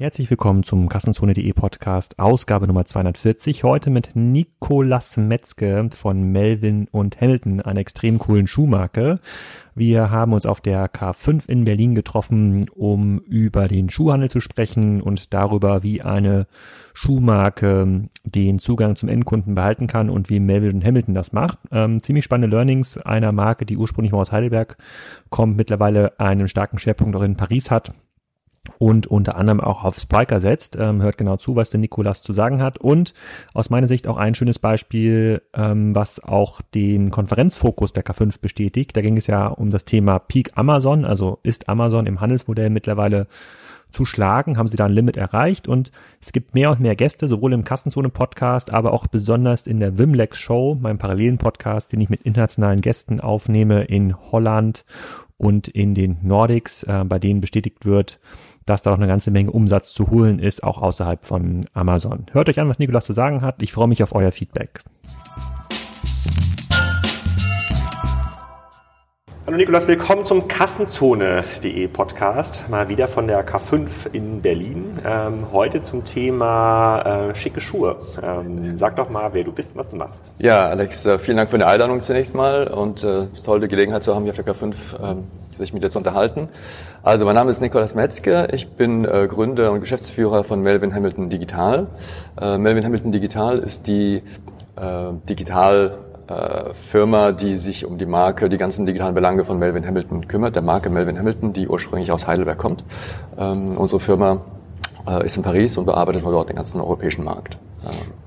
Herzlich 0.00 0.30
willkommen 0.30 0.62
zum 0.62 0.88
Kassenzone.de 0.88 1.52
Podcast, 1.52 2.18
Ausgabe 2.18 2.66
Nummer 2.66 2.86
240. 2.86 3.64
Heute 3.64 3.90
mit 3.90 4.12
Nikolas 4.14 5.18
Metzke 5.18 5.90
von 5.94 6.22
Melvin 6.22 6.88
und 6.90 7.20
Hamilton, 7.20 7.60
einer 7.60 7.80
extrem 7.80 8.18
coolen 8.18 8.46
Schuhmarke. 8.46 9.20
Wir 9.74 10.10
haben 10.10 10.32
uns 10.32 10.46
auf 10.46 10.62
der 10.62 10.90
K5 10.90 11.46
in 11.50 11.66
Berlin 11.66 11.94
getroffen, 11.94 12.64
um 12.74 13.18
über 13.18 13.68
den 13.68 13.90
Schuhhandel 13.90 14.30
zu 14.30 14.40
sprechen 14.40 15.02
und 15.02 15.34
darüber, 15.34 15.82
wie 15.82 16.00
eine 16.00 16.46
Schuhmarke 16.94 18.08
den 18.24 18.58
Zugang 18.58 18.96
zum 18.96 19.10
Endkunden 19.10 19.54
behalten 19.54 19.86
kann 19.86 20.08
und 20.08 20.30
wie 20.30 20.40
Melvin 20.40 20.76
und 20.76 20.84
Hamilton 20.84 21.12
das 21.12 21.34
macht. 21.34 21.58
Ähm, 21.72 22.02
ziemlich 22.02 22.24
spannende 22.24 22.56
Learnings 22.56 22.96
einer 22.96 23.32
Marke, 23.32 23.66
die 23.66 23.76
ursprünglich 23.76 24.12
mal 24.12 24.22
aus 24.22 24.32
Heidelberg 24.32 24.78
kommt, 25.28 25.58
mittlerweile 25.58 26.18
einen 26.18 26.48
starken 26.48 26.78
Schwerpunkt 26.78 27.14
auch 27.16 27.22
in 27.22 27.36
Paris 27.36 27.70
hat 27.70 27.92
und 28.78 29.06
unter 29.06 29.36
anderem 29.36 29.60
auch 29.60 29.84
auf 29.84 29.98
Spiker 29.98 30.40
setzt. 30.40 30.76
Ähm, 30.76 31.02
hört 31.02 31.18
genau 31.18 31.36
zu, 31.36 31.56
was 31.56 31.70
der 31.70 31.80
Nikolas 31.80 32.22
zu 32.22 32.32
sagen 32.32 32.62
hat. 32.62 32.78
Und 32.78 33.14
aus 33.54 33.70
meiner 33.70 33.86
Sicht 33.86 34.08
auch 34.08 34.16
ein 34.16 34.34
schönes 34.34 34.58
Beispiel, 34.58 35.42
ähm, 35.54 35.94
was 35.94 36.22
auch 36.22 36.60
den 36.74 37.10
Konferenzfokus 37.10 37.92
der 37.92 38.04
K5 38.04 38.40
bestätigt. 38.40 38.96
Da 38.96 39.00
ging 39.00 39.16
es 39.16 39.26
ja 39.26 39.46
um 39.46 39.70
das 39.70 39.84
Thema 39.84 40.18
Peak 40.18 40.52
Amazon, 40.54 41.04
also 41.04 41.38
ist 41.42 41.68
Amazon 41.68 42.06
im 42.06 42.20
Handelsmodell 42.20 42.70
mittlerweile 42.70 43.26
zu 43.92 44.04
schlagen, 44.04 44.58
haben 44.58 44.68
sie 44.68 44.76
da 44.76 44.86
ein 44.86 44.92
Limit 44.92 45.16
erreicht 45.16 45.68
und 45.68 45.90
es 46.20 46.32
gibt 46.32 46.54
mehr 46.54 46.70
und 46.70 46.80
mehr 46.80 46.96
Gäste, 46.96 47.28
sowohl 47.28 47.52
im 47.52 47.64
Kassenzone-Podcast, 47.64 48.72
aber 48.72 48.92
auch 48.92 49.06
besonders 49.06 49.66
in 49.66 49.80
der 49.80 49.98
Wimlex 49.98 50.38
Show, 50.38 50.76
meinem 50.80 50.98
parallelen 50.98 51.38
Podcast, 51.38 51.92
den 51.92 52.00
ich 52.00 52.08
mit 52.08 52.22
internationalen 52.22 52.80
Gästen 52.80 53.20
aufnehme 53.20 53.84
in 53.84 54.16
Holland 54.32 54.84
und 55.38 55.68
in 55.68 55.94
den 55.94 56.18
Nordics, 56.22 56.82
äh, 56.82 57.04
bei 57.04 57.18
denen 57.18 57.40
bestätigt 57.40 57.86
wird, 57.86 58.20
dass 58.66 58.82
da 58.82 58.90
auch 58.90 58.96
eine 58.96 59.06
ganze 59.06 59.30
Menge 59.30 59.50
Umsatz 59.50 59.92
zu 59.92 60.10
holen 60.10 60.38
ist, 60.38 60.62
auch 60.62 60.80
außerhalb 60.80 61.24
von 61.24 61.66
Amazon. 61.72 62.26
Hört 62.32 62.48
euch 62.48 62.60
an, 62.60 62.68
was 62.68 62.78
Nikolas 62.78 63.06
zu 63.06 63.12
sagen 63.12 63.42
hat. 63.42 63.62
Ich 63.62 63.72
freue 63.72 63.88
mich 63.88 64.02
auf 64.02 64.14
euer 64.14 64.32
Feedback. 64.32 64.82
Hallo 69.50 69.58
Nikolas, 69.58 69.88
willkommen 69.88 70.24
zum 70.24 70.46
Kassenzone.de 70.46 71.88
Podcast, 71.88 72.68
mal 72.68 72.88
wieder 72.88 73.08
von 73.08 73.26
der 73.26 73.44
K5 73.44 74.12
in 74.12 74.40
Berlin. 74.40 74.94
Ähm, 75.04 75.46
heute 75.50 75.82
zum 75.82 76.04
Thema 76.04 77.30
äh, 77.30 77.34
schicke 77.34 77.60
Schuhe. 77.60 77.96
Ähm, 78.22 78.78
sag 78.78 78.94
doch 78.94 79.10
mal, 79.10 79.30
wer 79.32 79.42
du 79.42 79.50
bist 79.50 79.72
und 79.72 79.78
was 79.78 79.88
du 79.88 79.96
machst. 79.96 80.30
Ja, 80.38 80.68
Alex, 80.68 81.04
äh, 81.04 81.18
vielen 81.18 81.36
Dank 81.36 81.50
für 81.50 81.58
die 81.58 81.64
Einladung 81.64 82.00
zunächst 82.00 82.32
mal 82.32 82.68
und 82.68 83.02
äh, 83.02 83.22
es 83.22 83.38
ist 83.38 83.46
toll, 83.46 83.58
die 83.58 83.66
Gelegenheit 83.66 84.04
zu 84.04 84.14
haben, 84.14 84.22
hier 84.22 84.30
auf 84.30 84.36
der 84.36 84.46
K5 84.46 84.74
ähm, 85.02 85.26
sich 85.56 85.72
mit 85.72 85.82
dir 85.82 85.90
zu 85.90 85.98
unterhalten. 85.98 86.48
Also 87.02 87.24
mein 87.24 87.34
Name 87.34 87.50
ist 87.50 87.60
Nikolaus 87.60 87.96
Metzger, 87.96 88.54
ich 88.54 88.68
bin 88.68 89.04
äh, 89.04 89.26
Gründer 89.26 89.72
und 89.72 89.80
Geschäftsführer 89.80 90.44
von 90.44 90.62
Melvin 90.62 90.94
Hamilton 90.94 91.28
Digital. 91.28 91.88
Äh, 92.40 92.56
Melvin 92.56 92.84
Hamilton 92.84 93.10
Digital 93.10 93.58
ist 93.58 93.88
die 93.88 94.22
äh, 94.76 95.12
Digital 95.28 95.98
äh, 96.30 96.72
Firma, 96.74 97.32
die 97.32 97.56
sich 97.56 97.84
um 97.84 97.98
die 97.98 98.06
Marke, 98.06 98.48
die 98.48 98.56
ganzen 98.56 98.86
digitalen 98.86 99.14
Belange 99.14 99.44
von 99.44 99.58
Melvin 99.58 99.86
Hamilton 99.86 100.28
kümmert, 100.28 100.54
der 100.54 100.62
Marke 100.62 100.88
Melvin 100.88 101.18
Hamilton, 101.18 101.52
die 101.52 101.68
ursprünglich 101.68 102.12
aus 102.12 102.26
Heidelberg 102.26 102.56
kommt. 102.56 102.84
Ähm, 103.36 103.76
unsere 103.76 104.00
Firma 104.00 104.42
ist 105.24 105.36
in 105.36 105.42
Paris 105.42 105.76
und 105.76 105.86
bearbeitet 105.86 106.22
von 106.22 106.32
dort 106.32 106.48
den 106.48 106.56
ganzen 106.56 106.80
europäischen 106.80 107.24
Markt. 107.24 107.58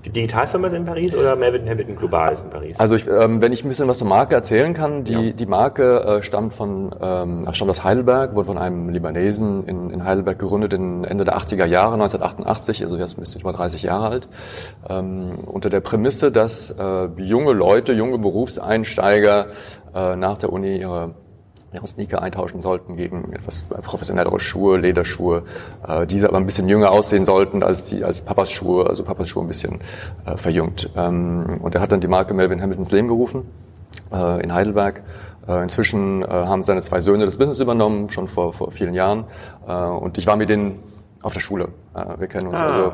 Die 0.04 0.10
Digitalfirma 0.10 0.68
ist 0.68 0.74
in 0.74 0.84
Paris 0.84 1.16
oder 1.16 1.36
Melvin 1.36 1.70
Hamilton 1.70 1.96
Global 1.96 2.34
ist 2.34 2.44
in 2.44 2.50
Paris? 2.50 2.80
Also 2.80 2.96
ich, 2.96 3.08
ähm, 3.08 3.40
wenn 3.40 3.54
ich 3.54 3.64
ein 3.64 3.70
bisschen 3.70 3.88
was 3.88 4.00
zur 4.00 4.08
Marke 4.08 4.34
erzählen 4.34 4.74
kann, 4.74 5.04
die, 5.04 5.14
ja. 5.14 5.32
die 5.32 5.46
Marke 5.46 6.00
äh, 6.00 6.24
stammt 6.24 6.54
von 6.54 6.94
ähm, 7.00 7.48
stammt 7.54 7.70
aus 7.70 7.84
Heidelberg, 7.84 8.34
wurde 8.36 8.48
von 8.48 8.58
einem 8.58 8.90
Libanesen 8.90 9.66
in, 9.66 9.92
in 9.92 10.04
Heidelberg 10.04 10.40
gegründet 10.40 10.74
in 10.74 11.04
Ende 11.04 11.24
der 11.24 11.38
80er 11.38 11.66
Jahre, 11.66 11.94
1988, 11.94 12.84
also 12.84 12.98
jetzt 12.98 13.18
müsste 13.18 13.38
ich 13.38 13.44
über 13.44 13.54
30 13.54 13.84
Jahre 13.84 14.08
alt, 14.08 14.28
ähm, 14.90 15.38
unter 15.46 15.70
der 15.70 15.82
Prämisse, 15.82 16.32
dass 16.32 16.72
äh, 16.72 17.06
junge 17.18 17.54
Leute, 17.54 17.94
junge 17.94 18.18
Berufseinsteiger 18.18 19.48
äh, 19.94 20.16
nach 20.16 20.40
der 20.40 20.52
Uni 20.52 20.78
ihre 20.80 21.12
ihre 21.74 21.88
Sneaker 21.88 22.22
eintauschen 22.22 22.62
sollten 22.62 22.96
gegen 22.96 23.34
etwas 23.34 23.66
professionellere 23.82 24.40
Schuhe, 24.40 24.78
Lederschuhe, 24.78 25.44
äh, 25.88 26.06
diese 26.06 26.30
aber 26.30 26.38
ein 26.38 26.46
bisschen 26.46 26.68
jünger 26.68 26.92
aussehen 26.92 27.26
sollten 27.26 27.64
als 27.64 27.86
die 27.86 28.04
als 28.04 28.22
Papas 28.22 28.52
Schuhe, 28.52 28.88
also 28.88 29.04
Papas 29.04 29.30
Schuhe 29.30 29.44
ein 29.44 29.48
bisschen 29.48 29.82
äh, 30.26 30.38
verjüngt. 30.38 30.90
Ähm, 30.96 31.60
und 31.62 31.76
er 31.76 31.82
hat 31.82 31.92
dann 31.92 32.02
die 32.02 32.08
Marke 32.08 32.34
Melvin 32.34 32.62
Hamilton 32.62 32.84
ins 32.84 32.92
Leben 32.92 33.08
gerufen 33.08 33.44
äh, 34.12 34.44
in 34.44 34.54
Heidelberg. 34.54 35.04
Äh, 35.48 35.64
inzwischen 35.64 36.24
äh, 36.24 36.28
haben 36.28 36.64
seine 36.64 36.82
zwei 36.82 37.00
Söhne 37.00 37.26
das 37.26 37.38
Business 37.38 37.60
übernommen, 37.60 38.10
schon 38.10 38.28
vor, 38.28 38.54
vor 38.54 38.72
vielen 38.72 38.94
Jahren. 38.94 39.26
Äh, 39.68 39.74
und 39.74 40.18
ich 40.18 40.28
war 40.28 40.38
mit 40.38 40.50
denen 40.50 40.80
auf 41.22 41.34
der 41.34 41.42
Schule. 41.42 41.70
Äh, 41.94 42.20
wir 42.20 42.28
kennen 42.28 42.48
uns 42.48 42.60
ah. 42.60 42.66
also 42.66 42.94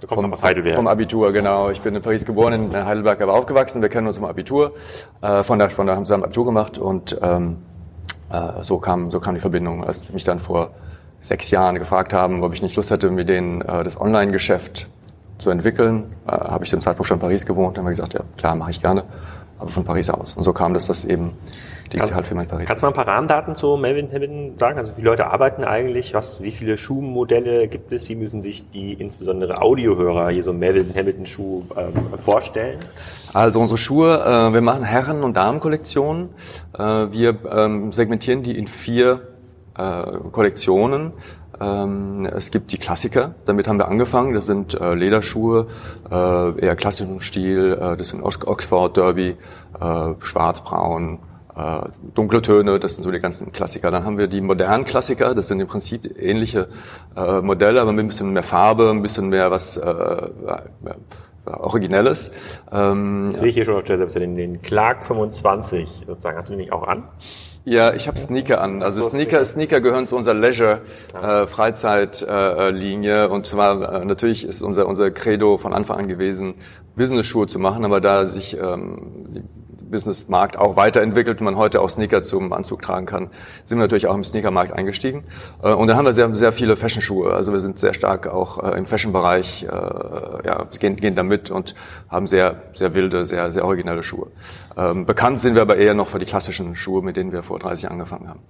Du 0.00 0.06
kommst 0.06 0.22
vom, 0.22 0.32
aus 0.32 0.42
Heidelberg. 0.42 0.76
Vom 0.76 0.86
Abitur, 0.86 1.32
genau. 1.32 1.70
Ich 1.70 1.80
bin 1.80 1.94
in 1.94 2.02
Paris 2.02 2.24
geboren, 2.24 2.52
in 2.52 2.84
Heidelberg 2.84 3.20
aber 3.20 3.34
aufgewachsen. 3.34 3.82
Wir 3.82 3.88
kennen 3.88 4.06
uns 4.06 4.18
vom 4.18 4.26
Abitur. 4.26 4.74
Äh, 5.22 5.42
von 5.42 5.58
da, 5.58 5.68
von 5.68 5.86
da 5.86 5.96
haben 5.96 6.06
sie 6.06 6.14
ein 6.14 6.22
Abitur 6.22 6.44
gemacht 6.44 6.78
und 6.78 7.18
ähm, 7.20 7.56
äh, 8.30 8.62
so, 8.62 8.78
kam, 8.78 9.10
so 9.10 9.20
kam 9.20 9.34
die 9.34 9.40
Verbindung. 9.40 9.84
Als 9.84 10.10
mich 10.12 10.24
dann 10.24 10.38
vor 10.38 10.70
sechs 11.20 11.50
Jahren 11.50 11.78
gefragt 11.78 12.12
haben, 12.12 12.42
ob 12.42 12.52
ich 12.52 12.62
nicht 12.62 12.76
Lust 12.76 12.90
hätte, 12.90 13.10
mit 13.10 13.28
denen 13.28 13.62
äh, 13.62 13.82
das 13.82 14.00
Online-Geschäft 14.00 14.88
zu 15.38 15.50
entwickeln, 15.50 16.12
äh, 16.26 16.32
habe 16.32 16.64
ich 16.64 16.70
zum 16.70 16.80
Zeitpunkt 16.80 17.08
schon 17.08 17.16
in 17.16 17.20
Paris 17.20 17.46
gewohnt. 17.46 17.78
Haben 17.78 17.84
wir 17.84 17.90
gesagt, 17.90 18.14
ja 18.14 18.20
klar, 18.36 18.54
mache 18.54 18.70
ich 18.70 18.80
gerne, 18.80 19.04
aber 19.58 19.70
von 19.70 19.84
Paris 19.84 20.10
aus. 20.10 20.34
Und 20.36 20.44
so 20.44 20.52
kam 20.52 20.74
das, 20.74 20.86
dass 20.86 21.04
eben 21.04 21.32
Digitalfirma 21.92 22.42
in 22.42 22.48
Paris 22.48 22.68
Kannst 22.68 22.82
du 22.82 22.86
mal 22.86 22.92
ein 22.92 22.94
paar 22.94 23.08
Rahmendaten 23.08 23.54
zu 23.54 23.76
Melvin 23.76 24.08
Hamilton 24.12 24.58
sagen? 24.58 24.78
Also 24.78 24.92
wie 24.92 24.96
viele 24.96 25.10
Leute 25.10 25.26
arbeiten 25.26 25.64
eigentlich? 25.64 26.14
Was, 26.14 26.42
wie 26.42 26.50
viele 26.50 26.76
Schuhmodelle 26.76 27.68
gibt 27.68 27.92
es? 27.92 28.08
Wie 28.08 28.14
müssen 28.14 28.42
sich 28.42 28.70
die 28.70 28.94
insbesondere 28.94 29.60
Audiohörer 29.60 30.30
hier 30.30 30.42
so 30.42 30.52
Melvin 30.52 30.94
Hamilton 30.94 31.26
Schuh 31.26 31.62
ähm, 31.76 32.18
vorstellen? 32.18 32.78
Also 33.32 33.60
unsere 33.60 33.78
Schuhe, 33.78 34.20
äh, 34.20 34.52
wir 34.52 34.60
machen 34.60 34.84
Herren- 34.84 35.22
und 35.22 35.36
Damenkollektionen. 35.36 36.30
Äh, 36.78 36.82
wir 36.82 37.36
ähm, 37.50 37.92
segmentieren 37.92 38.42
die 38.42 38.56
in 38.56 38.66
vier 38.66 39.20
äh, 39.76 40.02
Kollektionen. 40.32 41.12
Ähm, 41.60 42.26
es 42.26 42.50
gibt 42.50 42.72
die 42.72 42.78
Klassiker, 42.78 43.34
damit 43.44 43.66
haben 43.66 43.78
wir 43.78 43.88
angefangen. 43.88 44.32
Das 44.32 44.46
sind 44.46 44.80
äh, 44.80 44.94
Lederschuhe, 44.94 45.66
äh, 46.10 46.60
eher 46.60 46.76
klassischen 46.76 47.20
Stil. 47.20 47.76
Äh, 47.80 47.96
das 47.96 48.08
sind 48.08 48.22
Oxford 48.22 48.96
Derby, 48.96 49.36
äh, 49.80 50.14
schwarz-braun, 50.20 51.18
äh, 51.58 51.88
dunkle 52.14 52.40
Töne, 52.42 52.78
das 52.78 52.94
sind 52.94 53.04
so 53.04 53.10
die 53.10 53.18
ganzen 53.18 53.52
Klassiker. 53.52 53.90
Dann 53.90 54.04
haben 54.04 54.18
wir 54.18 54.28
die 54.28 54.40
modernen 54.40 54.84
Klassiker, 54.84 55.34
das 55.34 55.48
sind 55.48 55.60
im 55.60 55.66
Prinzip 55.66 56.16
ähnliche 56.18 56.68
äh, 57.16 57.40
Modelle, 57.40 57.80
aber 57.80 57.92
mit 57.92 58.04
ein 58.04 58.08
bisschen 58.08 58.32
mehr 58.32 58.42
Farbe, 58.42 58.90
ein 58.90 59.02
bisschen 59.02 59.28
mehr 59.28 59.50
was 59.50 59.76
äh, 59.76 60.30
Originelles. 61.44 62.30
Ähm, 62.70 63.30
ich 63.32 63.38
sehe 63.38 63.50
hier 63.50 63.64
schon 63.64 63.76
auf 63.76 63.84
der 63.84 63.98
Website 63.98 64.22
den, 64.22 64.36
den 64.36 64.62
Clark 64.62 65.04
25, 65.06 66.04
sozusagen. 66.06 66.36
Hast 66.36 66.48
du 66.48 66.52
den 66.52 66.58
nicht 66.58 66.72
auch 66.72 66.86
an? 66.86 67.04
Ja, 67.64 67.92
ich 67.92 68.06
habe 68.08 68.18
Sneaker 68.18 68.60
an. 68.62 68.82
Also 68.82 69.02
Sneaker, 69.02 69.44
Sneaker 69.44 69.80
gehören 69.80 70.06
zu 70.06 70.16
unserer 70.16 70.34
Leisure 70.34 70.80
äh, 71.14 71.42
äh, 71.42 73.26
und 73.26 73.46
zwar 73.46 74.02
äh, 74.02 74.04
natürlich 74.04 74.46
ist 74.46 74.62
unser 74.62 74.86
unser 74.86 75.10
Credo 75.10 75.58
von 75.58 75.74
Anfang 75.74 75.98
an 75.98 76.08
gewesen, 76.08 76.54
Business 76.96 77.26
Schuhe 77.26 77.46
zu 77.46 77.58
machen, 77.58 77.84
aber 77.84 78.00
da 78.00 78.26
sich 78.26 78.56
ähm, 78.56 79.26
die 79.28 79.42
Businessmarkt 79.90 80.56
auch 80.56 80.76
weiterentwickelt 80.76 81.40
und 81.40 81.44
man 81.44 81.56
heute 81.56 81.80
auch 81.80 81.90
Sneaker 81.90 82.22
zum 82.22 82.52
Anzug 82.52 82.82
tragen 82.82 83.06
kann, 83.06 83.30
sind 83.64 83.78
wir 83.78 83.82
natürlich 83.82 84.06
auch 84.06 84.14
im 84.14 84.24
Sneakermarkt 84.24 84.72
eingestiegen. 84.72 85.24
Äh, 85.62 85.72
und 85.72 85.88
dann 85.88 85.96
haben 85.96 86.04
wir 86.04 86.12
sehr, 86.12 86.34
sehr 86.34 86.52
viele 86.52 86.76
Fashion-Schuhe. 86.76 87.32
Also 87.32 87.52
wir 87.52 87.60
sind 87.60 87.78
sehr 87.78 87.94
stark 87.94 88.26
auch 88.26 88.62
äh, 88.62 88.76
im 88.78 88.86
Fashion-Bereich, 88.86 89.64
äh, 89.64 89.66
ja, 89.68 90.66
gehen, 90.78 90.96
gehen 90.96 91.14
da 91.14 91.22
mit 91.22 91.50
und 91.50 91.74
haben 92.08 92.26
sehr, 92.26 92.62
sehr 92.74 92.94
wilde, 92.94 93.26
sehr, 93.26 93.50
sehr 93.50 93.64
originelle 93.64 94.02
Schuhe. 94.02 94.28
Ähm, 94.76 95.06
bekannt 95.06 95.40
sind 95.40 95.54
wir 95.54 95.62
aber 95.62 95.76
eher 95.76 95.94
noch 95.94 96.08
für 96.08 96.18
die 96.18 96.26
klassischen 96.26 96.74
Schuhe, 96.74 97.02
mit 97.02 97.16
denen 97.16 97.32
wir 97.32 97.42
vor 97.42 97.58
30 97.58 97.84
Jahren 97.84 97.94
angefangen 97.94 98.28
haben. 98.28 98.40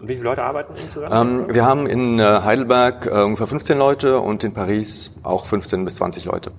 Und 0.00 0.08
wie 0.08 0.14
viele 0.14 0.24
Leute 0.24 0.44
arbeiten 0.44 0.74
insgesamt? 0.80 1.12
Ähm, 1.12 1.54
wir 1.54 1.66
haben 1.66 1.86
in 1.86 2.20
Heidelberg 2.20 3.06
äh, 3.06 3.22
ungefähr 3.22 3.48
15 3.48 3.76
Leute 3.76 4.20
und 4.20 4.44
in 4.44 4.54
Paris 4.54 5.16
auch 5.24 5.44
15 5.44 5.84
bis 5.84 5.96
20 5.96 6.24
Leute. 6.24 6.52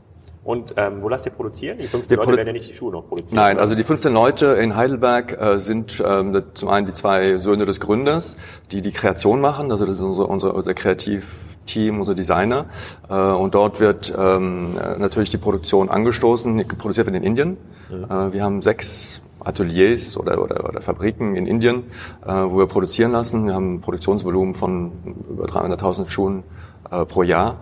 Und 0.49 0.73
ähm, 0.77 1.03
wo 1.03 1.09
lasst 1.09 1.27
ihr 1.27 1.31
produzieren? 1.31 1.77
Die 1.77 1.85
15 1.85 2.17
Leute 2.17 2.31
werden 2.31 2.47
ja 2.47 2.53
nicht 2.53 2.67
die 2.67 2.73
Schuhe 2.73 2.91
noch 2.91 3.07
produzieren. 3.07 3.35
Nein, 3.35 3.57
oder? 3.57 3.61
also 3.61 3.75
die 3.75 3.83
15 3.83 4.11
Leute 4.11 4.47
in 4.47 4.75
Heidelberg 4.75 5.39
äh, 5.39 5.59
sind 5.59 6.03
ähm, 6.03 6.41
zum 6.55 6.69
einen 6.69 6.87
die 6.87 6.93
zwei 6.93 7.37
Söhne 7.37 7.65
des 7.65 7.79
Gründers, 7.79 8.35
die 8.71 8.81
die 8.81 8.89
Kreation 8.89 9.41
machen. 9.41 9.71
Also 9.71 9.85
das 9.85 9.97
ist 9.97 10.01
unser, 10.01 10.27
unser, 10.27 10.55
unser 10.55 10.73
Kreativteam, 10.73 11.99
unser 11.99 12.15
Designer. 12.15 12.65
Äh, 13.07 13.13
und 13.13 13.53
dort 13.53 13.79
wird 13.79 14.11
ähm, 14.17 14.73
natürlich 14.97 15.29
die 15.29 15.37
Produktion 15.37 15.87
angestoßen. 15.87 16.67
Produziert 16.79 17.05
wird 17.05 17.15
in 17.15 17.23
Indien. 17.23 17.57
Mhm. 17.91 18.05
Äh, 18.05 18.33
wir 18.33 18.43
haben 18.43 18.63
sechs 18.63 19.21
Ateliers 19.41 20.17
oder, 20.17 20.41
oder, 20.41 20.67
oder 20.67 20.81
Fabriken 20.81 21.35
in 21.35 21.45
Indien, 21.45 21.83
äh, 22.25 22.31
wo 22.31 22.57
wir 22.57 22.65
produzieren 22.65 23.11
lassen. 23.11 23.45
Wir 23.45 23.53
haben 23.53 23.75
ein 23.75 23.81
Produktionsvolumen 23.81 24.55
von 24.55 24.93
über 25.29 25.45
300.000 25.45 26.09
Schuhen 26.09 26.43
äh, 26.91 27.05
pro 27.05 27.23
Jahr. 27.23 27.57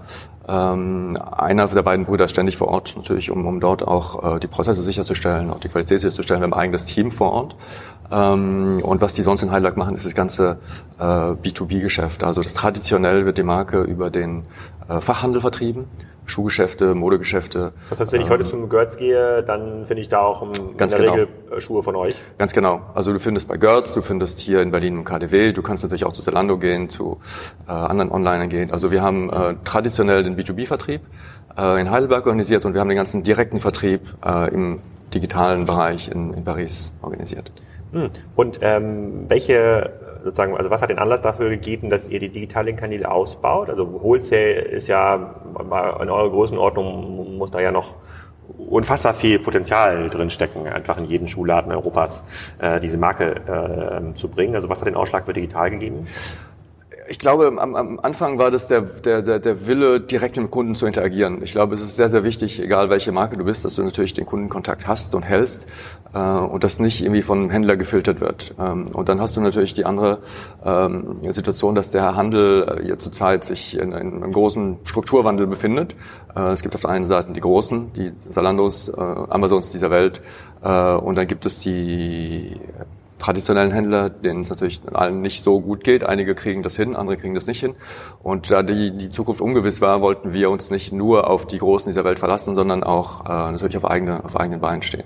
Ähm, 0.49 1.17
einer 1.31 1.67
der 1.67 1.81
beiden 1.81 2.05
Brüder 2.05 2.27
ständig 2.27 2.55
vor 2.55 2.69
Ort, 2.69 2.93
natürlich, 2.95 3.31
um, 3.31 3.45
um 3.45 3.59
dort 3.59 3.85
auch 3.85 4.35
äh, 4.35 4.39
die 4.39 4.47
Prozesse 4.47 4.81
sicherzustellen, 4.81 5.49
auch 5.49 5.59
die 5.59 5.67
Qualität 5.67 5.99
sicherzustellen. 5.99 6.41
Wir 6.41 6.45
haben 6.45 6.53
ein 6.53 6.59
eigenes 6.59 6.85
Team 6.85 7.11
vor 7.11 7.31
Ort. 7.33 7.55
Ähm, 8.11 8.79
und 8.81 9.01
was 9.01 9.13
die 9.13 9.23
sonst 9.23 9.41
in 9.41 9.51
Heidelberg 9.51 9.75
machen, 9.75 9.95
ist 9.95 10.05
das 10.05 10.15
ganze 10.15 10.59
äh, 10.99 11.03
B2B-Geschäft. 11.03 12.23
Also 12.23 12.41
das 12.41 12.53
traditionell 12.53 13.25
wird 13.25 13.37
die 13.37 13.43
Marke 13.43 13.81
über 13.81 14.09
den 14.09 14.43
Fachhandel 14.87 15.41
vertrieben. 15.41 15.87
Schuhgeschäfte, 16.27 16.93
Modegeschäfte. 16.93 17.71
Das 17.89 17.99
heißt, 17.99 18.11
wenn 18.11 18.21
ich 18.21 18.29
heute 18.29 18.43
ähm, 18.43 18.49
zum 18.49 18.69
Götz 18.69 18.97
gehe, 18.97 19.43
dann 19.43 19.85
finde 19.85 20.01
ich 20.01 20.09
da 20.09 20.19
auch 20.19 20.41
in 20.43 20.75
ganz 20.75 20.91
der 20.91 21.01
genau. 21.01 21.13
Regel 21.13 21.27
äh, 21.51 21.61
Schuhe 21.61 21.81
von 21.81 21.95
euch? 21.95 22.15
Ganz 22.37 22.53
genau. 22.53 22.81
Also 22.93 23.13
du 23.13 23.19
findest 23.19 23.47
bei 23.47 23.57
Götz, 23.57 23.93
du 23.93 24.01
findest 24.01 24.39
hier 24.39 24.61
in 24.61 24.69
Berlin 24.69 24.97
im 24.97 25.03
KDW, 25.05 25.53
du 25.53 25.61
kannst 25.61 25.83
natürlich 25.83 26.05
auch 26.05 26.11
zu 26.11 26.21
Zalando 26.21 26.57
gehen, 26.57 26.89
zu 26.89 27.19
äh, 27.67 27.71
anderen 27.71 28.11
Onlinern 28.11 28.49
gehen. 28.49 28.71
Also 28.71 28.91
wir 28.91 29.01
haben 29.01 29.29
äh, 29.29 29.55
traditionell 29.63 30.23
den 30.23 30.37
B2B-Vertrieb 30.37 31.01
äh, 31.57 31.81
in 31.81 31.89
Heidelberg 31.89 32.25
organisiert 32.25 32.65
und 32.65 32.73
wir 32.73 32.81
haben 32.81 32.89
den 32.89 32.97
ganzen 32.97 33.23
direkten 33.23 33.61
Vertrieb 33.61 34.01
äh, 34.25 34.53
im 34.53 34.81
digitalen 35.13 35.63
Bereich 35.63 36.09
in, 36.09 36.33
in 36.33 36.43
Paris 36.43 36.91
organisiert. 37.01 37.53
Hm. 37.93 38.09
Und 38.35 38.59
ähm, 38.61 39.25
welche 39.29 39.93
sozusagen, 40.27 40.55
also 40.57 40.69
was 40.69 40.81
hat 40.81 40.89
den 40.89 40.99
Anlass 40.99 41.21
dafür 41.21 41.49
gegeben, 41.49 41.89
dass 41.89 42.09
ihr 42.09 42.19
die 42.19 42.29
digitalen 42.29 42.75
Kanäle 42.75 43.09
ausbaut? 43.09 43.69
Also 43.69 44.01
Wholesale 44.01 44.61
ist 44.61 44.87
ja 44.87 45.35
in 45.59 46.09
eurer 46.09 46.29
Größenordnung 46.29 47.37
muss 47.37 47.51
da 47.51 47.59
ja 47.59 47.71
noch 47.71 47.95
unfassbar 48.57 49.13
viel 49.13 49.39
Potenzial 49.39 50.09
drin 50.09 50.29
stecken, 50.29 50.67
einfach 50.67 50.97
in 50.97 51.05
jeden 51.05 51.27
Schuhladen 51.27 51.71
Europas 51.71 52.23
äh, 52.59 52.79
diese 52.79 52.97
Marke 52.97 53.35
äh, 53.35 54.13
zu 54.15 54.29
bringen. 54.29 54.55
Also 54.55 54.69
was 54.69 54.79
hat 54.79 54.87
den 54.87 54.95
Ausschlag 54.95 55.25
für 55.25 55.33
digital 55.33 55.69
gegeben? 55.71 56.07
Ich 57.09 57.19
glaube, 57.19 57.53
am, 57.57 57.75
am 57.75 57.99
Anfang 57.99 58.37
war 58.37 58.51
das 58.51 58.67
der, 58.67 58.81
der, 58.81 59.21
der, 59.21 59.39
der 59.39 59.67
Wille, 59.67 59.99
direkt 59.99 60.35
mit 60.37 60.45
dem 60.45 60.51
Kunden 60.51 60.75
zu 60.75 60.85
interagieren. 60.85 61.41
Ich 61.41 61.51
glaube, 61.51 61.75
es 61.75 61.81
ist 61.81 61.95
sehr, 61.95 62.09
sehr 62.09 62.23
wichtig, 62.23 62.61
egal 62.61 62.89
welche 62.89 63.11
Marke 63.11 63.37
du 63.37 63.45
bist, 63.45 63.65
dass 63.65 63.75
du 63.75 63.83
natürlich 63.83 64.13
den 64.13 64.25
Kundenkontakt 64.25 64.87
hast 64.87 65.15
und 65.15 65.23
hältst 65.23 65.67
äh, 66.13 66.19
und 66.19 66.63
das 66.63 66.79
nicht 66.79 67.01
irgendwie 67.01 67.21
vom 67.21 67.49
Händler 67.49 67.77
gefiltert 67.77 68.19
wird. 68.19 68.55
Ähm, 68.59 68.87
und 68.93 69.09
dann 69.09 69.21
hast 69.21 69.37
du 69.37 69.41
natürlich 69.41 69.73
die 69.73 69.85
andere 69.85 70.19
ähm, 70.65 71.19
Situation, 71.29 71.75
dass 71.75 71.89
der 71.89 72.15
Handel 72.15 72.89
äh, 72.91 72.97
zurzeit 72.97 73.43
sich 73.43 73.77
in, 73.77 73.91
in, 73.91 74.23
einem 74.23 74.31
großen 74.31 74.77
Strukturwandel 74.83 75.47
befindet. 75.47 75.95
Äh, 76.35 76.51
es 76.51 76.61
gibt 76.61 76.75
auf 76.75 76.81
der 76.81 76.89
einen 76.89 77.05
Seite 77.05 77.31
die 77.31 77.41
Großen, 77.41 77.93
die 77.93 78.11
Salandos, 78.29 78.89
äh, 78.89 78.93
Amazons 79.01 79.71
dieser 79.71 79.91
Welt 79.91 80.21
äh, 80.63 80.93
und 80.93 81.15
dann 81.15 81.27
gibt 81.27 81.45
es 81.45 81.59
die 81.59 82.59
traditionellen 83.19 83.71
Händler, 83.71 84.09
denen 84.09 84.41
es 84.41 84.49
natürlich 84.49 84.81
allen 84.91 85.21
nicht 85.21 85.43
so 85.43 85.59
gut 85.59 85.83
geht. 85.83 86.03
Einige 86.03 86.35
kriegen 86.35 86.63
das 86.63 86.75
hin, 86.75 86.95
andere 86.95 87.17
kriegen 87.17 87.33
das 87.33 87.47
nicht 87.47 87.59
hin. 87.59 87.75
Und 88.21 88.51
da 88.51 88.63
die, 88.63 88.91
die 88.91 89.09
Zukunft 89.09 89.41
ungewiss 89.41 89.81
war, 89.81 90.01
wollten 90.01 90.33
wir 90.33 90.49
uns 90.49 90.69
nicht 90.69 90.91
nur 90.91 91.29
auf 91.29 91.47
die 91.47 91.57
Großen 91.57 91.89
dieser 91.89 92.03
Welt 92.03 92.19
verlassen, 92.19 92.55
sondern 92.55 92.83
auch 92.83 93.25
äh, 93.25 93.51
natürlich 93.51 93.77
auf, 93.77 93.85
eigene, 93.85 94.23
auf 94.23 94.39
eigenen 94.39 94.59
Beinen 94.59 94.81
stehen. 94.81 95.05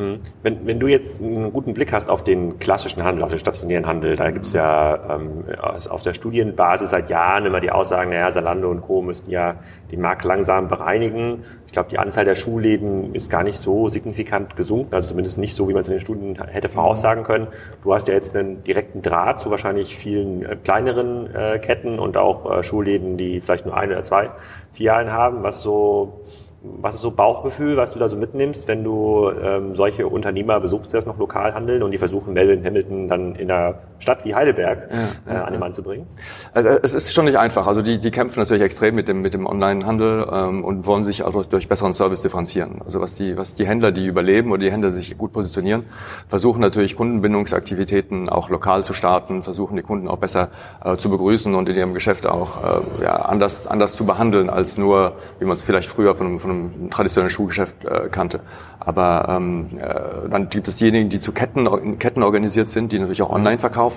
Mhm. 0.00 0.20
Wenn, 0.42 0.66
wenn 0.66 0.80
du 0.80 0.86
jetzt 0.86 1.20
einen 1.20 1.52
guten 1.52 1.74
Blick 1.74 1.92
hast 1.92 2.08
auf 2.08 2.24
den 2.24 2.58
klassischen 2.58 3.04
Handel, 3.04 3.22
auf 3.22 3.30
den 3.30 3.38
stationären 3.38 3.86
Handel, 3.86 4.16
da 4.16 4.30
gibt 4.30 4.46
es 4.46 4.54
ja 4.54 5.16
ähm, 5.16 5.44
auf 5.90 6.02
der 6.02 6.14
Studienbasis 6.14 6.90
seit 6.90 7.10
Jahren 7.10 7.44
immer 7.44 7.60
die 7.60 7.70
Aussagen, 7.70 8.10
naja, 8.10 8.30
Salando 8.30 8.70
und 8.70 8.80
Co. 8.80 9.02
müssten 9.02 9.30
ja 9.30 9.56
den 9.92 10.00
Markt 10.00 10.24
langsam 10.24 10.68
bereinigen. 10.68 11.44
Ich 11.66 11.72
glaube, 11.72 11.90
die 11.90 11.98
Anzahl 11.98 12.24
der 12.24 12.34
Schuhläden 12.34 13.14
ist 13.14 13.30
gar 13.30 13.42
nicht 13.42 13.60
so 13.60 13.90
signifikant 13.90 14.56
gesunken, 14.56 14.94
also 14.94 15.08
zumindest 15.08 15.36
nicht 15.36 15.54
so, 15.54 15.68
wie 15.68 15.74
man 15.74 15.82
es 15.82 15.88
in 15.88 15.94
den 15.94 16.00
Studien 16.00 16.42
hätte 16.42 16.70
voraussagen 16.70 17.22
können. 17.22 17.48
Du 17.82 17.92
hast 17.92 18.08
ja 18.08 18.14
jetzt 18.14 18.34
einen 18.34 18.64
direkten 18.64 19.02
Draht 19.02 19.40
zu 19.40 19.50
wahrscheinlich 19.50 19.96
vielen 19.96 20.44
äh, 20.44 20.56
kleineren 20.56 21.32
äh, 21.34 21.58
Ketten 21.58 21.98
und 21.98 22.16
auch 22.16 22.50
äh, 22.50 22.62
Schuhläden, 22.64 23.18
die 23.18 23.40
vielleicht 23.40 23.66
nur 23.66 23.76
eine 23.76 23.92
oder 23.92 24.02
zwei 24.02 24.30
Filialen 24.72 25.12
haben, 25.12 25.42
was 25.42 25.62
so 25.62 26.22
was 26.62 26.94
ist 26.94 27.00
so 27.00 27.10
Bauchgefühl, 27.10 27.76
was 27.76 27.90
du 27.90 27.98
da 27.98 28.08
so 28.08 28.16
mitnimmst, 28.16 28.68
wenn 28.68 28.84
du 28.84 29.30
ähm, 29.30 29.74
solche 29.74 30.06
Unternehmer 30.06 30.60
besuchst, 30.60 30.92
die 30.92 30.96
das 30.96 31.06
noch 31.06 31.18
lokal 31.18 31.54
handeln 31.54 31.82
und 31.82 31.90
die 31.90 31.98
versuchen, 31.98 32.34
Melvin 32.34 32.64
Hamilton 32.64 33.08
dann 33.08 33.34
in 33.34 33.50
einer 33.50 33.78
Stadt 34.00 34.24
wie 34.24 34.34
Heidelberg 34.34 34.88
ja, 35.26 35.32
äh, 35.32 35.36
an 35.36 35.52
den 35.52 35.60
Mann 35.60 35.72
zu 35.72 35.82
bringen? 35.82 36.06
Also 36.52 36.68
es 36.68 36.94
ist 36.94 37.14
schon 37.14 37.26
nicht 37.26 37.38
einfach. 37.38 37.66
Also 37.66 37.82
die, 37.82 37.98
die 37.98 38.10
kämpfen 38.10 38.40
natürlich 38.40 38.62
extrem 38.62 38.94
mit 38.94 39.08
dem, 39.08 39.20
mit 39.22 39.34
dem 39.34 39.46
Online-Handel 39.46 40.26
ähm, 40.32 40.64
und 40.64 40.86
wollen 40.86 41.04
sich 41.04 41.22
auch 41.22 41.44
durch 41.44 41.68
besseren 41.68 41.92
Service 41.92 42.22
differenzieren. 42.22 42.80
Also 42.84 43.00
was 43.00 43.14
die, 43.14 43.36
was 43.36 43.54
die 43.54 43.66
Händler, 43.66 43.92
die 43.92 44.06
überleben 44.06 44.50
oder 44.50 44.60
die 44.60 44.72
Händler 44.72 44.90
sich 44.90 45.16
gut 45.18 45.32
positionieren, 45.32 45.84
versuchen 46.28 46.60
natürlich 46.60 46.96
Kundenbindungsaktivitäten 46.96 48.28
auch 48.28 48.48
lokal 48.48 48.84
zu 48.84 48.94
starten, 48.94 49.42
versuchen 49.42 49.76
die 49.76 49.82
Kunden 49.82 50.08
auch 50.08 50.18
besser 50.18 50.48
äh, 50.84 50.96
zu 50.96 51.10
begrüßen 51.10 51.54
und 51.54 51.68
in 51.68 51.76
ihrem 51.76 51.94
Geschäft 51.94 52.26
auch 52.26 52.62
äh, 52.62 53.04
ja, 53.04 53.16
anders, 53.16 53.66
anders 53.66 53.94
zu 53.94 54.06
behandeln 54.06 54.48
als 54.50 54.78
nur, 54.78 55.12
wie 55.38 55.44
man 55.44 55.54
es 55.54 55.62
vielleicht 55.62 55.90
früher 55.90 56.16
von 56.16 56.26
einem, 56.26 56.38
von 56.38 56.50
einem 56.50 56.90
traditionellen 56.90 57.30
Schuhgeschäft 57.30 57.84
äh, 57.84 58.08
kannte. 58.10 58.40
Aber 58.80 59.26
ähm, 59.28 59.78
äh, 59.78 60.28
dann 60.30 60.48
gibt 60.48 60.66
es 60.66 60.76
diejenigen, 60.76 61.10
die 61.10 61.18
zu 61.18 61.32
Ketten, 61.32 61.66
in 61.66 61.98
Ketten 61.98 62.22
organisiert 62.22 62.70
sind, 62.70 62.92
die 62.92 62.98
natürlich 62.98 63.20
auch 63.20 63.30
online 63.30 63.58
verkaufen. 63.58 63.89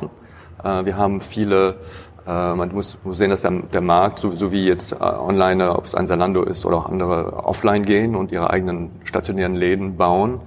Äh, 0.64 0.86
wir 0.86 0.98
haben 0.98 1.22
viele 1.22 1.76
äh, 2.26 2.54
man 2.54 2.74
muss, 2.74 2.98
sehen, 3.12 3.32
dass 3.32 3.42
der, 3.42 3.82
Markt, 3.82 4.20
so, 4.20 4.52
wie 4.52 4.66
jetzt 4.66 4.94
äh, 4.94 4.96
online, 5.04 5.76
ob 5.76 5.86
es 5.86 5.94
ein 5.94 6.08
Zalando 6.08 6.44
ist 6.44 6.66
oder 6.66 6.78
auch 6.78 6.90
andere 6.90 7.46
offline 7.46 7.84
gehen 7.84 8.16
und 8.16 8.32
ihre 8.32 8.50
eigenen 8.50 8.92
stationären 9.04 9.56
Läden 9.56 9.98
bauen, 9.98 10.42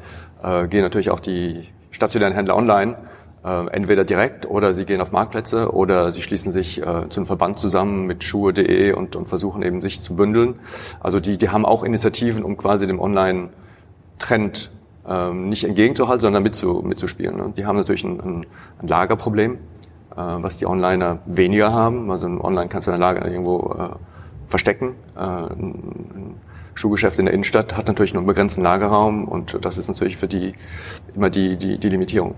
gehen 0.68 0.82
natürlich 0.82 1.10
auch 1.10 1.18
die 1.18 1.66
stationären 1.90 2.34
Händler 2.34 2.56
online 2.56 2.96
entweder 3.42 4.04
direkt 4.04 4.48
oder 4.48 4.74
sie 4.74 4.84
gehen 4.84 5.00
auf 5.00 5.10
Marktplätze 5.10 5.72
oder 5.72 6.12
sie 6.12 6.20
schließen 6.20 6.52
sich 6.52 6.82
zu 7.08 7.20
einem 7.20 7.26
Verband 7.26 7.58
zusammen 7.58 8.06
mit 8.06 8.22
Schuhe.de 8.22 8.92
und, 8.92 9.16
und 9.16 9.28
versuchen 9.28 9.62
eben 9.62 9.80
sich 9.80 10.02
zu 10.02 10.14
bündeln. 10.14 10.56
Also 11.00 11.20
die, 11.20 11.38
die 11.38 11.48
haben 11.48 11.64
auch 11.64 11.82
Initiativen, 11.82 12.44
um 12.44 12.58
quasi 12.58 12.86
dem 12.86 13.00
Online-Trend 13.00 14.70
ähm, 15.08 15.48
nicht 15.48 15.64
entgegenzuhalten, 15.64 16.20
sondern 16.20 16.42
mitzu, 16.42 16.82
mitzuspielen. 16.84 17.40
Und 17.40 17.58
die 17.58 17.66
haben 17.66 17.76
natürlich 17.76 18.04
ein, 18.04 18.20
ein, 18.20 18.46
ein 18.80 18.88
Lagerproblem, 18.88 19.54
äh, 19.54 19.56
was 20.16 20.56
die 20.56 20.66
Onliner 20.66 21.18
weniger 21.26 21.72
haben. 21.72 22.10
Also 22.10 22.26
online 22.26 22.68
kannst 22.68 22.86
du 22.86 22.90
dein 22.90 23.00
Lager 23.00 23.26
irgendwo 23.26 23.76
äh, 23.78 23.96
verstecken. 24.48 24.94
Äh, 25.16 25.20
ein 25.20 26.34
Schuhgeschäft 26.74 27.18
in 27.18 27.24
der 27.24 27.34
Innenstadt 27.34 27.76
hat 27.76 27.86
natürlich 27.86 28.12
nur 28.12 28.20
einen 28.20 28.26
begrenzten 28.26 28.62
Lagerraum 28.62 29.26
und 29.26 29.58
das 29.64 29.78
ist 29.78 29.88
natürlich 29.88 30.16
für 30.16 30.28
die 30.28 30.54
immer 31.14 31.30
die, 31.30 31.56
die, 31.56 31.78
die 31.78 31.88
Limitierung. 31.88 32.34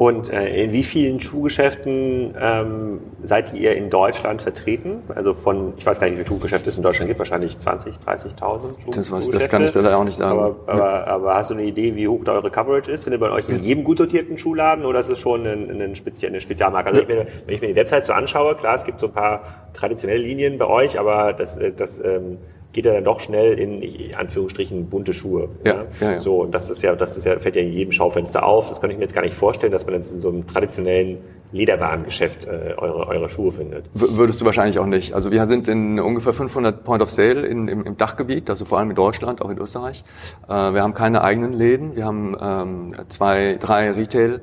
Und 0.00 0.32
äh, 0.32 0.64
in 0.64 0.72
wie 0.72 0.82
vielen 0.82 1.20
Schuhgeschäften 1.20 2.34
ähm, 2.40 3.00
seid 3.22 3.52
ihr 3.52 3.76
in 3.76 3.90
Deutschland 3.90 4.40
vertreten? 4.40 5.02
Also 5.14 5.34
von, 5.34 5.74
ich 5.76 5.84
weiß 5.84 6.00
gar 6.00 6.06
nicht, 6.06 6.14
wie 6.14 6.24
viele 6.24 6.28
Schuhgeschäfte 6.28 6.70
es 6.70 6.78
in 6.78 6.82
Deutschland 6.82 7.08
gibt, 7.08 7.18
wahrscheinlich 7.18 7.58
20, 7.58 7.96
30.000 7.96 8.80
Schuh 8.82 8.90
das, 8.92 9.10
weiß, 9.10 9.28
das 9.28 9.50
kann 9.50 9.62
ich 9.62 9.74
leider 9.74 9.98
auch 9.98 10.04
nicht 10.04 10.16
sagen. 10.16 10.38
Aber, 10.38 10.56
aber, 10.66 10.78
ja. 10.78 11.06
aber, 11.06 11.34
hast 11.34 11.50
du 11.50 11.54
eine 11.54 11.64
Idee, 11.64 11.94
wie 11.96 12.08
hoch 12.08 12.24
da 12.24 12.32
eure 12.32 12.50
Coverage 12.50 12.90
ist? 12.90 13.04
Findet 13.04 13.20
man 13.20 13.30
euch 13.30 13.46
in 13.50 13.62
jedem 13.62 13.84
gut 13.84 14.00
dotierten 14.00 14.38
Schuhladen 14.38 14.86
oder 14.86 15.00
ist 15.00 15.10
es 15.10 15.18
schon 15.18 15.46
ein, 15.46 15.82
ein 15.82 15.94
Spezie 15.94 16.28
eine 16.28 16.40
Spezialmarke? 16.40 16.88
Also 16.88 17.02
ja. 17.02 17.08
wenn, 17.08 17.18
wenn 17.18 17.54
ich 17.54 17.60
mir 17.60 17.68
die 17.68 17.76
Website 17.76 18.06
so 18.06 18.14
anschaue, 18.14 18.54
klar, 18.54 18.76
es 18.76 18.84
gibt 18.84 19.00
so 19.00 19.08
ein 19.08 19.12
paar 19.12 19.42
traditionelle 19.74 20.22
Linien 20.22 20.56
bei 20.56 20.66
euch, 20.66 20.98
aber 20.98 21.34
das, 21.34 21.58
äh, 21.58 21.72
das 21.72 22.02
ähm, 22.02 22.38
geht 22.72 22.86
er 22.86 22.94
dann 22.94 23.04
doch 23.04 23.20
schnell 23.20 23.58
in 23.58 24.14
Anführungsstrichen 24.14 24.88
bunte 24.88 25.12
Schuhe. 25.12 25.48
Ja, 25.64 25.84
ja. 26.00 26.12
ja, 26.12 26.20
So 26.20 26.42
und 26.42 26.52
das 26.52 26.70
ist 26.70 26.82
ja, 26.82 26.94
das 26.94 27.16
ist 27.16 27.24
ja 27.24 27.38
fällt 27.38 27.56
ja 27.56 27.62
in 27.62 27.72
jedem 27.72 27.92
Schaufenster 27.92 28.44
auf. 28.44 28.68
Das 28.68 28.80
kann 28.80 28.90
ich 28.90 28.96
mir 28.96 29.02
jetzt 29.02 29.14
gar 29.14 29.22
nicht 29.22 29.34
vorstellen, 29.34 29.72
dass 29.72 29.84
man 29.86 29.94
jetzt 29.94 30.14
in 30.14 30.20
so 30.20 30.28
einem 30.28 30.46
traditionellen 30.46 31.18
Lederwarengeschäft 31.52 32.44
äh, 32.44 32.74
eure 32.76 33.08
eure 33.08 33.28
Schuhe 33.28 33.50
findet. 33.50 33.86
Würdest 33.92 34.40
du 34.40 34.44
wahrscheinlich 34.44 34.78
auch 34.78 34.86
nicht. 34.86 35.14
Also 35.14 35.32
wir 35.32 35.44
sind 35.46 35.66
in 35.66 35.98
ungefähr 35.98 36.32
500 36.32 36.84
Point 36.84 37.02
of 37.02 37.10
Sale 37.10 37.44
in, 37.44 37.66
im, 37.66 37.84
im 37.84 37.96
Dachgebiet, 37.96 38.48
also 38.50 38.64
vor 38.64 38.78
allem 38.78 38.90
in 38.90 38.96
Deutschland, 38.96 39.42
auch 39.42 39.50
in 39.50 39.58
Österreich. 39.58 40.04
Äh, 40.48 40.52
wir 40.52 40.82
haben 40.82 40.94
keine 40.94 41.24
eigenen 41.24 41.52
Läden. 41.52 41.96
Wir 41.96 42.04
haben 42.04 42.36
ähm, 42.40 42.88
zwei, 43.08 43.56
drei 43.58 43.90
Retail 43.90 44.40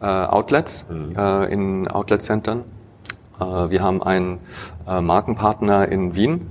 äh, 0.00 0.06
Outlets 0.06 0.86
mhm. 0.88 1.16
äh, 1.16 1.52
in 1.52 1.88
Outlet-Centern. 1.88 2.64
Äh, 3.40 3.44
wir 3.70 3.82
haben 3.82 4.02
einen 4.02 4.38
äh, 4.86 5.00
Markenpartner 5.00 5.88
in 5.88 6.14
Wien, 6.14 6.46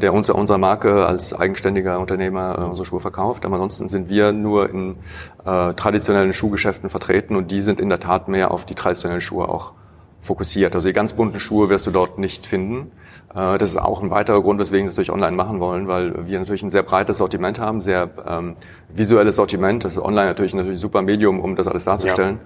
der 0.00 0.12
uns, 0.12 0.30
unserer 0.30 0.58
Marke 0.58 1.06
als 1.06 1.32
eigenständiger 1.32 1.98
Unternehmer 1.98 2.58
äh, 2.58 2.62
unsere 2.62 2.86
Schuhe 2.86 3.00
verkauft. 3.00 3.44
Aber 3.44 3.54
ansonsten 3.54 3.88
sind 3.88 4.08
wir 4.08 4.32
nur 4.32 4.70
in 4.70 4.96
äh, 5.44 5.74
traditionellen 5.74 6.32
Schuhgeschäften 6.32 6.88
vertreten 6.88 7.36
und 7.36 7.50
die 7.50 7.60
sind 7.60 7.80
in 7.80 7.88
der 7.88 8.00
Tat 8.00 8.28
mehr 8.28 8.50
auf 8.50 8.64
die 8.64 8.74
traditionellen 8.74 9.20
Schuhe 9.20 9.48
auch 9.48 9.72
fokussiert. 10.20 10.74
Also 10.74 10.88
die 10.88 10.94
ganz 10.94 11.12
bunten 11.12 11.38
Schuhe 11.38 11.68
wirst 11.68 11.86
du 11.86 11.90
dort 11.90 12.18
nicht 12.18 12.46
finden. 12.46 12.92
Äh, 13.34 13.58
das 13.58 13.70
ist 13.70 13.76
auch 13.76 14.02
ein 14.02 14.10
weiterer 14.10 14.42
Grund, 14.42 14.60
weswegen 14.60 14.86
wir 14.86 14.90
es 14.90 14.96
natürlich 14.96 15.12
online 15.12 15.36
machen 15.36 15.60
wollen, 15.60 15.88
weil 15.88 16.26
wir 16.26 16.38
natürlich 16.38 16.62
ein 16.62 16.70
sehr 16.70 16.82
breites 16.82 17.18
Sortiment 17.18 17.58
haben, 17.58 17.80
sehr 17.80 18.10
ähm, 18.26 18.56
visuelles 18.88 19.36
Sortiment. 19.36 19.84
Das 19.84 19.92
ist 19.92 19.98
online 20.02 20.28
natürlich 20.28 20.54
natürlich 20.54 20.76
ein 20.76 20.80
super 20.80 21.02
Medium, 21.02 21.40
um 21.40 21.56
das 21.56 21.68
alles 21.68 21.84
darzustellen. 21.84 22.38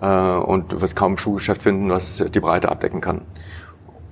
Ja. 0.00 0.40
Äh, 0.40 0.44
und 0.44 0.72
du 0.72 0.80
wirst 0.80 0.96
kaum 0.96 1.14
ein 1.14 1.18
Schuhgeschäft 1.18 1.62
finden, 1.62 1.90
was 1.90 2.24
die 2.34 2.40
Breite 2.40 2.70
abdecken 2.70 3.00
kann. 3.00 3.22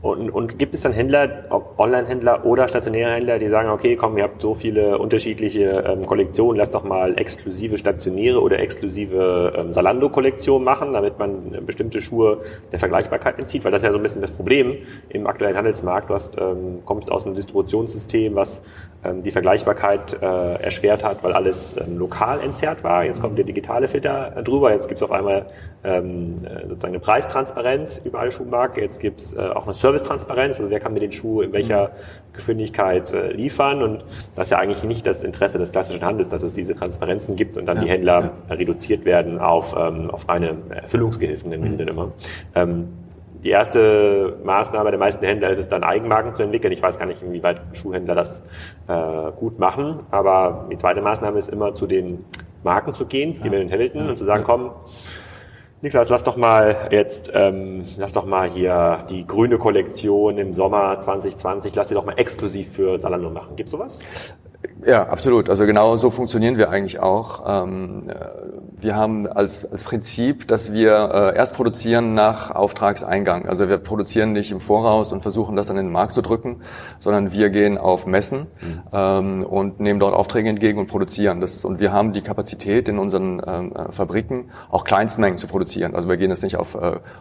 Und, 0.03 0.31
und 0.31 0.59
gibt 0.59 0.75
es 0.75 0.81
dann 0.81 0.93
Händler, 0.93 1.45
ob 1.51 1.79
Online-Händler 1.79 2.47
oder 2.47 2.69
stationäre 2.69 3.13
Händler, 3.13 3.39
die 3.39 3.49
sagen, 3.51 3.69
okay, 3.69 3.97
komm, 3.97 4.17
ihr 4.17 4.25
habt 4.25 4.41
so 4.41 4.55
viele 4.55 4.97
unterschiedliche 4.97 5.85
ähm, 5.87 6.07
Kollektionen, 6.07 6.57
lasst 6.57 6.75
doch 6.75 6.85
mal 6.85 7.19
exklusive 7.19 7.77
stationäre 7.77 8.41
oder 8.41 8.61
exklusive 8.61 9.53
ähm, 9.55 9.75
Salando-Kollektion 9.75 10.65
machen, 10.65 10.95
damit 10.95 11.19
man 11.19 11.67
bestimmte 11.67 12.01
Schuhe 12.01 12.39
der 12.73 12.79
Vergleichbarkeit 12.79 13.39
entzieht, 13.39 13.63
weil 13.63 13.73
das 13.73 13.83
ist 13.83 13.87
ja 13.87 13.93
so 13.93 13.99
ein 13.99 14.03
bisschen 14.03 14.23
das 14.23 14.31
Problem 14.31 14.79
im 15.11 15.27
aktuellen 15.27 15.57
Handelsmarkt. 15.57 16.09
Du 16.09 16.15
hast, 16.15 16.39
ähm, 16.39 16.81
kommst 16.87 17.13
aus 17.13 17.27
einem 17.27 17.35
Distributionssystem, 17.35 18.35
was 18.35 18.63
die 19.23 19.31
Vergleichbarkeit 19.31 20.21
äh, 20.21 20.63
erschwert 20.63 21.05
hat, 21.05 21.23
weil 21.23 21.33
alles 21.33 21.77
ähm, 21.79 21.99
lokal 21.99 22.41
entzerrt 22.41 22.85
war. 22.85 23.05
Jetzt 23.05 23.21
kommt 23.21 23.39
der 23.39 23.45
digitale 23.47 23.89
Filter 23.89 24.37
äh, 24.37 24.43
drüber, 24.43 24.73
jetzt 24.73 24.89
gibt 24.89 24.99
es 24.99 25.03
auf 25.03 25.13
einmal 25.13 25.47
ähm, 25.85 26.37
äh, 26.45 26.67
sozusagen 26.69 26.95
eine 26.95 27.01
Preistransparenz 27.01 28.03
über 28.05 28.21
alle 28.21 28.33
Schuhmarken, 28.33 28.83
jetzt 28.83 29.01
gibt 29.01 29.21
es 29.21 29.33
äh, 29.33 29.39
auch 29.39 29.65
eine 29.65 29.75
Service 29.75 30.01
Servicetransparenz, 30.01 30.59
also 30.59 30.71
wer 30.71 30.81
kann 30.81 30.93
mir 30.93 31.01
den 31.01 31.13
Schuh 31.13 31.43
in 31.43 31.53
welcher 31.53 31.91
Geschwindigkeit 32.33 33.13
äh, 33.13 33.33
liefern? 33.33 33.83
Und 33.83 34.05
das 34.37 34.49
ist 34.49 34.51
ja 34.51 34.59
eigentlich 34.59 34.85
nicht 34.85 35.07
das 35.07 35.25
Interesse 35.25 35.59
des 35.59 35.73
klassischen 35.73 36.05
Handels, 36.05 36.31
dass 36.31 36.43
es 36.43 36.53
diese 36.53 36.75
Transparenzen 36.75 37.37
gibt 37.37 37.57
und 37.57 37.67
dann 37.67 37.79
ja, 37.79 37.85
die 37.85 37.91
Händler 37.91 38.33
ja. 38.49 38.55
reduziert 38.55 39.05
werden 39.05 39.39
auf, 39.39 39.75
ähm, 39.77 40.11
auf 40.11 40.29
reine 40.29 40.57
Erfüllungsgehilfen, 40.71 41.51
nennen 41.51 41.63
wir 41.63 41.71
sie 41.71 41.77
dann 41.77 41.89
immer. 41.89 42.13
Ähm, 42.55 42.89
die 43.43 43.51
erste 43.51 44.39
Maßnahme 44.45 44.91
der 44.91 44.99
meisten 44.99 45.25
Händler 45.25 45.51
ist 45.51 45.59
es 45.59 45.69
dann, 45.69 45.83
Eigenmarken 45.83 46.35
zu 46.35 46.43
entwickeln. 46.43 46.73
Ich 46.73 46.83
weiß 46.83 46.99
gar 46.99 47.07
nicht, 47.07 47.23
inwieweit 47.23 47.61
Schuhhändler 47.73 48.15
das 48.15 48.43
äh, 48.87 49.33
gut 49.39 49.59
machen, 49.59 49.99
aber 50.11 50.69
die 50.71 50.77
zweite 50.77 51.01
Maßnahme 51.01 51.39
ist 51.39 51.49
immer 51.49 51.75
zu 51.75 51.87
den 51.87 52.25
Marken 52.63 52.93
zu 52.93 53.07
gehen, 53.07 53.37
wie 53.41 53.45
ja. 53.45 53.51
mit 53.51 53.59
den 53.61 53.73
Hamilton, 53.73 54.11
und 54.11 54.17
zu 54.17 54.25
sagen, 54.25 54.45
komm, 54.45 54.71
Niklas, 55.83 56.11
lass 56.11 56.23
doch 56.25 56.37
mal 56.37 56.89
jetzt, 56.91 57.31
ähm, 57.33 57.87
lass 57.97 58.13
doch 58.13 58.27
mal 58.27 58.51
hier 58.51 58.99
die 59.09 59.27
grüne 59.27 59.57
Kollektion 59.57 60.37
im 60.37 60.53
Sommer 60.53 60.99
2020, 60.99 61.75
lass 61.75 61.89
die 61.89 61.95
doch 61.95 62.05
mal 62.05 62.19
exklusiv 62.19 62.71
für 62.71 62.99
Salando 62.99 63.31
machen. 63.31 63.57
Gibt's 63.57 63.73
sowas? 63.73 63.99
Ja, 64.85 65.09
absolut. 65.09 65.49
Also 65.49 65.65
genau 65.65 65.97
so 65.97 66.11
funktionieren 66.11 66.59
wir 66.59 66.69
eigentlich 66.69 67.01
auch. 67.01 67.65
Ähm, 67.65 68.11
äh, 68.11 68.15
wir 68.83 68.97
haben 68.97 69.27
als, 69.27 69.71
als 69.71 69.85
Prinzip, 69.85 70.49
dass 70.49 70.73
wir 70.73 71.33
äh, 71.35 71.37
erst 71.37 71.55
produzieren 71.55 72.15
nach 72.15 72.51
Auftragseingang. 72.51 73.49
Also 73.49 73.69
wir 73.69 73.79
produzieren 73.79 74.33
nicht 74.33 74.51
im 74.51 74.61
Voraus 74.61 75.13
und 75.13 75.23
versuchen 75.23 75.57
das 75.57 75.71
an 75.71 75.77
den 75.77 75.91
Markt 75.91 76.13
zu 76.13 76.23
drücken, 76.23 76.61
sondern 76.99 77.33
wir 77.33 77.51
gehen 77.51 77.79
auf 77.79 78.07
Messen 78.07 78.47
mhm. 78.61 78.83
ähm, 78.93 79.43
und 79.45 79.81
nehmen 79.81 80.01
dort 80.01 80.15
Aufträge 80.15 80.49
entgegen 80.49 80.79
und 80.79 80.87
produzieren. 80.87 81.41
Das, 81.41 81.65
und 81.65 81.81
wir 81.81 81.93
haben 81.93 82.13
die 82.13 82.23
Kapazität 82.23 82.89
in 82.89 82.99
unseren 82.99 83.43
ähm, 83.47 83.73
äh, 83.73 83.93
Fabriken 83.93 84.51
auch 84.71 84.85
Kleinstmengen 84.85 85.39
zu 85.39 85.47
produzieren. 85.47 85.95
Also 85.95 86.09
wir 86.09 86.17
gehen 86.17 86.31
jetzt 86.31 86.43
nicht 86.43 86.57
auf 86.57 86.77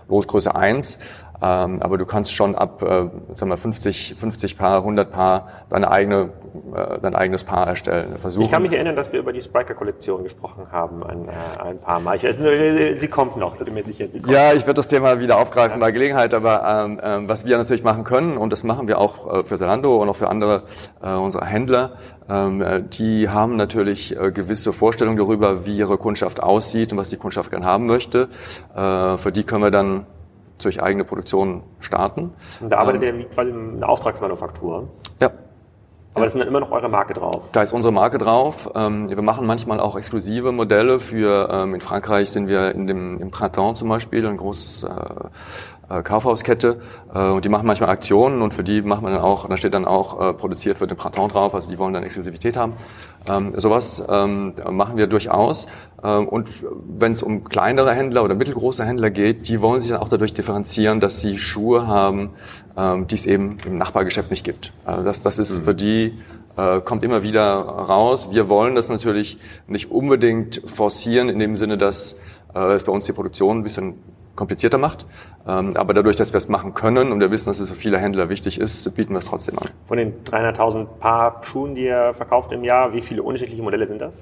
Losgröße 0.07 0.55
1, 0.55 0.99
ähm, 1.41 1.81
aber 1.81 1.97
du 1.97 2.05
kannst 2.05 2.33
schon 2.33 2.55
ab 2.55 2.81
äh, 2.81 3.09
sagen 3.33 3.49
wir 3.49 3.57
50, 3.57 4.15
50 4.17 4.57
Paar, 4.57 4.77
100 4.77 5.11
Paar 5.11 5.47
deine 5.69 5.89
eigene, 5.91 6.31
äh, 6.75 6.99
dein 7.01 7.15
eigenes 7.15 7.43
Paar 7.43 7.67
erstellen. 7.67 8.17
Versuchen. 8.17 8.45
Ich 8.45 8.51
kann 8.51 8.61
mich 8.61 8.73
erinnern, 8.73 8.95
dass 8.95 9.11
wir 9.13 9.19
über 9.19 9.31
die 9.31 9.41
Spiker-Kollektion 9.41 10.23
gesprochen 10.23 10.71
haben 10.71 11.03
ein, 11.03 11.27
äh, 11.27 11.69
ein 11.69 11.79
paar 11.79 11.99
Mal. 11.99 12.15
Ich, 12.15 12.25
äh, 12.25 12.95
sie 12.97 13.07
kommt 13.07 13.37
noch, 13.37 13.55
bin 13.57 13.73
mir 13.73 13.83
sicher. 13.83 14.07
Sie 14.07 14.19
kommt 14.19 14.33
ja, 14.33 14.53
ich 14.53 14.61
werde 14.61 14.73
das 14.73 14.87
Thema 14.87 15.19
wieder 15.19 15.37
aufgreifen 15.37 15.79
ja. 15.79 15.85
bei 15.85 15.91
Gelegenheit, 15.91 16.33
aber 16.33 16.85
ähm, 16.85 16.99
äh, 16.99 17.27
was 17.29 17.45
wir 17.45 17.57
natürlich 17.57 17.83
machen 17.83 18.03
können, 18.03 18.37
und 18.37 18.51
das 18.51 18.63
machen 18.63 18.87
wir 18.87 18.99
auch 18.99 19.39
äh, 19.39 19.43
für 19.43 19.57
Zalando 19.57 19.97
und 19.97 20.09
auch 20.09 20.15
für 20.15 20.29
andere 20.29 20.63
äh, 21.01 21.13
unserer 21.13 21.45
Händler, 21.45 21.93
ähm, 22.29 22.61
äh, 22.61 22.81
die 22.81 23.29
haben 23.29 23.55
natürlich 23.55 24.15
äh, 24.15 24.31
gewisse 24.31 24.73
Vorstellungen 24.73 25.17
darüber, 25.17 25.65
wie 25.65 25.77
ihre 25.77 25.97
Kundschaft 25.97 26.43
aussieht 26.43 26.91
und 26.91 26.97
was 26.97 27.09
die 27.09 27.17
Kundschaft 27.17 27.49
gern 27.49 27.65
haben 27.65 27.87
möchte. 27.87 28.29
Äh, 28.75 29.17
für 29.17 29.31
die 29.31 29.43
können 29.43 29.63
wir 29.63 29.71
dann 29.71 30.05
durch 30.63 30.81
eigene 30.81 31.03
Produktion 31.03 31.63
starten. 31.79 32.33
Und 32.59 32.71
da 32.71 32.77
arbeitet 32.77 33.03
ähm, 33.03 33.21
ihr 33.21 33.29
quasi 33.29 33.51
eine 33.51 33.87
Auftragsmanufaktur? 33.87 34.87
Ja. 35.19 35.31
Aber 36.15 36.25
das 36.25 36.33
ist 36.33 36.39
dann 36.39 36.47
immer 36.47 36.59
noch 36.59 36.71
eure 36.71 36.89
Marke 36.89 37.13
drauf? 37.13 37.49
Da 37.51 37.61
ist 37.61 37.71
unsere 37.71 37.93
Marke 37.93 38.17
drauf. 38.17 38.69
Ähm, 38.75 39.09
wir 39.09 39.21
machen 39.21 39.45
manchmal 39.45 39.79
auch 39.79 39.95
exklusive 39.95 40.51
Modelle 40.51 40.99
für, 40.99 41.49
ähm, 41.51 41.75
in 41.75 41.81
Frankreich 41.81 42.31
sind 42.31 42.49
wir 42.49 42.73
in 42.73 42.87
dem, 42.87 43.19
im 43.21 43.31
Printemps 43.31 43.79
zum 43.79 43.89
Beispiel, 43.89 44.25
ein 44.27 44.37
großes 44.37 44.85
äh, 45.89 46.01
Kaufhauskette 46.03 46.79
äh, 47.13 47.19
und 47.19 47.45
die 47.45 47.49
machen 47.49 47.67
manchmal 47.67 47.89
Aktionen 47.89 48.41
und 48.41 48.53
für 48.53 48.63
die 48.63 48.81
macht 48.81 49.01
man 49.01 49.13
dann 49.13 49.21
auch, 49.21 49.47
da 49.47 49.57
steht 49.57 49.73
dann 49.73 49.85
auch 49.85 50.29
äh, 50.29 50.33
produziert 50.33 50.79
wird 50.79 50.91
im 50.91 50.97
Printemps 50.97 51.33
drauf, 51.33 51.55
also 51.55 51.69
die 51.69 51.77
wollen 51.77 51.93
dann 51.93 52.03
Exklusivität 52.03 52.57
haben. 52.57 52.73
Ähm, 53.27 53.53
sowas 53.57 54.03
ähm, 54.09 54.53
machen 54.71 54.97
wir 54.97 55.07
durchaus. 55.07 55.67
Ähm, 56.03 56.27
und 56.27 56.49
wenn 56.87 57.11
es 57.11 57.23
um 57.23 57.43
kleinere 57.43 57.93
Händler 57.93 58.23
oder 58.23 58.35
mittelgroße 58.35 58.85
Händler 58.85 59.09
geht, 59.09 59.47
die 59.47 59.61
wollen 59.61 59.81
sich 59.81 59.91
dann 59.91 59.99
auch 59.99 60.09
dadurch 60.09 60.33
differenzieren, 60.33 60.99
dass 60.99 61.21
sie 61.21 61.37
Schuhe 61.37 61.87
haben, 61.87 62.31
ähm, 62.77 63.07
die 63.07 63.15
es 63.15 63.25
eben 63.25 63.57
im 63.65 63.77
Nachbargeschäft 63.77 64.29
nicht 64.29 64.43
gibt. 64.43 64.73
Also 64.85 65.03
das, 65.03 65.21
das 65.21 65.39
ist 65.39 65.59
mhm. 65.59 65.63
für 65.63 65.75
die 65.75 66.13
äh, 66.57 66.81
kommt 66.81 67.03
immer 67.03 67.23
wieder 67.23 67.45
raus. 67.45 68.29
Wir 68.31 68.49
wollen 68.49 68.75
das 68.75 68.89
natürlich 68.89 69.37
nicht 69.67 69.91
unbedingt 69.91 70.61
forcieren 70.65 71.29
in 71.29 71.39
dem 71.39 71.55
Sinne, 71.55 71.77
dass 71.77 72.15
äh, 72.53 72.73
es 72.73 72.83
bei 72.83 72.91
uns 72.91 73.05
die 73.05 73.13
Produktion 73.13 73.59
ein 73.59 73.63
bisschen 73.63 73.95
komplizierter 74.35 74.77
macht. 74.77 75.05
Ähm, 75.49 75.75
aber 75.75 75.93
dadurch, 75.93 76.15
dass 76.15 76.31
wir 76.31 76.37
es 76.37 76.47
machen 76.47 76.73
können 76.73 77.11
und 77.11 77.19
wir 77.19 77.31
wissen, 77.31 77.49
dass 77.49 77.59
es 77.59 77.69
für 77.69 77.75
viele 77.75 77.97
Händler 77.97 78.29
wichtig 78.29 78.59
ist, 78.59 78.95
bieten 78.95 79.13
wir 79.13 79.19
es 79.19 79.25
trotzdem 79.25 79.57
an. 79.57 79.69
Von 79.85 79.97
den 79.97 80.23
300.000 80.23 80.85
Paar 80.99 81.41
Schuhen, 81.43 81.75
die 81.75 81.85
ihr 81.85 82.13
verkauft 82.13 82.51
im 82.51 82.63
Jahr, 82.63 82.93
wie 82.93 83.01
viele 83.01 83.23
unterschiedliche 83.23 83.63
Modelle 83.63 83.87
sind 83.87 84.01
das? 84.01 84.13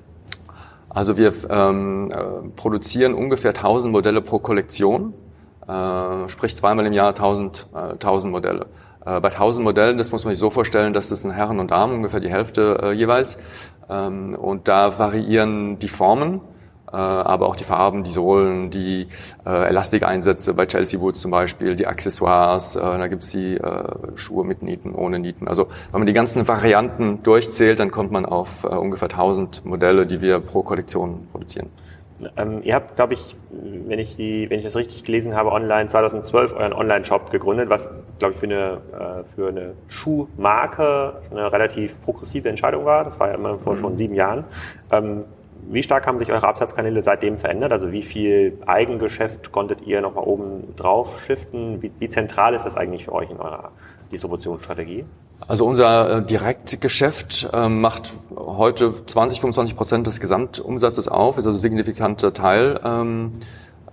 Also 0.89 1.17
wir 1.17 1.33
ähm, 1.49 2.09
äh, 2.11 2.49
produzieren 2.55 3.13
ungefähr 3.13 3.51
1000 3.51 3.91
Modelle 3.91 4.21
pro 4.21 4.39
Kollektion, 4.39 5.13
äh, 5.67 6.29
sprich 6.29 6.55
zweimal 6.55 6.85
im 6.85 6.93
Jahr 6.93 7.09
1000, 7.09 7.67
äh, 7.73 7.77
1000 7.93 8.31
Modelle. 8.31 8.67
Äh, 9.05 9.19
bei 9.19 9.29
1000 9.29 9.65
Modellen, 9.65 9.97
das 9.97 10.11
muss 10.11 10.23
man 10.23 10.33
sich 10.33 10.39
so 10.39 10.49
vorstellen, 10.49 10.93
dass 10.93 11.09
das 11.09 11.23
sind 11.23 11.31
Herren 11.31 11.59
und 11.59 11.71
Damen, 11.71 11.95
ungefähr 11.95 12.21
die 12.21 12.29
Hälfte 12.29 12.79
äh, 12.81 12.91
jeweils. 12.93 13.37
Ähm, 13.89 14.33
und 14.33 14.67
da 14.69 14.97
variieren 14.97 15.77
die 15.79 15.89
Formen 15.89 16.39
aber 16.95 17.47
auch 17.47 17.55
die 17.55 17.63
Farben, 17.63 18.03
die 18.03 18.11
Sohlen, 18.11 18.69
die 18.69 19.07
äh, 19.45 19.67
Elastikeinsätze 19.67 20.53
bei 20.53 20.65
Chelsea 20.65 20.99
Woods 20.99 21.19
zum 21.19 21.31
Beispiel, 21.31 21.75
die 21.75 21.87
Accessoires, 21.87 22.75
äh, 22.75 22.79
da 22.79 23.07
gibt's 23.07 23.29
die 23.29 23.55
äh, 23.55 23.83
Schuhe 24.15 24.45
mit 24.45 24.63
Nieten, 24.63 24.95
ohne 24.95 25.19
Nieten. 25.19 25.47
Also 25.47 25.67
wenn 25.91 26.01
man 26.01 26.07
die 26.07 26.13
ganzen 26.13 26.47
Varianten 26.47 27.23
durchzählt, 27.23 27.79
dann 27.79 27.91
kommt 27.91 28.11
man 28.11 28.25
auf 28.25 28.63
äh, 28.63 28.67
ungefähr 28.67 29.09
1000 29.09 29.65
Modelle, 29.65 30.05
die 30.05 30.21
wir 30.21 30.39
pro 30.39 30.63
Kollektion 30.63 31.27
produzieren. 31.31 31.69
Ähm, 32.35 32.61
ihr 32.63 32.73
habt, 32.73 32.95
glaube 32.95 33.13
ich, 33.13 33.35
wenn 33.51 33.99
ich, 33.99 34.15
die, 34.15 34.49
wenn 34.49 34.57
ich 34.57 34.65
das 34.65 34.75
richtig 34.75 35.03
gelesen 35.03 35.35
habe, 35.35 35.51
online 35.51 35.87
2012 35.87 36.53
euren 36.53 36.73
Online-Shop 36.73 37.29
gegründet, 37.29 37.69
was, 37.69 37.87
glaube 38.17 38.33
ich, 38.33 38.39
für 38.39 38.47
eine, 38.47 38.81
äh, 38.91 39.35
für 39.35 39.49
eine 39.49 39.73
Schuhmarke 39.87 41.21
eine 41.29 41.51
relativ 41.51 42.01
progressive 42.01 42.49
Entscheidung 42.49 42.85
war. 42.85 43.03
Das 43.03 43.19
war 43.19 43.27
ja 43.27 43.35
immer 43.35 43.59
vor 43.59 43.75
mhm. 43.75 43.79
schon 43.79 43.97
sieben 43.97 44.15
Jahren. 44.15 44.45
Ähm, 44.91 45.25
wie 45.69 45.83
stark 45.83 46.07
haben 46.07 46.19
sich 46.19 46.31
eure 46.31 46.47
Absatzkanäle 46.47 47.03
seitdem 47.03 47.37
verändert? 47.37 47.71
Also 47.71 47.91
wie 47.91 48.03
viel 48.03 48.57
Eigengeschäft 48.65 49.51
konntet 49.51 49.81
ihr 49.85 50.01
nochmal 50.01 50.23
oben 50.23 50.75
drauf 50.75 51.21
shiften? 51.21 51.81
Wie, 51.81 51.91
wie, 51.99 52.09
zentral 52.09 52.53
ist 52.53 52.65
das 52.65 52.75
eigentlich 52.75 53.05
für 53.05 53.13
euch 53.13 53.29
in 53.29 53.37
eurer 53.37 53.71
Distributionsstrategie? 54.11 55.05
Also 55.47 55.65
unser 55.65 56.17
äh, 56.17 56.25
Direktgeschäft 56.25 57.49
äh, 57.53 57.69
macht 57.69 58.13
heute 58.35 58.93
20, 59.05 59.39
25 59.39 59.75
Prozent 59.75 60.07
des 60.07 60.19
Gesamtumsatzes 60.19 61.07
auf, 61.07 61.37
ist 61.37 61.45
also 61.45 61.57
ein 61.57 61.61
signifikanter 61.61 62.33
Teil. 62.33 62.79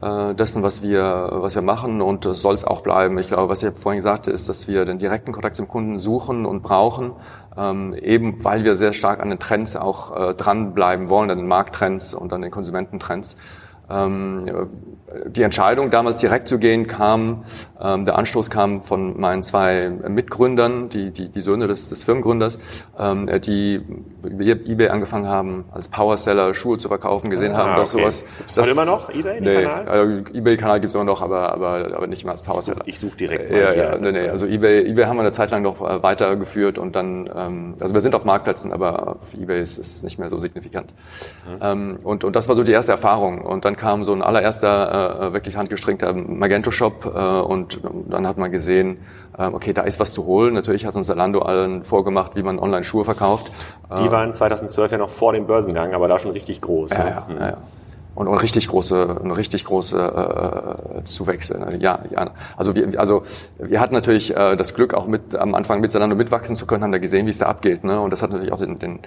Äh, 0.05 0.35
dessen, 0.35 0.63
was 0.63 0.83
wir, 0.83 1.29
was 1.31 1.55
wir 1.55 1.63
machen 1.63 2.03
und 2.03 2.27
das 2.27 2.43
soll 2.43 2.53
es 2.53 2.65
auch 2.65 2.83
bleiben. 2.83 3.17
Ich 3.17 3.29
glaube, 3.29 3.49
was 3.49 3.63
ich 3.63 3.75
vorhin 3.75 4.03
sagte, 4.03 4.31
ist, 4.31 4.51
dass 4.51 4.69
wir 4.69 4.85
den 4.85 4.99
direkten 4.99 5.33
Kontakt 5.33 5.57
zum 5.57 5.67
Kunden 5.67 5.99
suchen 5.99 6.45
und 6.45 6.63
brauchen, 6.63 7.13
ähm, 7.57 7.95
eben 7.95 8.45
weil 8.45 8.65
wir 8.65 8.77
sehr 8.77 8.93
stark 8.93 9.21
an 9.21 9.31
den 9.31 9.39
Trends 9.39 9.77
auch 9.77 10.15
äh, 10.15 10.35
dranbleiben 10.35 11.09
wollen, 11.09 11.31
an 11.31 11.39
den 11.39 11.47
Markttrends 11.47 12.13
und 12.13 12.35
an 12.35 12.43
den 12.43 12.51
Konsumententrends. 12.51 13.35
Ähm, 13.89 14.47
die 15.27 15.43
Entscheidung, 15.43 15.91
damals 15.91 16.19
direkt 16.19 16.49
zu 16.49 16.59
gehen, 16.59 16.87
kam, 16.87 17.45
ähm, 17.81 18.05
der 18.05 18.19
Anstoß 18.19 18.51
kam 18.51 18.83
von 18.83 19.21
meinen 19.21 19.43
zwei 19.43 19.91
Mitgründern, 19.91 20.89
die, 20.89 21.11
die, 21.11 21.29
die 21.29 21.41
Söhne 21.41 21.67
des, 21.69 21.89
des 21.89 22.03
Firmengründers, 22.05 22.59
ähm, 22.99 23.29
die 23.43 23.81
über 24.23 24.45
eBay 24.45 24.89
angefangen 24.89 25.29
haben, 25.29 25.65
als 25.73 25.89
Powerseller 25.89 26.55
Schuhe 26.55 26.79
zu 26.79 26.89
verkaufen, 26.89 27.31
gesehen 27.31 27.53
ah, 27.53 27.59
haben, 27.59 27.77
dass 27.77 27.95
okay. 27.95 28.03
sowas... 28.03 28.25
Gibt's 28.39 28.55
das 28.55 28.69
immer 28.69 28.85
noch 28.85 29.11
eBay? 29.11 29.41
Nee, 29.41 29.65
Kanal? 29.65 30.25
Äh, 30.33 30.39
eBay-Kanal 30.39 30.81
gibt's 30.81 30.95
immer 30.95 31.05
noch, 31.05 31.23
aber, 31.23 31.53
aber, 31.53 31.91
aber 31.95 32.07
nicht 32.07 32.25
mehr 32.25 32.33
als 32.33 32.43
Powerseller. 32.43 32.83
Ich 32.87 32.99
suche 32.99 33.15
such 33.15 33.17
direkt 33.17 33.51
mal. 33.51 33.61
Ja, 33.61 33.73
ja, 33.73 33.99
nee, 33.99 34.13
nee, 34.13 34.29
also 34.29 34.47
eBay, 34.47 34.87
eBay 34.87 35.05
haben 35.05 35.17
wir 35.17 35.23
eine 35.23 35.33
Zeit 35.33 35.51
lang 35.51 35.63
noch 35.63 35.81
äh, 35.81 36.03
weitergeführt 36.03 36.79
und 36.79 36.97
dann, 36.97 37.29
also 37.81 37.95
wir 37.95 38.01
sind 38.01 38.15
auf 38.15 38.25
Marktplätzen, 38.25 38.73
aber 38.73 39.17
auf 39.23 39.35
eBay 39.35 39.61
ist 39.61 39.79
es 39.79 40.03
nicht 40.03 40.19
mehr 40.19 40.29
so 40.29 40.39
signifikant. 40.39 40.95
Mhm. 41.61 41.99
Und, 42.03 42.25
und 42.25 42.37
das 42.37 42.49
war 42.49 42.55
so 42.55 42.63
die 42.63 42.73
erste 42.73 42.93
Erfahrung. 42.93 43.41
Und 43.43 43.65
dann 43.65 43.77
kam 43.85 44.03
so 44.03 44.15
ein 44.15 44.23
allererster, 44.23 45.29
äh, 45.29 45.33
wirklich 45.35 45.59
handgestrengter 45.59 46.15
Magento-Shop 46.15 47.05
äh, 47.05 47.19
und 47.19 47.81
dann 48.09 48.27
hat 48.27 48.39
man 48.39 48.51
gesehen, 48.51 48.97
äh, 49.37 49.45
okay, 49.45 49.75
da 49.75 49.83
ist 49.83 50.01
was 50.01 50.15
zu 50.15 50.25
holen. 50.25 50.55
Natürlich 50.55 50.87
hat 50.87 50.97
uns 50.97 51.07
Zalando 51.09 51.41
allen 51.41 51.83
vorgemacht, 51.83 52.35
wie 52.35 52.43
man 52.43 52.59
online 52.59 52.83
Schuhe 52.83 53.05
verkauft. 53.05 53.53
Die 53.99 54.11
waren 54.11 54.35
2012 54.35 54.93
ja 54.93 54.99
noch 54.99 55.11
vor 55.11 55.35
dem 55.35 55.47
Börsengang, 55.47 55.93
aber 55.93 56.09
da 56.09 56.19
schon 56.19 56.31
richtig 56.31 56.63
groß. 56.63 56.93
Ja, 56.93 56.99
ne? 56.99 57.11
ja, 57.11 57.27
ja, 57.29 57.49
ja 57.51 57.57
und, 58.15 58.29
und 58.29 58.39
richtig 58.39 58.69
große, 58.69 59.21
eine 59.23 59.37
richtig 59.37 59.65
große 59.65 61.01
äh, 61.01 61.05
Zuwächse. 61.05 61.59
Ne? 61.59 61.79
Ja, 61.81 62.01
ja. 62.11 62.31
Also 62.57 62.75
wir, 62.75 62.99
also 62.99 63.23
wir 63.59 63.81
hatten 63.81 63.95
natürlich 63.95 64.37
äh, 64.37 64.57
das 64.57 64.75
Glück, 64.75 64.95
auch 64.95 65.07
mit 65.07 65.37
am 65.37 65.55
Anfang 65.55 65.81
miteinander 65.81 66.17
mitwachsen 66.17 66.57
zu 66.57 66.67
können, 66.67 66.85
haben 66.85 66.93
da 66.93 66.99
gesehen, 66.99 67.27
wie 67.27 67.31
es 67.31 67.39
da 67.39 67.47
abgeht. 67.47 67.85
Ne? 67.85 68.01
Und 68.01 68.11
das 68.11 68.23
hat 68.23 68.31
natürlich 68.31 68.53
auch 68.53 68.59
den, 68.59 68.79
den, 68.79 69.01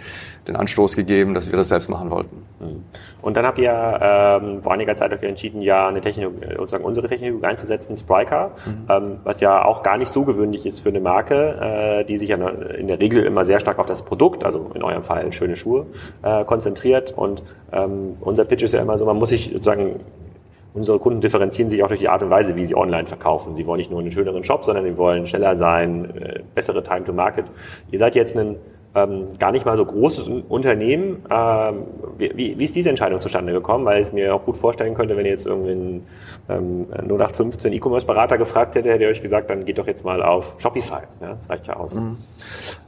den 0.48 0.56
Anstoß 0.56 0.96
gegeben, 0.96 1.34
dass 1.34 1.50
wir 1.50 1.58
das 1.58 1.70
selbst 1.70 1.90
machen 1.90 2.10
wollten. 2.10 2.44
Mhm. 2.60 2.84
Und 3.22 3.36
dann 3.36 3.46
habt 3.46 3.60
ihr 3.60 3.72
ähm, 3.72 4.62
vor 4.62 4.74
einiger 4.74 4.96
Zeit 4.96 5.12
dafür 5.12 5.30
entschieden, 5.30 5.62
ja 5.62 5.88
eine 5.88 6.02
Technologie, 6.02 6.46
sozusagen 6.58 6.84
unsere 6.84 7.08
Technologie 7.08 7.46
einzusetzen, 7.46 7.98
Spryker, 7.98 8.52
mhm. 8.66 8.86
ähm, 8.90 9.20
was 9.24 9.42
ja 9.42 9.66
auch 9.66 9.84
gar 9.84 9.98
nicht 9.98 10.12
so 10.12 10.24
gewöhnlich 10.24 10.66
ist 10.66 10.82
für 10.82 10.90
eine 10.90 11.00
Marke, 11.00 12.02
äh, 12.02 12.06
die 12.06 12.18
sich 12.18 12.30
ja 12.30 12.38
in 12.38 12.88
der 12.88 13.00
Regel 13.00 13.24
immer 13.24 13.46
sehr 13.46 13.60
stark 13.60 13.80
auf 13.80 13.86
das 13.86 14.04
Produkt, 14.04 14.44
also 14.44 14.72
in 14.74 14.84
eurem 14.84 15.04
Fall 15.04 15.32
schöne 15.34 15.56
Schuhe, 15.56 15.86
äh, 16.24 16.44
konzentriert. 16.46 17.14
Und 17.16 17.44
ähm, 17.72 18.18
unser 18.22 18.46
Pitch 18.46 18.64
ist 18.64 18.74
ja 18.74 18.82
immer 18.82 18.97
also 18.98 19.06
man 19.06 19.18
muss 19.18 19.30
sich 19.30 19.52
sozusagen 19.54 20.00
unsere 20.74 20.98
Kunden 20.98 21.22
differenzieren 21.22 21.70
sich 21.70 21.84
auch 21.84 21.88
durch 21.88 22.00
die 22.00 22.10
Art 22.10 22.24
und 22.24 22.32
Weise, 22.32 22.56
wie 22.56 22.66
sie 22.66 22.76
online 22.76 23.06
verkaufen. 23.06 23.54
Sie 23.54 23.68
wollen 23.68 23.78
nicht 23.78 23.92
nur 23.92 24.00
einen 24.00 24.12
schöneren 24.12 24.44
Shop, 24.44 24.66
sondern 24.66 24.86
sie 24.86 24.98
wollen 24.98 25.28
schneller 25.28 25.56
sein, 25.56 26.16
äh, 26.16 26.40
bessere 26.56 26.82
Time 26.82 27.04
to 27.04 27.14
Market. 27.14 27.46
Ihr 27.92 28.00
seid 28.00 28.16
jetzt 28.16 28.36
ein 28.36 28.56
ähm, 28.96 29.28
gar 29.40 29.52
nicht 29.52 29.66
mal 29.66 29.78
so 29.78 29.86
großes 29.86 30.28
Unternehmen. 30.50 31.24
Ähm, 31.30 31.84
wie, 32.18 32.58
wie, 32.58 32.64
ist 32.64 32.76
diese 32.76 32.90
Entscheidung 32.90 33.20
zustande 33.20 33.54
gekommen? 33.54 33.86
Weil 33.86 34.02
ich 34.02 34.12
mir 34.14 34.34
auch 34.34 34.44
gut 34.44 34.58
vorstellen 34.58 34.94
könnte, 34.94 35.16
wenn 35.18 35.26
ihr 35.26 35.32
jetzt 35.32 35.46
irgendwie 35.46 35.72
einen 35.72 36.08
ähm, 36.50 36.88
0815 36.92 37.74
E-Commerce-Berater 37.74 38.38
gefragt 38.38 38.76
hätte, 38.76 38.90
hätte 38.90 39.04
ihr 39.04 39.10
euch 39.10 39.22
gesagt, 39.22 39.50
dann 39.50 39.66
geht 39.66 39.78
doch 39.78 39.88
jetzt 39.88 40.04
mal 40.04 40.24
auf 40.24 40.56
Shopify. 40.58 41.02
Ja, 41.22 41.34
das 41.34 41.50
reicht 41.50 41.68
ja 41.68 41.76
aus. 41.76 41.96
Mhm. 41.96 42.18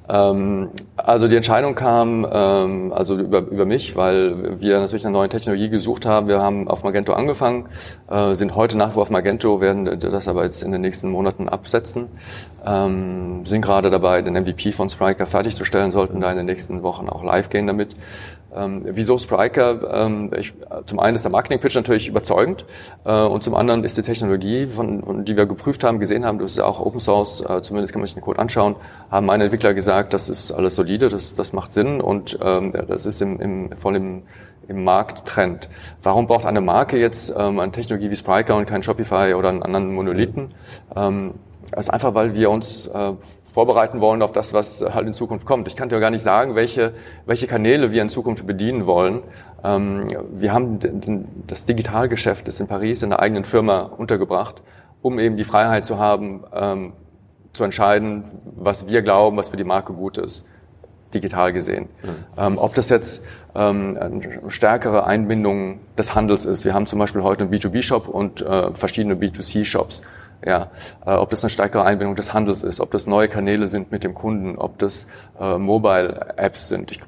Ähm, 0.10 0.70
also 0.98 1.28
die 1.28 1.36
Entscheidung 1.36 1.76
kam 1.76 2.28
ähm, 2.32 2.92
also 2.94 3.16
über, 3.18 3.40
über 3.40 3.66
mich, 3.66 3.96
weil 3.96 4.60
wir 4.60 4.80
natürlich 4.80 5.06
eine 5.06 5.14
neue 5.14 5.30
Technologie 5.30 5.70
gesucht 5.70 6.06
haben. 6.06 6.28
Wir 6.28 6.42
haben 6.42 6.68
auf 6.68 6.84
Magento 6.84 7.14
angefangen, 7.14 7.70
äh, 8.10 8.34
sind 8.34 8.56
heute 8.56 8.78
nach 8.78 8.90
wie 8.90 8.94
vor 8.94 9.04
auf 9.04 9.12
Magento, 9.12 9.62
werden 9.62 10.00
das 10.00 10.28
aber 10.28 10.44
jetzt 10.44 10.64
in 10.64 10.72
den 10.72 10.82
nächsten 10.82 11.10
Monaten 11.10 11.48
absetzen. 11.48 12.08
Ähm, 12.66 13.46
sind 13.46 13.62
gerade 13.62 13.90
dabei, 13.90 14.22
den 14.22 14.34
MVP 14.34 14.72
von 14.72 14.90
Spriker 14.90 15.28
fertigzustellen, 15.28 15.89
sollten 15.92 16.20
da 16.22 16.32
in 16.32 16.38
den 16.38 16.46
nächsten 16.46 16.84
Wochen 16.84 17.10
auch 17.10 17.24
live 17.24 17.50
gehen 17.50 17.68
damit. 17.68 17.96
Ähm, 18.56 18.82
wieso 18.84 19.18
Spriker? 19.18 20.06
Ähm, 20.06 20.32
ich, 20.38 20.54
zum 20.86 21.00
einen 21.00 21.16
ist 21.16 21.24
der 21.24 21.32
Marketing-Pitch 21.32 21.76
natürlich 21.76 22.08
überzeugend 22.08 22.66
äh, 23.06 23.12
und 23.12 23.44
zum 23.44 23.54
anderen 23.54 23.84
ist 23.84 23.98
die 23.98 24.02
Technologie, 24.02 24.68
von, 24.68 25.04
von, 25.04 25.26
die 25.26 25.38
wir 25.38 25.46
geprüft 25.46 25.84
haben, 25.84 26.00
gesehen 26.00 26.26
haben, 26.26 26.40
das 26.40 26.52
ist 26.52 26.58
ja 26.58 26.66
auch 26.66 26.80
Open 26.80 27.00
Source, 27.00 27.42
äh, 27.42 27.62
zumindest 27.62 27.94
kann 27.94 28.02
man 28.02 28.08
sich 28.08 28.16
den 28.16 28.24
Code 28.24 28.40
anschauen, 28.40 28.76
haben 29.12 29.28
meine 29.28 29.44
Entwickler 29.44 29.74
gesagt, 29.74 30.14
das 30.14 30.30
ist 30.30 30.52
alles 30.52 30.76
solide, 30.76 31.10
das, 31.10 31.36
das 31.36 31.54
macht 31.54 31.74
Sinn 31.74 32.02
und 32.02 32.40
ähm, 32.42 32.72
das 32.88 33.06
ist 33.06 33.22
im, 33.22 33.40
im, 33.40 33.72
voll 33.78 33.96
im, 33.96 34.24
im 34.68 34.84
Markttrend. 34.84 35.70
Warum 36.02 36.26
braucht 36.26 36.46
eine 36.46 36.62
Marke 36.62 36.98
jetzt 36.98 37.34
ähm, 37.38 37.60
eine 37.60 37.72
Technologie 37.72 38.10
wie 38.10 38.16
Spriker 38.16 38.56
und 38.56 38.66
kein 38.66 38.82
Shopify 38.82 39.36
oder 39.36 39.50
einen 39.50 39.62
anderen 39.62 39.94
Monolithen? 39.94 40.56
Ähm, 40.96 41.36
das 41.72 41.86
ist 41.86 41.90
einfach, 41.92 42.16
weil 42.16 42.34
wir 42.34 42.50
uns 42.50 42.88
äh, 42.88 43.14
vorbereiten 43.60 44.00
wollen 44.00 44.22
auf 44.22 44.32
das, 44.32 44.54
was 44.54 44.82
halt 44.94 45.06
in 45.06 45.14
Zukunft 45.14 45.46
kommt. 45.46 45.68
Ich 45.68 45.76
kann 45.76 45.90
dir 45.90 46.00
gar 46.00 46.12
nicht 46.12 46.24
sagen, 46.24 46.56
welche, 46.56 46.94
welche 47.26 47.46
Kanäle 47.46 47.92
wir 47.92 48.02
in 48.02 48.08
Zukunft 48.08 48.48
bedienen 48.48 48.86
wollen. 48.86 49.22
Ähm, 49.66 50.08
wir 50.32 50.54
haben 50.54 50.80
das 51.46 51.66
Digitalgeschäft 51.66 52.48
ist 52.48 52.62
in 52.62 52.68
Paris 52.68 53.04
in 53.04 53.10
der 53.10 53.20
eigenen 53.20 53.44
Firma 53.44 53.82
untergebracht, 53.82 54.64
um 55.02 55.20
eben 55.20 55.36
die 55.36 55.44
Freiheit 55.44 55.86
zu 55.86 55.98
haben, 55.98 56.46
ähm, 56.54 56.94
zu 57.52 57.66
entscheiden, 57.66 58.24
was 58.46 58.88
wir 58.88 59.02
glauben, 59.02 59.36
was 59.36 59.50
für 59.50 59.58
die 59.58 59.66
Marke 59.66 59.92
gut 59.92 60.18
ist 60.18 60.46
digital 61.14 61.52
gesehen. 61.52 61.90
Mhm. 62.04 62.10
Ähm, 62.38 62.58
ob 62.60 62.76
das 62.76 62.90
jetzt 62.90 63.26
ähm, 63.56 63.98
eine 64.00 64.22
stärkere 64.50 65.06
Einbindung 65.06 65.80
des 65.98 66.14
Handels 66.14 66.46
ist. 66.46 66.66
Wir 66.66 66.76
haben 66.76 66.86
zum 66.86 67.00
Beispiel 67.00 67.24
heute 67.24 67.46
einen 67.46 67.54
B2B-Shop 67.54 68.08
und 68.08 68.42
äh, 68.42 68.72
verschiedene 68.72 69.16
B2C-Shops. 69.16 70.04
Ja, 70.46 70.72
äh, 71.06 71.12
ob 71.12 71.30
das 71.30 71.44
eine 71.44 71.50
stärkere 71.50 71.84
Einbindung 71.84 72.16
des 72.16 72.34
Handels 72.34 72.62
ist, 72.62 72.80
ob 72.80 72.92
das 72.92 73.08
neue 73.08 73.28
Kanäle 73.28 73.68
sind 73.68 73.92
mit 73.92 74.04
dem 74.04 74.14
Kunden, 74.14 74.58
ob 74.58 74.78
das 74.78 75.08
äh, 75.40 75.58
Mobile-Apps 75.58 76.70
sind. 76.70 76.92
Ich 76.92 77.02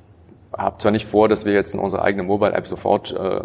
habe 0.57 0.77
zwar 0.79 0.91
nicht 0.91 1.07
vor, 1.07 1.29
dass 1.29 1.45
wir 1.45 1.53
jetzt 1.53 1.73
in 1.73 1.79
unsere 1.79 2.01
eigene 2.01 2.23
Mobile-App 2.23 2.67
sofort 2.67 3.13
äh, 3.13 3.41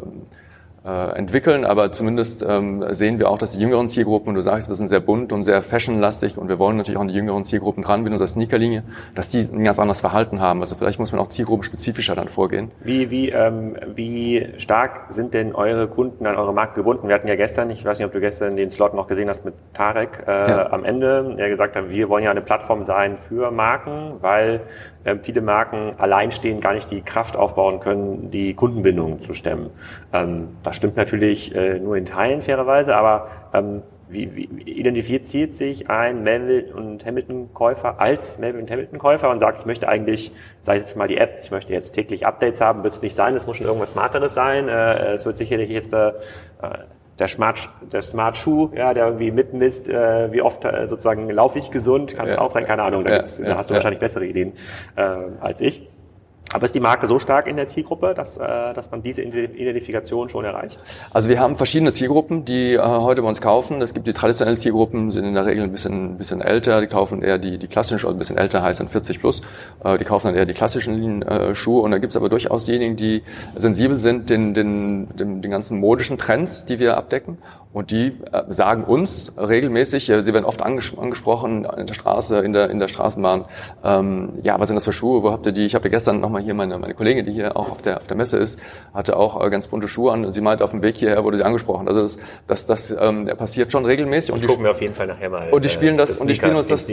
äh, 0.86 1.16
entwickeln, 1.16 1.64
aber 1.64 1.92
zumindest 1.92 2.44
ähm, 2.46 2.84
sehen 2.90 3.18
wir 3.18 3.28
auch, 3.28 3.38
dass 3.38 3.52
die 3.52 3.60
jüngeren 3.60 3.88
Zielgruppen, 3.88 4.28
und 4.30 4.34
du 4.36 4.40
sagst, 4.40 4.68
wir 4.68 4.76
sind 4.76 4.88
sehr 4.88 5.00
bunt 5.00 5.32
und 5.32 5.42
sehr 5.42 5.60
fashionlastig 5.62 6.38
und 6.38 6.48
wir 6.48 6.58
wollen 6.58 6.76
natürlich 6.76 6.96
auch 6.96 7.02
an 7.02 7.08
die 7.08 7.14
jüngeren 7.14 7.44
Zielgruppen 7.44 7.82
dran 7.82 8.02
mit 8.02 8.12
unserer 8.12 8.28
Sneakerlinie, 8.28 8.84
dass 9.14 9.28
die 9.28 9.40
ein 9.40 9.64
ganz 9.64 9.78
anderes 9.78 10.00
Verhalten 10.00 10.40
haben. 10.40 10.60
Also 10.60 10.76
vielleicht 10.76 10.98
muss 10.98 11.12
man 11.12 11.20
auch 11.20 11.28
zielgruppenspezifischer 11.28 12.14
dann 12.14 12.28
vorgehen. 12.28 12.70
Wie, 12.82 13.10
wie, 13.10 13.30
ähm, 13.30 13.76
wie 13.94 14.48
stark 14.58 15.06
sind 15.10 15.34
denn 15.34 15.54
eure 15.54 15.88
Kunden 15.88 16.26
an 16.26 16.36
eure 16.36 16.52
Marke 16.52 16.74
gebunden? 16.76 17.08
Wir 17.08 17.14
hatten 17.16 17.28
ja 17.28 17.36
gestern, 17.36 17.70
ich 17.70 17.84
weiß 17.84 17.98
nicht, 17.98 18.06
ob 18.06 18.12
du 18.12 18.20
gestern 18.20 18.56
den 18.56 18.70
Slot 18.70 18.94
noch 18.94 19.08
gesehen 19.08 19.28
hast 19.28 19.44
mit 19.44 19.54
Tarek 19.74 20.22
äh, 20.26 20.30
ja. 20.30 20.72
am 20.72 20.84
Ende, 20.84 21.34
der 21.36 21.48
gesagt 21.48 21.76
hat, 21.76 21.90
wir 21.90 22.08
wollen 22.08 22.24
ja 22.24 22.30
eine 22.30 22.42
Plattform 22.42 22.84
sein 22.84 23.18
für 23.18 23.50
Marken, 23.50 24.14
weil 24.20 24.60
äh, 25.06 25.16
viele 25.22 25.40
Marken 25.40 25.94
alleinstehend 25.98 26.60
gar 26.60 26.74
nicht 26.74 26.90
die 26.90 27.00
Kraft 27.00 27.36
aufbauen 27.36 27.80
können, 27.80 28.30
die 28.30 28.54
Kundenbindung 28.54 29.20
zu 29.20 29.32
stemmen. 29.32 29.70
Ähm, 30.12 30.48
das 30.62 30.76
stimmt 30.76 30.96
natürlich 30.96 31.54
äh, 31.54 31.78
nur 31.78 31.96
in 31.96 32.04
Teilen 32.04 32.42
fairerweise, 32.42 32.96
aber 32.96 33.28
ähm, 33.54 33.82
wie, 34.08 34.34
wie 34.36 34.44
identifiziert 34.70 35.54
sich 35.54 35.90
ein 35.90 36.22
Melville 36.22 36.74
und 36.74 37.04
Hamilton 37.04 37.52
Käufer 37.54 38.00
als 38.00 38.38
Melville 38.38 38.62
und 38.62 38.70
Hamilton 38.70 38.98
Käufer 38.98 39.30
und 39.30 39.40
sagt, 39.40 39.60
ich 39.60 39.66
möchte 39.66 39.88
eigentlich, 39.88 40.32
sei 40.62 40.76
es 40.76 40.82
jetzt 40.82 40.96
mal 40.96 41.08
die 41.08 41.16
App, 41.16 41.40
ich 41.42 41.50
möchte 41.50 41.72
jetzt 41.72 41.92
täglich 41.92 42.26
Updates 42.26 42.60
haben, 42.60 42.82
wird 42.82 42.94
es 42.94 43.02
nicht 43.02 43.16
sein, 43.16 43.34
es 43.34 43.46
muss 43.46 43.56
schon 43.56 43.66
irgendwas 43.66 43.92
Smarteres 43.92 44.34
sein, 44.34 44.68
äh, 44.68 45.12
es 45.14 45.24
wird 45.24 45.38
sicherlich 45.38 45.70
jetzt 45.70 45.92
äh, 45.92 46.12
der 47.18 47.28
Smart, 47.28 47.70
der 47.92 48.02
Smart 48.02 48.36
Schuh, 48.36 48.70
ja, 48.74 48.92
der 48.92 49.06
irgendwie 49.06 49.30
mitmisst, 49.30 49.88
äh, 49.88 50.32
wie 50.32 50.42
oft 50.42 50.64
äh, 50.64 50.86
sozusagen 50.88 51.28
laufe 51.30 51.58
ich 51.58 51.70
gesund, 51.70 52.14
kann 52.14 52.28
es 52.28 52.34
ja. 52.34 52.40
auch 52.40 52.50
sein, 52.50 52.64
keine 52.64 52.82
Ahnung, 52.82 53.04
da, 53.04 53.10
ja, 53.10 53.22
da 53.22 53.56
hast 53.56 53.70
du 53.70 53.74
wahrscheinlich 53.74 54.00
bessere 54.00 54.26
Ideen 54.26 54.52
äh, 54.96 55.02
als 55.40 55.60
ich. 55.60 55.88
Aber 56.56 56.64
ist 56.64 56.74
die 56.74 56.80
Marke 56.80 57.06
so 57.06 57.18
stark 57.18 57.48
in 57.48 57.56
der 57.56 57.68
Zielgruppe, 57.68 58.14
dass, 58.14 58.38
äh, 58.38 58.72
dass 58.72 58.90
man 58.90 59.02
diese 59.02 59.20
Identifikation 59.20 60.30
schon 60.30 60.46
erreicht? 60.46 60.80
Also 61.10 61.28
wir 61.28 61.38
haben 61.38 61.54
verschiedene 61.54 61.92
Zielgruppen, 61.92 62.46
die 62.46 62.72
äh, 62.72 62.78
heute 62.80 63.20
bei 63.20 63.28
uns 63.28 63.42
kaufen. 63.42 63.82
Es 63.82 63.92
gibt 63.92 64.06
die 64.06 64.14
traditionellen 64.14 64.56
Zielgruppen, 64.56 65.10
sind 65.10 65.26
in 65.26 65.34
der 65.34 65.44
Regel 65.44 65.64
ein 65.64 65.70
bisschen, 65.70 66.14
ein 66.14 66.16
bisschen 66.16 66.40
älter, 66.40 66.80
die 66.80 66.86
kaufen 66.86 67.20
eher 67.20 67.36
die, 67.36 67.58
die 67.58 67.68
klassischen, 67.68 68.06
also 68.06 68.16
ein 68.16 68.18
bisschen 68.18 68.38
älter 68.38 68.62
heißt 68.62 68.80
dann 68.80 68.88
40 68.88 69.20
plus, 69.20 69.42
äh, 69.84 69.98
die 69.98 70.04
kaufen 70.04 70.28
dann 70.28 70.34
eher 70.34 70.46
die 70.46 70.54
klassischen 70.54 71.22
Schuhe. 71.52 71.82
Und 71.82 71.90
da 71.90 71.98
gibt 71.98 72.14
es 72.14 72.16
aber 72.16 72.30
durchaus 72.30 72.64
diejenigen, 72.64 72.96
die 72.96 73.22
sensibel 73.54 73.98
sind 73.98 74.30
den, 74.30 74.54
den, 74.54 75.08
den, 75.14 75.42
den 75.42 75.50
ganzen 75.50 75.78
modischen 75.78 76.16
Trends, 76.16 76.64
die 76.64 76.78
wir 76.78 76.96
abdecken 76.96 77.36
und 77.76 77.90
die 77.90 78.14
sagen 78.48 78.84
uns 78.84 79.30
regelmäßig, 79.36 80.06
sie 80.06 80.32
werden 80.32 80.46
oft 80.46 80.62
anges 80.62 80.96
angesprochen 80.96 81.66
in 81.76 81.86
der 81.86 81.92
Straße, 81.92 82.38
in 82.38 82.54
der, 82.54 82.70
in 82.70 82.80
der 82.80 82.88
Straßenbahn, 82.88 83.44
ähm, 83.84 84.30
ja, 84.42 84.58
was 84.58 84.68
sind 84.68 84.76
das 84.76 84.86
für 84.86 84.94
Schuhe, 84.94 85.22
wo 85.22 85.30
habt 85.30 85.44
ihr 85.44 85.52
die? 85.52 85.66
Ich 85.66 85.74
habe 85.74 85.90
gestern 85.90 86.20
nochmal 86.20 86.40
hier 86.46 86.54
meine, 86.54 86.78
meine 86.78 86.94
Kollegin, 86.94 87.24
die 87.24 87.32
hier 87.32 87.56
auch 87.56 87.70
auf 87.70 87.82
der, 87.82 87.98
auf 87.98 88.06
der 88.06 88.16
Messe 88.16 88.38
ist, 88.38 88.58
hatte 88.94 89.16
auch 89.16 89.44
äh, 89.44 89.50
ganz 89.50 89.66
bunte 89.66 89.88
Schuhe 89.88 90.12
an. 90.12 90.32
Sie 90.32 90.40
meinte, 90.40 90.64
auf 90.64 90.70
dem 90.70 90.82
Weg 90.82 90.96
hierher 90.96 91.22
wurde 91.24 91.36
sie 91.36 91.44
angesprochen. 91.44 91.86
Also 91.88 92.00
das, 92.00 92.18
das, 92.46 92.66
das 92.66 92.96
ähm, 92.98 93.26
passiert 93.36 93.70
schon 93.70 93.84
regelmäßig. 93.84 94.32
Und 94.32 94.40
die 94.40 94.46
gucken 94.46 94.64
wir 94.64 94.70
auf 94.70 94.80
jeden 94.80 94.94
Fall 94.94 95.06
nachher 95.06 95.28
mal. 95.28 95.50
Und 95.50 95.64
die 95.64 95.68
spielen 95.68 95.96
das, 95.96 96.10
das 96.10 96.18
und 96.18 96.28
die 96.28 96.34
spielen 96.34 96.56
uns 96.56 96.68
das, 96.68 96.88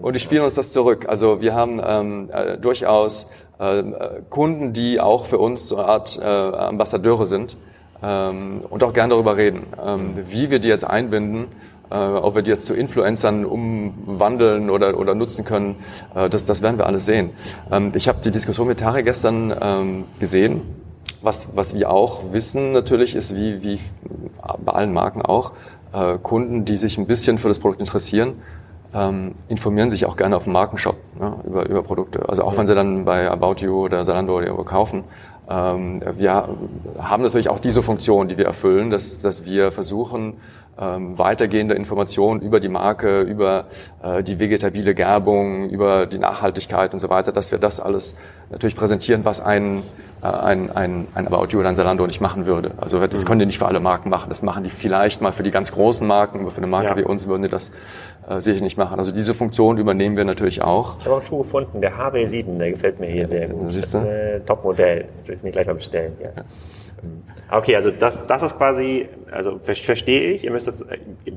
und 0.00 0.16
die 0.16 0.20
spielen 0.20 0.42
uns 0.42 0.54
das 0.54 0.72
zurück. 0.72 1.06
Also 1.08 1.40
wir 1.40 1.54
haben 1.54 1.80
ähm, 1.84 2.30
äh, 2.32 2.56
durchaus 2.56 3.28
äh, 3.58 3.82
Kunden, 4.30 4.72
die 4.72 5.00
auch 5.00 5.26
für 5.26 5.38
uns 5.38 5.68
so 5.68 5.76
eine 5.76 5.86
Art 5.86 6.18
äh, 6.18 6.24
Ambassadeure 6.24 7.26
sind 7.26 7.56
ähm, 8.02 8.62
und 8.68 8.82
auch 8.82 8.92
gern 8.92 9.10
darüber 9.10 9.36
reden, 9.36 9.66
ähm, 9.84 10.14
wie 10.26 10.50
wir 10.50 10.58
die 10.58 10.68
jetzt 10.68 10.84
einbinden, 10.84 11.46
äh, 11.90 11.94
ob 11.94 12.34
wir 12.34 12.42
die 12.42 12.50
jetzt 12.50 12.66
zu 12.66 12.74
Influencern 12.74 13.44
umwandeln 13.44 14.70
oder, 14.70 14.98
oder 14.98 15.14
nutzen 15.14 15.44
können, 15.44 15.76
äh, 16.14 16.28
das, 16.28 16.44
das 16.44 16.62
werden 16.62 16.78
wir 16.78 16.86
alles 16.86 17.06
sehen. 17.06 17.30
Ähm, 17.70 17.90
ich 17.94 18.08
habe 18.08 18.18
die 18.24 18.30
Diskussion 18.30 18.66
mit 18.66 18.80
Tarek 18.80 19.04
gestern 19.04 19.54
ähm, 19.60 20.04
gesehen. 20.18 20.62
Was, 21.22 21.56
was 21.56 21.74
wir 21.74 21.90
auch 21.90 22.32
wissen 22.32 22.72
natürlich 22.72 23.14
ist, 23.14 23.34
wie, 23.34 23.62
wie 23.62 23.80
bei 24.64 24.72
allen 24.72 24.92
Marken 24.92 25.22
auch, 25.22 25.52
äh, 25.92 26.18
Kunden, 26.18 26.64
die 26.64 26.76
sich 26.76 26.98
ein 26.98 27.06
bisschen 27.06 27.38
für 27.38 27.48
das 27.48 27.58
Produkt 27.58 27.80
interessieren, 27.80 28.34
ähm, 28.94 29.34
informieren 29.48 29.90
sich 29.90 30.06
auch 30.06 30.16
gerne 30.16 30.36
auf 30.36 30.44
dem 30.44 30.52
Markenshop 30.52 30.96
ne, 31.18 31.34
über, 31.46 31.66
über 31.66 31.82
Produkte. 31.82 32.28
Also 32.28 32.44
auch 32.44 32.56
wenn 32.56 32.66
sie 32.66 32.74
dann 32.74 33.04
bei 33.04 33.30
About 33.30 33.56
You 33.58 33.84
oder 33.84 34.04
Zalando 34.04 34.36
oder 34.36 34.46
irgendwo 34.46 34.64
kaufen, 34.64 35.04
ähm, 35.48 36.00
wir 36.16 36.48
haben 36.98 37.22
natürlich 37.22 37.48
auch 37.48 37.58
diese 37.58 37.82
Funktion, 37.82 38.28
die 38.28 38.38
wir 38.38 38.46
erfüllen, 38.46 38.90
dass, 38.90 39.18
dass 39.18 39.44
wir 39.44 39.72
versuchen, 39.72 40.34
ähm, 40.80 41.18
weitergehende 41.18 41.74
Informationen 41.74 42.40
über 42.40 42.60
die 42.60 42.68
Marke, 42.68 43.22
über 43.22 43.66
äh, 44.02 44.22
die 44.22 44.40
vegetabile 44.40 44.94
Gerbung, 44.94 45.68
über 45.70 46.06
die 46.06 46.18
Nachhaltigkeit 46.18 46.92
und 46.92 46.98
so 46.98 47.08
weiter, 47.08 47.32
dass 47.32 47.52
wir 47.52 47.58
das 47.58 47.80
alles 47.80 48.16
natürlich 48.50 48.76
präsentieren, 48.76 49.24
was 49.24 49.40
ein, 49.40 49.82
äh, 50.22 50.26
ein, 50.26 50.70
ein, 50.70 51.06
ein 51.14 51.26
About 51.26 51.48
You 51.50 51.60
oder 51.60 51.68
ein 51.68 51.76
Zalando 51.76 52.06
nicht 52.06 52.20
machen 52.20 52.46
würde. 52.46 52.72
Also 52.78 53.04
das 53.06 53.22
mhm. 53.22 53.28
können 53.28 53.38
die 53.40 53.46
nicht 53.46 53.58
für 53.58 53.66
alle 53.66 53.80
Marken 53.80 54.10
machen. 54.10 54.28
Das 54.28 54.42
machen 54.42 54.64
die 54.64 54.70
vielleicht 54.70 55.20
mal 55.20 55.32
für 55.32 55.42
die 55.42 55.50
ganz 55.50 55.70
großen 55.72 56.06
Marken, 56.06 56.40
aber 56.40 56.50
für 56.50 56.58
eine 56.58 56.66
Marke 56.66 56.90
ja. 56.90 56.96
wie 56.96 57.04
uns 57.04 57.28
würden 57.28 57.42
die 57.42 57.48
das 57.48 57.70
äh, 58.28 58.40
sicherlich 58.40 58.62
nicht 58.62 58.78
machen. 58.78 58.98
Also 58.98 59.12
diese 59.12 59.34
Funktion 59.34 59.78
übernehmen 59.78 60.16
wir 60.16 60.24
natürlich 60.24 60.62
auch. 60.62 60.98
Ich 60.98 61.04
habe 61.04 61.14
auch 61.14 61.20
einen 61.20 61.26
Schuh 61.26 61.38
gefunden, 61.38 61.80
der 61.80 61.94
HW7, 61.94 62.58
der 62.58 62.70
gefällt 62.70 62.98
mir 62.98 63.10
hier 63.10 63.26
sehr 63.26 63.48
gut. 63.48 63.70
Siehst 63.70 63.94
du? 63.94 63.98
Das 63.98 64.06
ist 64.06 64.12
ein 64.12 64.46
Top-Modell. 64.46 65.04
Das 65.18 65.28
will 65.28 65.36
ich 65.36 65.42
mir 65.42 65.50
gleich 65.52 65.66
mal 65.66 65.74
bestellen. 65.74 66.12
Ja. 66.20 66.30
ja. 66.36 66.42
Okay, 67.50 67.76
also 67.76 67.90
das, 67.90 68.26
das 68.26 68.42
ist 68.42 68.56
quasi, 68.56 69.08
also 69.30 69.60
verstehe 69.62 70.32
ich, 70.32 70.44
ihr 70.44 70.50
müsst 70.50 70.66
das, 70.66 70.84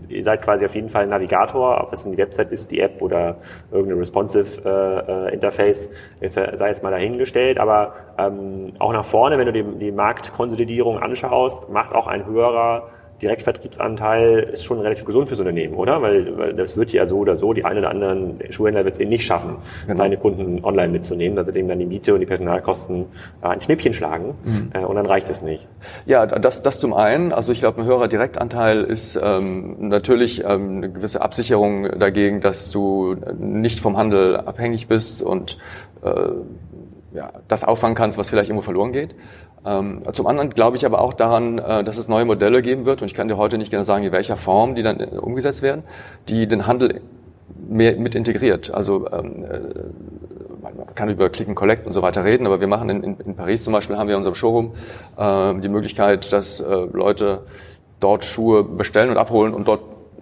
ihr 0.07 0.23
seid 0.23 0.41
quasi 0.41 0.65
auf 0.65 0.73
jeden 0.73 0.89
Fall 0.89 1.03
ein 1.03 1.09
Navigator, 1.09 1.81
ob 1.83 1.93
es 1.93 2.03
die 2.03 2.17
Website 2.17 2.51
ist, 2.51 2.71
die 2.71 2.79
App 2.79 3.01
oder 3.01 3.37
irgendein 3.71 3.99
responsive 3.99 4.61
äh, 4.65 5.29
äh 5.29 5.33
Interface, 5.33 5.89
ist, 6.21 6.33
sei 6.35 6.69
jetzt 6.69 6.81
mal 6.81 6.91
dahingestellt, 6.91 7.59
aber 7.59 7.93
ähm, 8.17 8.73
auch 8.79 8.93
nach 8.93 9.05
vorne, 9.05 9.37
wenn 9.37 9.45
du 9.47 9.53
die, 9.53 9.63
die 9.79 9.91
Marktkonsolidierung 9.91 10.97
anschaust, 10.97 11.69
macht 11.69 11.93
auch 11.93 12.07
ein 12.07 12.25
höherer 12.25 12.89
Direktvertriebsanteil 13.21 14.49
ist 14.53 14.63
schon 14.63 14.79
relativ 14.79 15.05
gesund 15.05 15.27
fürs 15.27 15.39
Unternehmen, 15.39 15.73
oder? 15.73 16.01
Weil, 16.01 16.37
weil 16.37 16.53
das 16.53 16.77
wird 16.77 16.91
ja 16.93 17.07
so 17.07 17.17
oder 17.17 17.35
so, 17.35 17.53
die 17.53 17.65
einen 17.65 17.79
oder 17.79 17.89
anderen 17.89 18.39
Schuhhändler 18.51 18.85
wird 18.85 18.93
es 18.95 18.99
eben 18.99 19.09
nicht 19.09 19.25
schaffen, 19.25 19.55
genau. 19.85 19.97
seine 19.97 20.17
Kunden 20.17 20.63
online 20.63 20.89
mitzunehmen, 20.89 21.35
dass 21.35 21.47
sie 21.47 21.67
dann 21.67 21.79
die 21.79 21.85
Miete 21.85 22.13
und 22.13 22.19
die 22.19 22.25
Personalkosten 22.25 23.05
äh, 23.41 23.47
ein 23.47 23.61
Schnippchen 23.61 23.93
schlagen 23.93 24.35
mhm. 24.43 24.71
äh, 24.73 24.85
und 24.85 24.95
dann 24.95 25.05
reicht 25.05 25.29
es 25.29 25.41
nicht. 25.41 25.67
Ja, 26.05 26.25
das, 26.25 26.61
das 26.61 26.79
zum 26.79 26.93
einen. 26.93 27.31
Also 27.31 27.51
ich 27.51 27.59
glaube, 27.59 27.81
ein 27.81 27.87
höherer 27.87 28.07
Direktanteil 28.07 28.83
ist 28.83 29.19
ähm, 29.21 29.89
natürlich 29.89 30.43
ähm, 30.43 30.77
eine 30.77 30.91
gewisse 30.91 31.21
Absicherung 31.21 31.99
dagegen, 31.99 32.41
dass 32.41 32.69
du 32.69 33.15
nicht 33.39 33.79
vom 33.79 33.97
Handel 33.97 34.37
abhängig 34.37 34.87
bist 34.87 35.21
und 35.23 35.57
äh, 36.03 36.09
ja, 37.17 37.31
das 37.47 37.63
auffangen 37.63 37.95
kannst, 37.95 38.17
was 38.17 38.29
vielleicht 38.29 38.49
irgendwo 38.49 38.63
verloren 38.63 38.93
geht. 38.93 39.15
Ähm, 39.65 40.01
zum 40.13 40.27
anderen 40.27 40.51
glaube 40.51 40.77
ich 40.77 40.85
aber 40.85 41.01
auch 41.01 41.13
daran, 41.13 41.57
äh, 41.57 41.83
dass 41.83 41.97
es 41.97 42.07
neue 42.07 42.25
Modelle 42.25 42.61
geben 42.61 42.85
wird, 42.85 43.01
und 43.01 43.07
ich 43.07 43.15
kann 43.15 43.27
dir 43.27 43.37
heute 43.37 43.57
nicht 43.57 43.71
genau 43.71 43.83
sagen, 43.83 44.03
in 44.03 44.11
welcher 44.11 44.37
Form 44.37 44.75
die 44.75 44.83
dann 44.83 44.99
äh, 44.99 45.17
umgesetzt 45.17 45.63
werden, 45.63 45.83
die 46.29 46.47
den 46.47 46.67
Handel 46.67 47.01
mehr 47.67 47.95
mit 47.95 48.13
integriert. 48.13 48.71
Also 48.71 49.07
ähm, 49.11 49.45
äh, 49.45 49.59
man 50.61 50.93
kann 50.93 51.09
über 51.09 51.29
Click 51.29 51.47
and 51.47 51.57
Collect 51.57 51.87
und 51.87 51.93
so 51.93 52.03
weiter 52.03 52.23
reden, 52.23 52.45
aber 52.45 52.59
wir 52.59 52.67
machen 52.67 52.89
in, 52.89 53.17
in, 53.19 53.35
Paris 53.35 53.63
zum 53.63 53.73
Beispiel, 53.73 53.97
haben 53.97 54.07
wir 54.07 54.13
in 54.13 54.19
unserem 54.19 54.35
Showroom 54.35 54.73
äh, 55.17 55.59
die 55.59 55.69
Möglichkeit, 55.69 56.31
dass 56.31 56.63
Leute 56.93 57.39
dort 57.99 58.25
Schuhe 58.25 58.63
bestellen 58.63 59.09
und 59.09 59.17
abholen 59.17 59.53
und 59.53 59.67
dort 59.67 59.81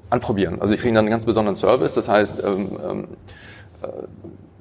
anprobieren. 0.09 0.61
Also 0.61 0.73
die 0.73 0.79
kriegen 0.79 0.95
dann 0.95 1.05
einen 1.05 1.11
ganz 1.11 1.25
besonderen 1.25 1.55
Service. 1.55 1.93
Das 1.93 2.07
heißt, 2.07 2.43
ähm, 2.45 2.69
ähm, 2.83 3.07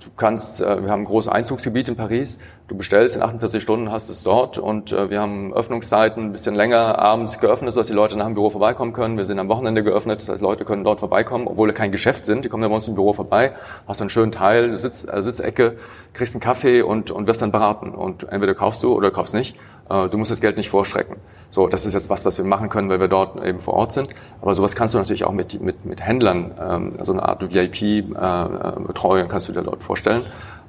Du 0.02 0.10
kannst, 0.16 0.60
äh, 0.60 0.82
wir 0.82 0.90
haben 0.90 1.02
ein 1.02 1.06
großes 1.06 1.30
Einzugsgebiet 1.30 1.88
in 1.88 1.96
Paris. 1.96 2.38
Du 2.68 2.76
bestellst 2.76 3.16
in 3.16 3.22
48 3.22 3.62
Stunden, 3.62 3.90
hast 3.90 4.10
es 4.10 4.22
dort 4.22 4.58
und 4.58 4.92
äh, 4.92 5.08
wir 5.08 5.20
haben 5.20 5.54
Öffnungszeiten 5.54 6.24
ein 6.24 6.32
bisschen 6.32 6.54
länger 6.54 6.98
abends 6.98 7.38
geöffnet, 7.38 7.72
sodass 7.72 7.86
die 7.86 7.94
Leute 7.94 8.16
nach 8.18 8.26
dem 8.26 8.34
Büro 8.34 8.50
vorbeikommen 8.50 8.92
können. 8.92 9.16
Wir 9.16 9.26
sind 9.26 9.38
am 9.38 9.48
Wochenende 9.48 9.82
geöffnet, 9.82 10.20
das 10.20 10.28
heißt, 10.28 10.42
Leute 10.42 10.64
können 10.64 10.84
dort 10.84 11.00
vorbeikommen, 11.00 11.46
obwohl 11.46 11.72
kein 11.72 11.92
Geschäft 11.92 12.26
sind. 12.26 12.44
Die 12.44 12.48
kommen 12.48 12.62
dann 12.62 12.70
bei 12.70 12.74
uns 12.74 12.88
im 12.88 12.94
Büro 12.94 13.12
vorbei, 13.12 13.52
hast 13.86 14.00
einen 14.00 14.10
schönen 14.10 14.32
Teil, 14.32 14.76
Sitz, 14.78 15.06
äh, 15.10 15.22
Sitzecke, 15.22 15.78
kriegst 16.12 16.34
einen 16.34 16.40
Kaffee 16.40 16.82
und, 16.82 17.10
und 17.10 17.26
wirst 17.26 17.40
dann 17.40 17.52
beraten. 17.52 17.90
Und 17.90 18.24
entweder 18.30 18.54
kaufst 18.54 18.82
du 18.82 18.94
oder 18.94 19.10
kaufst 19.10 19.32
nicht. 19.32 19.56
Äh, 19.88 20.08
du 20.08 20.18
musst 20.18 20.30
das 20.30 20.40
Geld 20.40 20.56
nicht 20.56 20.70
vorstrecken. 20.70 21.16
So, 21.50 21.68
das 21.68 21.86
ist 21.86 21.94
jetzt 21.94 22.10
was, 22.10 22.24
was 22.24 22.38
wir 22.38 22.44
machen 22.44 22.68
können, 22.68 22.88
weil 22.88 23.00
wir 23.00 23.08
dort 23.08 23.42
eben 23.44 23.60
vor 23.60 23.74
Ort 23.74 23.92
sind. 23.92 24.08
Aber 24.40 24.54
sowas 24.54 24.74
kannst 24.74 24.94
du 24.94 24.98
natürlich 24.98 25.24
auch 25.24 25.32
mit, 25.32 25.60
mit, 25.60 25.84
mit 25.84 26.00
Händlern, 26.02 26.52
ähm, 26.60 26.90
so 27.02 27.12
eine 27.12 27.22
Art 27.22 27.42
VIP-Betreuung 27.42 29.26
äh, 29.26 29.28
kannst 29.28 29.48
du 29.48 29.52
dir 29.52 29.62
dort 29.62 29.82
vorstellen. 29.82 30.22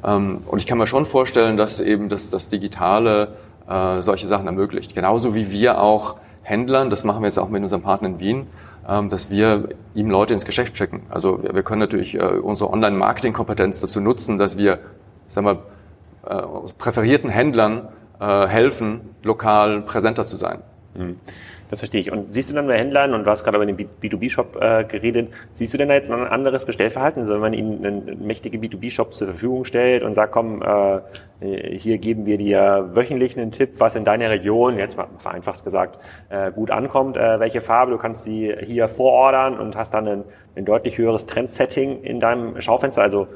Ähm, 0.03 0.39
und 0.47 0.59
ich 0.59 0.67
kann 0.67 0.77
mir 0.77 0.87
schon 0.87 1.05
vorstellen, 1.05 1.57
dass 1.57 1.79
eben 1.79 2.09
das, 2.09 2.29
das 2.29 2.49
Digitale 2.49 3.29
äh, 3.67 4.01
solche 4.01 4.27
Sachen 4.27 4.45
ermöglicht. 4.45 4.93
Genauso 4.93 5.35
wie 5.35 5.51
wir 5.51 5.81
auch 5.81 6.17
Händlern, 6.43 6.89
das 6.89 7.03
machen 7.03 7.21
wir 7.21 7.27
jetzt 7.27 7.39
auch 7.39 7.49
mit 7.49 7.63
unserem 7.63 7.81
Partner 7.81 8.09
in 8.09 8.19
Wien, 8.19 8.47
ähm, 8.87 9.09
dass 9.09 9.29
wir 9.29 9.69
ihm 9.95 10.09
Leute 10.11 10.33
ins 10.33 10.45
Geschäft 10.45 10.77
schicken. 10.77 11.01
Also 11.09 11.41
wir, 11.41 11.55
wir 11.55 11.63
können 11.63 11.79
natürlich 11.79 12.15
äh, 12.15 12.19
unsere 12.19 12.71
Online-Marketing-Kompetenz 12.71 13.79
dazu 13.79 13.99
nutzen, 13.99 14.37
dass 14.37 14.57
wir, 14.57 14.79
sagen 15.27 15.47
wir, 15.47 15.63
äh, 16.29 16.43
präferierten 16.77 17.29
Händlern 17.29 17.87
äh, 18.19 18.47
helfen, 18.47 19.01
lokal 19.23 19.81
präsenter 19.81 20.25
zu 20.25 20.37
sein. 20.37 20.61
Mhm. 20.95 21.19
Das 21.69 21.79
verstehe 21.79 21.99
ich. 21.99 22.11
Und 22.11 22.31
siehst 22.31 22.49
du 22.51 22.53
dann 22.53 22.67
bei 22.67 22.77
Händlern, 22.77 23.13
und 23.15 23.23
du 23.23 23.29
hast 23.29 23.43
gerade 23.43 23.57
über 23.57 23.65
den 23.65 23.75
B2B-Shop 23.75 24.55
äh, 24.61 24.83
geredet, 24.83 25.29
siehst 25.55 25.73
du 25.73 25.77
denn 25.79 25.87
da 25.87 25.95
jetzt 25.95 26.11
ein 26.11 26.27
anderes 26.27 26.63
Bestellverhalten? 26.63 27.23
Also 27.23 27.33
wenn 27.33 27.41
man 27.41 27.53
ihnen 27.53 27.83
einen 27.83 28.25
mächtigen 28.25 28.61
B2B-Shop 28.61 29.13
zur 29.13 29.29
Verfügung 29.29 29.65
stellt 29.65 30.03
und 30.03 30.13
sagt, 30.13 30.31
komm, 30.31 30.61
äh, 30.61 30.99
hier 31.75 31.97
geben 31.97 32.27
wir 32.27 32.37
dir 32.37 32.91
wöchentlich 32.93 33.37
einen 33.37 33.51
Tipp, 33.51 33.79
was 33.79 33.95
in 33.95 34.03
deiner 34.03 34.29
Region, 34.29 34.77
jetzt 34.77 34.95
mal 34.95 35.07
vereinfacht 35.17 35.63
gesagt, 35.63 35.99
äh, 36.29 36.51
gut 36.51 36.69
ankommt, 36.69 37.17
äh, 37.17 37.39
welche 37.39 37.61
Farbe, 37.61 37.91
du 37.91 37.97
kannst 37.97 38.23
sie 38.23 38.53
hier 38.63 38.87
vorordern 38.87 39.59
und 39.59 39.75
hast 39.75 39.93
dann 39.93 40.07
ein, 40.07 40.23
ein 40.55 40.65
deutlich 40.65 40.99
höheres 40.99 41.25
Trendsetting 41.25 42.03
in 42.03 42.19
deinem 42.19 42.61
Schaufenster. 42.61 43.01
Also 43.01 43.27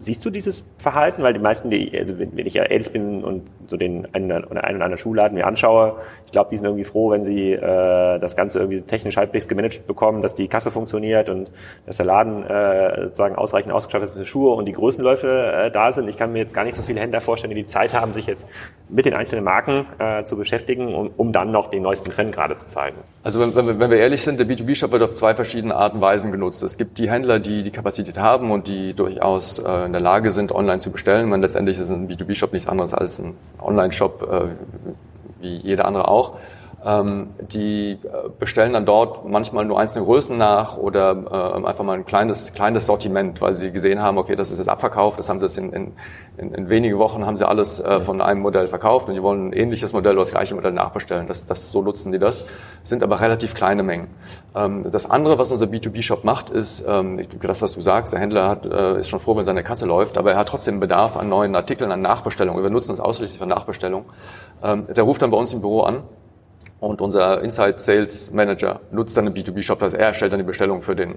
Siehst 0.00 0.24
du 0.24 0.30
dieses 0.30 0.70
Verhalten? 0.78 1.22
Weil 1.22 1.32
die 1.32 1.38
meisten, 1.38 1.70
die, 1.70 1.96
also 1.96 2.18
wenn 2.18 2.36
ich 2.36 2.56
ehrlich 2.56 2.90
bin 2.92 3.24
und 3.24 3.42
so 3.68 3.76
den 3.76 4.08
einen 4.12 4.44
oder 4.44 4.64
einen, 4.64 4.82
einen 4.82 4.98
Schuhladen 4.98 5.36
mir 5.36 5.46
anschaue, 5.46 5.96
ich 6.26 6.32
glaube, 6.32 6.50
die 6.50 6.56
sind 6.56 6.66
irgendwie 6.66 6.84
froh, 6.84 7.10
wenn 7.10 7.24
sie 7.24 7.52
äh, 7.52 8.18
das 8.18 8.36
Ganze 8.36 8.58
irgendwie 8.58 8.80
technisch 8.80 9.16
halbwegs 9.16 9.48
gemanagt 9.48 9.86
bekommen, 9.86 10.22
dass 10.22 10.34
die 10.34 10.48
Kasse 10.48 10.70
funktioniert 10.70 11.28
und 11.28 11.50
dass 11.86 11.96
der 11.96 12.06
Laden 12.06 12.44
äh, 12.44 13.04
sozusagen 13.04 13.36
ausreichend 13.36 13.72
ausgestattet 13.72 14.10
ist 14.10 14.16
mit 14.16 14.26
Schuhe 14.26 14.54
und 14.54 14.66
die 14.66 14.72
Größenläufe 14.72 15.28
äh, 15.28 15.70
da 15.70 15.92
sind. 15.92 16.08
Ich 16.08 16.16
kann 16.16 16.32
mir 16.32 16.40
jetzt 16.40 16.54
gar 16.54 16.64
nicht 16.64 16.76
so 16.76 16.82
viele 16.82 17.00
Händler 17.00 17.20
vorstellen, 17.20 17.54
die 17.54 17.62
die 17.62 17.66
Zeit 17.66 17.94
haben, 17.94 18.14
sich 18.14 18.26
jetzt 18.26 18.48
mit 18.88 19.06
den 19.06 19.14
einzelnen 19.14 19.44
Marken 19.44 19.86
äh, 19.98 20.24
zu 20.24 20.36
beschäftigen, 20.36 20.94
um, 20.94 21.10
um 21.16 21.32
dann 21.32 21.52
noch 21.52 21.70
den 21.70 21.82
neuesten 21.82 22.10
Trend 22.10 22.34
gerade 22.34 22.56
zu 22.56 22.66
zeigen. 22.66 22.96
Also 23.22 23.40
wenn, 23.40 23.54
wenn, 23.54 23.78
wenn 23.78 23.90
wir 23.90 23.98
ehrlich 23.98 24.22
sind, 24.22 24.38
der 24.40 24.46
B2B-Shop 24.46 24.92
wird 24.92 25.02
auf 25.02 25.14
zwei 25.14 25.34
verschiedene 25.34 25.74
Arten 25.74 25.96
und 25.96 26.02
Weisen 26.02 26.32
genutzt. 26.32 26.62
Es 26.62 26.76
gibt 26.76 26.98
die 26.98 27.10
Händler, 27.10 27.38
die 27.38 27.62
die 27.62 27.70
Kapazität 27.70 28.18
haben 28.18 28.50
und 28.50 28.68
die 28.68 28.94
durchaus 28.94 29.58
äh, 29.58 29.86
in 29.86 29.92
der 29.92 30.00
Lage 30.00 30.30
sind, 30.30 30.52
online 30.52 30.78
zu 30.78 30.90
bestellen. 30.90 31.28
Man 31.28 31.40
letztendlich 31.40 31.78
ist 31.78 31.90
ein 31.90 32.08
B2B-Shop 32.08 32.52
nichts 32.52 32.68
anderes 32.68 32.92
als 32.92 33.18
ein 33.18 33.34
Online-Shop, 33.60 34.22
äh, 34.30 35.42
wie 35.42 35.56
jeder 35.56 35.86
andere 35.86 36.08
auch. 36.08 36.38
Ähm, 36.86 37.28
die 37.40 37.92
äh, 37.92 38.28
bestellen 38.38 38.74
dann 38.74 38.84
dort 38.84 39.26
manchmal 39.26 39.64
nur 39.64 39.80
einzelne 39.80 40.04
Größen 40.04 40.36
nach 40.36 40.76
oder 40.76 41.16
äh, 41.62 41.66
einfach 41.66 41.82
mal 41.82 41.94
ein 41.94 42.04
kleines, 42.04 42.52
kleines 42.52 42.84
Sortiment, 42.84 43.40
weil 43.40 43.54
sie 43.54 43.70
gesehen 43.70 44.02
haben, 44.02 44.18
okay, 44.18 44.36
das 44.36 44.50
ist 44.50 44.58
jetzt 44.58 44.68
abverkauft, 44.68 45.18
das 45.18 45.30
haben 45.30 45.40
sie 45.40 45.46
jetzt 45.46 45.56
in, 45.56 45.72
in, 45.72 45.92
in, 46.36 46.68
wenigen 46.68 46.98
Wochen 46.98 47.24
haben 47.24 47.38
sie 47.38 47.48
alles 47.48 47.80
äh, 47.80 48.00
von 48.00 48.20
einem 48.20 48.42
Modell 48.42 48.68
verkauft 48.68 49.08
und 49.08 49.14
die 49.14 49.22
wollen 49.22 49.48
ein 49.48 49.52
ähnliches 49.54 49.94
Modell 49.94 50.12
oder 50.12 50.24
das 50.24 50.32
gleiche 50.32 50.54
Modell 50.54 50.72
nachbestellen. 50.72 51.26
Das, 51.26 51.46
das, 51.46 51.72
so 51.72 51.80
nutzen 51.80 52.12
die 52.12 52.18
das, 52.18 52.44
sind 52.82 53.02
aber 53.02 53.18
relativ 53.18 53.54
kleine 53.54 53.82
Mengen. 53.82 54.08
Ähm, 54.54 54.84
das 54.90 55.10
andere, 55.10 55.38
was 55.38 55.52
unser 55.52 55.66
B2B-Shop 55.66 56.24
macht, 56.24 56.50
ist, 56.50 56.84
ähm, 56.86 57.18
das, 57.40 57.62
was 57.62 57.72
du 57.72 57.80
sagst, 57.80 58.12
der 58.12 58.20
Händler 58.20 58.46
hat, 58.46 58.66
äh, 58.66 58.98
ist 58.98 59.08
schon 59.08 59.20
froh, 59.20 59.34
wenn 59.38 59.44
seine 59.46 59.62
Kasse 59.62 59.86
läuft, 59.86 60.18
aber 60.18 60.32
er 60.32 60.36
hat 60.36 60.48
trotzdem 60.48 60.80
Bedarf 60.80 61.16
an 61.16 61.30
neuen 61.30 61.54
Artikeln, 61.56 61.90
an 61.90 62.02
Nachbestellungen. 62.02 62.62
Wir 62.62 62.68
nutzen 62.68 62.90
das 62.90 63.00
ausschließlich 63.00 63.38
für 63.38 63.46
Nachbestellung. 63.46 64.04
Ähm, 64.62 64.86
der 64.94 65.04
ruft 65.04 65.22
dann 65.22 65.30
bei 65.30 65.38
uns 65.38 65.50
im 65.54 65.62
Büro 65.62 65.80
an 65.80 66.02
und 66.80 67.00
unser 67.00 67.40
Inside 67.42 67.78
Sales 67.78 68.30
Manager 68.32 68.80
nutzt 68.90 69.16
dann 69.16 69.26
einen 69.26 69.34
B2B-Shop, 69.34 69.82
also 69.82 69.96
er 69.96 70.08
erstellt 70.08 70.32
dann 70.32 70.40
die 70.40 70.44
Bestellung 70.44 70.82
für 70.82 70.94
den, 70.94 71.16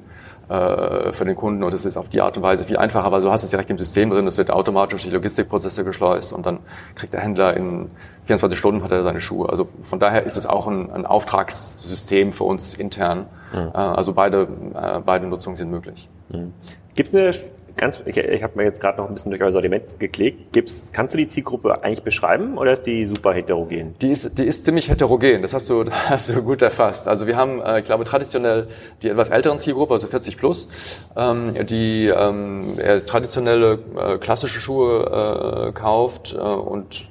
äh, 0.50 1.12
für 1.12 1.26
den 1.26 1.36
Kunden 1.36 1.64
und 1.64 1.74
das 1.74 1.86
ist 1.86 1.98
auf 1.98 2.10
die 2.10 2.22
Art 2.22 2.38
und 2.38 2.44
Weise 2.44 2.64
viel 2.64 2.78
einfacher, 2.78 3.12
weil 3.12 3.22
so 3.22 3.32
hast 3.32 3.44
du 3.44 3.48
es 3.48 3.52
direkt 3.52 3.70
im 3.70 3.78
System 3.78 4.10
drin, 4.10 4.26
es 4.28 4.38
wird 4.38 4.50
automatisch 4.50 4.92
durch 4.92 5.04
die 5.04 5.10
Logistikprozesse 5.10 5.84
geschleust 5.84 6.32
und 6.32 6.46
dann 6.46 6.60
kriegt 6.96 7.14
der 7.14 7.22
Händler 7.22 7.56
in 7.58 7.90
24 8.26 8.60
Stunden 8.60 8.84
hat 8.84 8.92
er 8.92 9.04
seine 9.04 9.22
Schuhe. 9.22 9.50
Also 9.50 9.68
von 9.82 10.00
daher 10.00 10.24
ist 10.24 10.38
es 10.38 10.46
auch 10.46 10.68
ein, 10.68 10.92
ein 10.92 11.06
Auftragssystem 11.06 12.34
für 12.34 12.44
uns 12.44 12.76
intern. 12.76 13.26
Mhm. 13.54 13.72
Äh, 13.74 13.78
also 13.78 14.14
beide, 14.14 14.48
äh, 14.76 15.00
beide 15.06 15.28
Nutzungen 15.28 15.56
sind 15.56 15.72
möglich. 15.72 16.10
Mhm. 16.30 16.54
Gibt 16.96 17.14
es 17.14 17.16
eine 17.16 17.32
ganz, 17.78 18.02
ich, 18.06 18.18
ich 18.18 18.44
habe 18.44 18.54
mir 18.58 18.64
jetzt 18.64 18.82
gerade 18.82 18.98
noch 18.98 19.08
ein 19.08 19.14
bisschen 19.14 19.32
durch 19.32 19.42
euer 19.42 19.52
Sortiment 19.52 20.00
geklickt. 20.00 20.52
Gibt's, 20.52 20.90
kannst 20.92 21.14
du 21.14 21.18
die 21.18 21.28
Zielgruppe 21.28 21.84
eigentlich 21.84 22.04
beschreiben 22.04 22.58
oder 22.58 22.74
ist 22.74 22.86
die 22.86 23.06
super 23.06 23.34
heterogen? 23.34 23.96
Die 24.02 24.10
ist, 24.10 24.38
die 24.38 24.46
ist 24.46 24.66
ziemlich 24.66 24.90
heterogen. 24.90 25.42
Das 25.42 25.54
hast 25.54 25.70
du, 25.70 25.86
hast 26.10 26.30
du 26.30 26.42
gut 26.42 26.62
erfasst. 26.62 27.08
Also 27.08 27.28
wir 27.28 27.38
haben, 27.38 27.62
äh, 27.62 27.80
ich 27.80 27.86
glaube, 27.86 28.04
traditionell 28.04 28.68
die 29.02 29.10
etwas 29.10 29.30
älteren 29.30 29.60
Zielgruppe, 29.60 29.94
also 29.94 30.08
40 30.08 30.38
plus, 30.38 30.68
ähm, 31.16 31.54
die 31.66 32.08
ähm, 32.08 32.78
traditionelle 33.06 33.80
äh, 33.98 34.18
klassische 34.18 34.60
Schuhe 34.60 35.68
äh, 35.68 35.72
kauft 35.72 36.34
äh, 36.34 36.38
und 36.38 37.08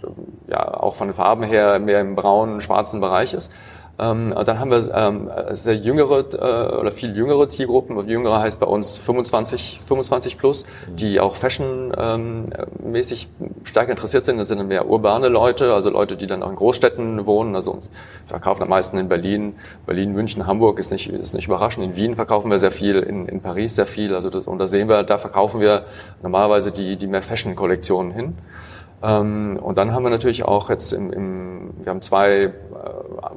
ja 0.49 0.75
auch 0.75 0.95
von 0.95 1.09
den 1.09 1.15
Farben 1.15 1.43
her 1.45 1.79
mehr 1.79 2.01
im 2.01 2.17
braunen, 2.17 2.61
schwarzen 2.61 3.01
Bereich 3.01 3.35
ist. 3.35 3.51
Ähm, 3.99 4.35
dann 4.45 4.59
haben 4.59 4.71
wir 4.71 4.95
ähm, 4.95 5.31
sehr 5.53 5.77
jüngere 5.77 6.19
äh, 6.35 6.77
oder 6.77 6.93
viel 6.93 7.17
jüngere 7.17 7.49
Zielgruppen. 7.49 8.07
Jüngere 8.07 8.41
heißt 8.41 8.61
bei 8.61 8.67
uns 8.67 8.99
25, 8.99 9.81
25 9.87 10.37
plus, 10.37 10.67
die 10.87 11.19
auch 11.19 11.35
fashionmäßig 11.35 13.29
ähm, 13.41 13.51
stark 13.65 13.89
interessiert 13.89 14.27
sind. 14.27 14.37
Das 14.37 14.49
sind 14.49 14.67
mehr 14.69 14.87
urbane 14.89 15.29
Leute, 15.29 15.73
also 15.73 15.89
Leute, 15.89 16.17
die 16.17 16.27
dann 16.27 16.43
auch 16.43 16.51
in 16.51 16.57
Großstädten 16.57 17.25
wohnen. 17.25 17.57
Also 17.57 17.79
verkaufen 18.27 18.63
am 18.63 18.69
meisten 18.69 18.99
in 18.99 19.09
Berlin, 19.09 19.55
Berlin, 19.87 20.13
München, 20.13 20.47
Hamburg 20.47 20.79
ist 20.79 20.91
nicht, 20.91 21.09
ist 21.09 21.33
nicht 21.33 21.47
überraschend. 21.47 21.87
In 21.87 21.97
Wien 21.97 22.17
verkaufen 22.17 22.51
wir 22.51 22.59
sehr 22.59 22.73
viel, 22.73 22.97
in, 22.97 23.27
in 23.27 23.41
Paris 23.41 23.77
sehr 23.77 23.87
viel. 23.87 24.15
Also 24.15 24.29
das, 24.29 24.47
und 24.47 24.59
da 24.59 24.67
sehen 24.67 24.91
wir, 24.91 25.05
da 25.05 25.17
verkaufen 25.17 25.61
wir 25.61 25.87
normalerweise 26.23 26.71
die, 26.71 26.99
die 26.99 27.07
mehr 27.07 27.23
Fashion-Kollektionen 27.23 28.13
hin. 28.13 28.35
Ähm, 29.03 29.59
und 29.61 29.79
dann 29.79 29.93
haben 29.93 30.05
wir 30.05 30.11
natürlich 30.11 30.45
auch 30.45 30.71
jetzt 30.71 30.93
im, 30.93 31.13
im 31.13 31.57
wir 31.83 31.91
haben 31.91 32.03
zwei 32.03 32.45
äh, 32.45 32.51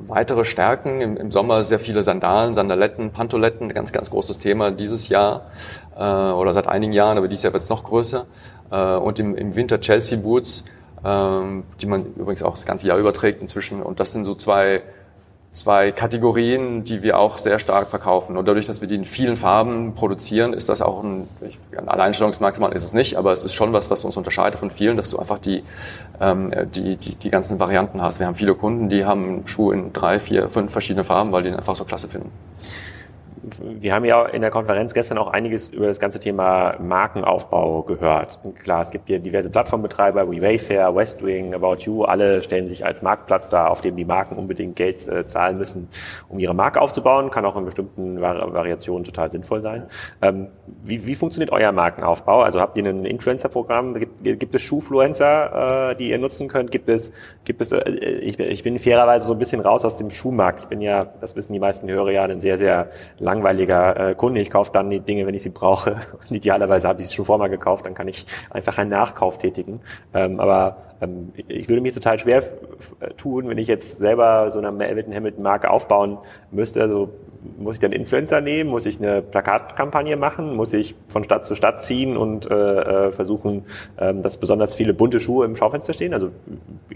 weitere 0.08 0.46
Stärken. 0.46 1.02
Im, 1.02 1.18
Im, 1.18 1.32
Sommer 1.32 1.64
sehr 1.64 1.80
viele 1.80 2.04
Sandalen, 2.04 2.54
Sandaletten, 2.54 3.12
Pantoletten, 3.12 3.70
ganz, 3.74 3.92
ganz 3.92 4.10
großes 4.10 4.40
Thema 4.40 4.72
dieses 4.72 5.10
Jahr 5.10 5.48
äh, 5.96 6.02
oder 6.02 6.54
seit 6.54 6.68
einigen 6.68 6.94
Jahren, 6.94 7.18
aber 7.18 7.28
dieses 7.28 7.44
Jahr 7.44 7.54
wird 7.54 7.64
es 7.64 7.70
noch 7.70 7.84
größer. 7.84 8.26
Äh, 8.72 8.96
und 8.96 9.20
im, 9.20 9.36
im 9.36 9.56
Winter 9.56 9.80
Chelsea 9.80 10.18
Boots, 10.18 10.64
ähm, 11.04 11.64
die 11.82 11.86
man 11.86 12.06
übrigens 12.16 12.44
auch 12.44 12.56
das 12.56 12.66
ganze 12.66 12.88
Jahr 12.88 12.98
überträgt 12.98 13.42
inzwischen. 13.42 13.82
Und 13.82 14.00
das 14.00 14.14
sind 14.14 14.26
so 14.26 14.36
zwei 14.36 14.82
zwei 15.52 15.92
Kategorien, 15.92 16.84
die 16.84 17.02
wir 17.02 17.18
auch 17.18 17.38
sehr 17.38 17.60
stark 17.60 17.90
verkaufen. 17.90 18.38
Und 18.38 18.48
dadurch, 18.48 18.68
dass 18.68 18.82
wir 18.82 18.88
die 18.88 18.96
in 18.96 19.06
vielen 19.06 19.36
Farben 19.36 19.96
produzieren, 19.96 20.54
ist 20.54 20.70
das 20.70 20.82
auch 20.82 21.04
ein, 21.04 21.28
ein 21.76 21.90
Alleinstellungsmerkmal 21.90 22.74
ist 22.74 22.84
es 22.84 22.94
nicht, 22.94 23.18
aber 23.18 23.32
es 23.32 23.44
ist 23.44 23.54
schon 23.54 23.74
was, 23.74 23.90
was 23.90 24.06
uns 24.06 24.16
unterscheidet 24.16 24.60
von 24.60 24.70
vielen, 24.70 24.96
dass 24.96 25.10
du 25.10 25.18
einfach 25.18 25.40
die, 25.40 25.64
ähm, 26.22 26.54
die, 26.74 26.98
die, 26.98 27.16
die 27.16 27.30
ganzen 27.30 27.60
Varianten 27.60 28.02
hast. 28.02 28.20
Wir 28.20 28.28
haben 28.28 28.36
viele 28.36 28.56
Kunden, 28.56 28.90
die 28.90 29.06
haben 29.06 29.48
Schuhe 29.48 29.74
in 29.74 29.92
drei, 29.92 30.20
vier, 30.20 30.50
fünf 30.50 30.72
verschiedene 30.72 31.04
Farben, 31.04 31.32
weil 31.32 31.44
die 31.44 31.50
ihn 31.50 31.56
einfach 31.56 31.76
so 31.76 31.84
klasse 31.84 32.08
finden 32.08 32.32
wir 33.62 33.94
haben 33.94 34.06
ja 34.06 34.26
in 34.26 34.42
der 34.42 34.52
Konferenz 34.52 34.94
gestern 34.94 35.18
auch 35.18 35.28
einiges 35.28 35.70
über 35.70 35.88
das 35.88 36.00
ganze 36.00 36.20
Thema 36.20 36.76
Markenaufbau 36.80 37.84
gehört. 37.84 38.40
Klar, 38.64 38.82
es 38.82 38.92
gibt 38.92 39.08
hier 39.08 39.20
diverse 39.20 39.50
Plattformbetreiber 39.50 40.30
wie 40.32 40.42
Wayfair, 40.42 40.96
Westwing, 40.96 41.54
About 41.54 41.78
You, 41.80 42.04
alle 42.04 42.42
stellen 42.42 42.68
sich 42.68 42.86
als 42.86 43.02
Marktplatz 43.02 43.50
dar, 43.50 43.72
auf 43.72 43.82
dem 43.82 43.96
die 43.96 44.06
Marken 44.06 44.36
unbedingt 44.36 44.76
Geld 44.76 45.08
äh, 45.08 45.26
zahlen 45.26 45.58
müssen, 45.58 45.90
um 46.30 46.40
ihre 46.40 46.54
Marke 46.54 46.82
aufzubauen. 46.82 47.30
Kann 47.30 47.46
auch 47.46 47.56
in 47.56 47.66
bestimmten 47.66 48.22
Vari 48.22 48.54
Variationen 48.54 49.04
total 49.04 49.32
sinnvoll 49.32 49.62
sein. 49.62 49.84
Ähm, 50.22 50.48
wie, 50.84 51.06
wie 51.06 51.16
funktioniert 51.16 51.52
euer 51.52 51.72
Markenaufbau? 51.72 52.42
Also 52.42 52.60
habt 52.60 52.78
ihr 52.78 52.86
ein 52.86 53.06
Influencer-Programm? 53.06 53.96
Gibt, 53.96 54.24
gibt 54.24 54.56
es 54.56 54.62
Schuhfluencer, 54.62 55.92
äh, 55.92 55.96
die 55.96 56.10
ihr 56.10 56.18
nutzen 56.18 56.48
könnt? 56.48 56.72
Gibt 56.72 56.90
es, 56.90 57.12
gibt 57.46 57.62
es, 57.62 57.72
äh, 57.72 57.90
ich, 57.90 58.40
ich 58.40 58.64
bin 58.64 58.80
fairerweise 58.80 59.28
so 59.28 59.34
ein 59.34 59.40
bisschen 59.40 59.62
raus 59.62 59.86
aus 59.86 59.96
dem 59.96 60.12
Schuhmarkt. 60.12 60.62
Ich 60.62 60.68
bin 60.68 60.82
ja, 60.82 61.06
das 61.22 61.36
wissen 61.36 61.54
die 61.54 61.60
meisten 61.60 61.90
Hörer 61.90 62.12
ja, 62.12 62.24
ein 62.24 62.40
sehr, 62.40 62.58
sehr 62.58 62.90
langweiliger 63.30 64.10
äh, 64.10 64.16
Kunde. 64.16 64.42
Ich 64.42 64.50
kaufe 64.50 64.72
dann 64.72 64.90
die 64.90 65.00
Dinge, 65.00 65.28
wenn 65.28 65.36
ich 65.36 65.44
sie 65.44 65.50
brauche. 65.50 65.92
Und 66.30 66.36
idealerweise 66.36 66.88
habe 66.88 67.02
ich 67.02 67.10
sie 67.10 67.16
schon 67.16 67.26
vorher 67.26 67.50
gekauft, 67.50 67.86
dann 67.86 67.94
kann 67.94 68.08
ich 68.08 68.26
einfach 68.50 68.78
einen 68.78 68.90
Nachkauf 68.90 69.38
tätigen. 69.38 69.82
Ähm, 70.14 70.40
aber 70.40 70.78
ähm, 71.02 71.32
ich 71.48 71.70
würde 71.70 71.82
mich 71.82 71.94
total 71.94 72.18
schwer 72.18 72.44
tun, 73.18 73.48
wenn 73.48 73.58
ich 73.58 73.68
jetzt 73.68 74.00
selber 74.00 74.52
so 74.52 74.60
eine 74.60 74.72
Melvin 74.72 75.14
Hamilton 75.14 75.44
Marke 75.44 75.70
aufbauen 75.70 76.18
müsste. 76.52 76.82
Also 76.82 77.10
muss 77.58 77.76
ich 77.76 77.82
dann 77.82 77.92
Influencer 77.92 78.42
nehmen? 78.42 78.70
Muss 78.70 78.86
ich 78.86 79.00
eine 79.00 79.22
Plakatkampagne 79.22 80.18
machen? 80.18 80.56
Muss 80.56 80.74
ich 80.74 80.96
von 81.08 81.24
Stadt 81.24 81.46
zu 81.46 81.56
Stadt 81.56 81.84
ziehen 81.84 82.18
und 82.18 82.50
äh, 82.50 82.54
äh 83.08 83.12
versuchen, 83.12 83.66
ähm, 83.98 84.22
dass 84.22 84.38
besonders 84.38 84.76
viele 84.76 84.94
bunte 84.94 85.20
Schuhe 85.20 85.46
im 85.46 85.56
Schaufenster 85.56 85.94
stehen? 85.94 86.14
Also 86.14 86.32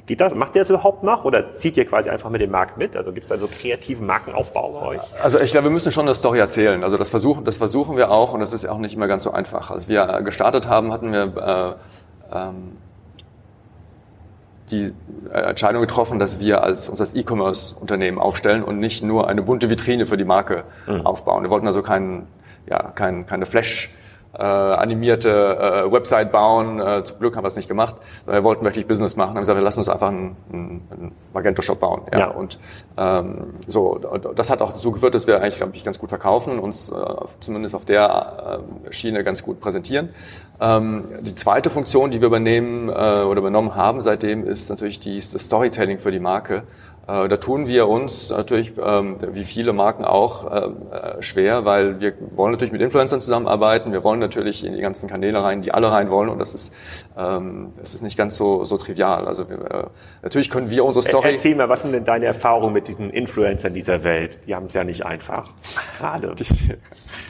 geht 0.06 0.22
das? 0.22 0.36
Macht 0.36 0.56
ihr 0.56 0.62
das 0.62 0.70
überhaupt 0.70 1.04
noch 1.04 1.26
oder 1.26 1.56
zieht 1.56 1.78
ihr 1.78 1.86
quasi 1.86 2.10
einfach 2.10 2.30
mit 2.30 2.42
dem 2.42 2.52
Markt 2.52 2.78
mit? 2.78 2.96
Also 2.98 3.12
gibt 3.12 3.26
es 3.26 3.32
also 3.32 3.48
kreativen 3.48 4.06
Markenaufbau 4.06 4.72
bei 4.72 4.88
euch? 4.88 5.02
Also 5.22 5.40
ich 5.40 5.52
glaube, 5.52 5.68
wir 5.68 5.72
müssen 5.72 5.92
schon 5.92 6.06
eine 6.06 6.16
Story 6.16 6.40
erzählen. 6.40 6.84
Also 6.84 6.98
das 6.98 7.10
versuchen, 7.10 7.46
das 7.46 7.58
versuchen 7.58 7.98
wir 7.98 8.12
auch 8.12 8.34
und 8.34 8.40
das 8.40 8.54
ist 8.54 8.66
auch 8.66 8.80
nicht 8.80 8.96
immer 8.96 9.08
ganz 9.08 9.24
so 9.24 9.32
einfach. 9.32 9.72
Als 9.72 9.88
wir 9.88 10.22
gestartet 10.24 10.68
haben, 10.68 10.92
hatten 10.92 11.12
wir 11.12 11.78
äh, 12.32 12.38
ähm, 12.38 12.78
die 14.74 14.94
äh, 15.32 15.38
Entscheidung 15.50 15.82
getroffen, 15.82 16.20
dass 16.20 16.40
wir 16.40 16.64
als 16.64 16.90
uns 16.90 17.00
als 17.00 17.16
E-Commerce-Unternehmen 17.16 18.20
aufstellen 18.20 18.64
und 18.64 18.80
nicht 18.80 19.04
nur 19.04 19.28
eine 19.28 19.42
bunte 19.42 19.70
Vitrine 19.70 20.06
für 20.06 20.18
die 20.18 20.26
Marke 20.26 20.64
mhm. 20.88 21.06
aufbauen. 21.06 21.44
Wir 21.44 21.50
wollten 21.50 21.68
also 21.68 21.82
kein, 21.82 22.28
ja, 22.70 22.92
kein, 22.96 23.26
keine 23.26 23.46
Flash- 23.46 23.90
äh, 24.34 24.42
animierte 24.42 25.30
äh, 25.86 25.92
Website 25.92 26.32
bauen. 26.32 26.80
Äh, 26.80 27.04
zum 27.04 27.20
Glück 27.20 27.36
haben 27.36 27.44
wir 27.44 27.48
es 27.48 27.56
nicht 27.56 27.68
gemacht. 27.68 27.96
Wir 28.26 28.44
wollten 28.44 28.64
wirklich 28.66 28.88
Business 28.88 29.16
machen. 29.16 29.32
Haben 29.32 29.42
gesagt, 29.42 29.58
wir 29.58 29.64
lassen 29.64 29.80
uns 29.80 29.90
einfach 29.90 30.08
einen, 30.08 30.36
einen 30.52 31.12
Magento-Shop 31.34 31.80
bauen. 31.80 32.02
Ja. 32.12 32.20
ja. 32.20 32.28
Und 32.30 32.58
ähm, 32.98 33.54
so, 33.68 34.00
das 34.36 34.50
hat 34.50 34.62
auch 34.62 34.72
dazu 34.72 34.92
geführt, 34.92 35.14
dass 35.14 35.28
wir 35.28 35.38
eigentlich, 35.38 35.58
glaube 35.58 35.76
ich, 35.76 35.84
ganz 35.84 36.00
gut 36.00 36.10
verkaufen, 36.10 36.60
uns 36.60 36.90
äh, 36.90 36.94
zumindest 37.42 37.76
auf 37.76 37.86
der 37.86 38.62
äh, 38.88 38.94
Schiene 38.94 39.24
ganz 39.24 39.44
gut 39.44 39.60
präsentieren. 39.60 40.10
Ähm, 40.60 41.06
die 41.22 41.36
zweite 41.36 41.70
Funktion, 41.70 42.10
die 42.10 42.22
wir 42.22 42.28
übernehmen 42.28 42.90
äh, 42.90 42.92
oder 42.92 43.38
übernommen 43.40 43.76
haben 43.76 44.02
seitdem, 44.02 44.48
ist 44.48 44.70
natürlich 44.70 45.00
die, 45.00 45.18
das 45.18 45.44
Storytelling 45.44 46.00
für 46.00 46.12
die 46.12 46.20
Marke. 46.20 46.64
Äh, 47.08 47.28
da 47.28 47.38
tun 47.38 47.68
wir 47.68 47.90
uns 47.90 48.30
natürlich, 48.30 48.74
ähm, 48.82 49.18
wie 49.34 49.44
viele 49.44 49.74
Marken 49.74 50.06
auch, 50.06 50.50
äh, 50.50 50.66
äh, 51.18 51.22
schwer, 51.22 51.66
weil 51.66 52.00
wir 52.00 52.14
wollen 52.36 52.52
natürlich 52.52 52.72
mit 52.72 52.82
Influencern 52.82 53.20
zusammenarbeiten. 53.20 53.92
Wir 53.92 54.04
wollen 54.04 54.20
natürlich 54.20 54.64
in 54.64 54.74
die 54.74 54.82
ganzen 54.82 55.10
Kanäle 55.10 55.44
rein, 55.44 55.62
die 55.62 55.74
alle 55.74 55.92
rein 55.92 56.10
wollen. 56.10 56.30
Und 56.30 56.40
das 56.40 56.54
ist, 56.54 56.74
ähm, 57.18 57.74
das 57.78 57.94
ist 57.94 58.04
nicht 58.04 58.18
ganz 58.18 58.38
so, 58.38 58.64
so 58.64 58.78
trivial. 58.78 59.28
Also 59.28 59.50
wir, 59.50 59.92
natürlich 60.22 60.50
können 60.50 60.70
wir 60.70 60.86
unsere 60.86 61.04
Story... 61.04 61.34
Erzähl 61.34 61.56
mal, 61.56 61.68
was 61.68 61.82
sind 61.82 61.92
denn 61.92 62.06
deine 62.06 62.26
Erfahrungen 62.26 62.74
mit 62.74 62.88
diesen 62.88 63.10
Influencern 63.10 63.74
dieser 63.74 64.04
Welt? 64.04 64.40
Die 64.48 64.56
haben 64.56 64.68
es 64.68 64.74
ja 64.74 64.84
nicht 64.84 65.06
einfach. 65.06 65.50
Gerade. 66.00 66.34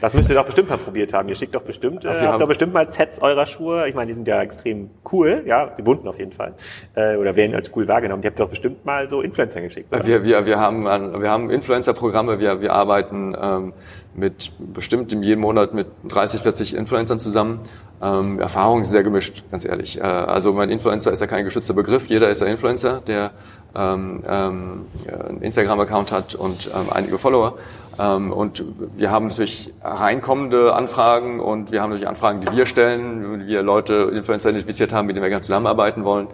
Das 0.00 0.14
müsst 0.14 0.28
ihr 0.28 0.34
doch 0.34 0.44
bestimmt 0.44 0.70
mal 0.70 0.78
probiert 0.78 1.12
haben. 1.12 1.28
Ihr 1.28 1.34
schickt 1.34 1.54
doch 1.54 1.62
bestimmt, 1.62 2.04
äh, 2.04 2.08
habt 2.08 2.40
doch 2.40 2.48
bestimmt 2.48 2.72
mal 2.72 2.88
Sets 2.90 3.20
eurer 3.20 3.46
Schuhe. 3.46 3.88
Ich 3.88 3.94
meine, 3.94 4.08
die 4.08 4.14
sind 4.14 4.26
ja 4.26 4.40
extrem 4.42 4.90
cool, 5.12 5.42
ja, 5.46 5.66
die 5.66 5.82
bunten 5.82 6.08
auf 6.08 6.18
jeden 6.18 6.32
Fall. 6.32 6.54
Äh, 6.94 7.16
oder 7.16 7.36
werden 7.36 7.54
als 7.54 7.70
cool 7.74 7.86
wahrgenommen. 7.88 8.22
Die 8.22 8.28
habt 8.28 8.40
doch 8.40 8.48
bestimmt 8.48 8.84
mal 8.84 9.08
so 9.08 9.20
Influencer 9.20 9.60
geschickt. 9.68 9.92
Oder? 9.92 10.06
Wir, 10.06 10.24
wir, 10.24 10.46
wir 10.46 10.60
haben, 10.60 10.84
wir 10.84 11.30
haben 11.30 11.50
Influencer-Programme, 11.50 12.38
wir, 12.38 12.60
wir 12.60 12.72
arbeiten 12.72 13.36
ähm, 13.40 13.72
mit 14.14 14.52
bestimmt 14.58 15.12
in 15.12 15.22
jedem 15.22 15.40
Monat 15.40 15.74
mit 15.74 15.88
30, 16.08 16.42
40 16.42 16.74
Influencern 16.74 17.18
zusammen. 17.18 17.60
Ähm, 18.02 18.38
Erfahrungen 18.38 18.84
sind 18.84 18.92
sehr 18.92 19.02
gemischt, 19.02 19.44
ganz 19.50 19.64
ehrlich. 19.64 19.98
Äh, 19.98 20.02
also 20.02 20.52
mein 20.52 20.70
Influencer 20.70 21.12
ist 21.12 21.20
ja 21.20 21.26
kein 21.26 21.44
geschützter 21.44 21.74
Begriff. 21.74 22.08
Jeder 22.08 22.28
ist 22.28 22.42
ein 22.42 22.48
Influencer, 22.48 23.00
der 23.06 23.30
ähm, 23.74 24.22
ähm, 24.26 24.86
einen 25.08 25.42
Instagram-Account 25.42 26.12
hat 26.12 26.34
und 26.34 26.70
ähm, 26.74 26.86
einige 26.92 27.18
Follower. 27.18 27.54
Ähm, 27.98 28.32
und 28.32 28.64
wir 28.96 29.10
haben 29.10 29.28
natürlich 29.28 29.72
reinkommende 29.82 30.74
Anfragen 30.74 31.40
und 31.40 31.72
wir 31.72 31.82
haben 31.82 31.90
natürlich 31.90 32.08
Anfragen, 32.08 32.40
die 32.40 32.56
wir 32.56 32.66
stellen, 32.66 33.40
wie 33.40 33.46
wir 33.46 33.62
Leute, 33.62 34.10
Influencer 34.12 34.50
identifiziert 34.50 34.92
haben, 34.92 35.06
mit 35.06 35.16
denen 35.16 35.24
wir 35.24 35.30
gerne 35.30 35.42
zusammenarbeiten 35.42 36.04
wollen. 36.04 36.28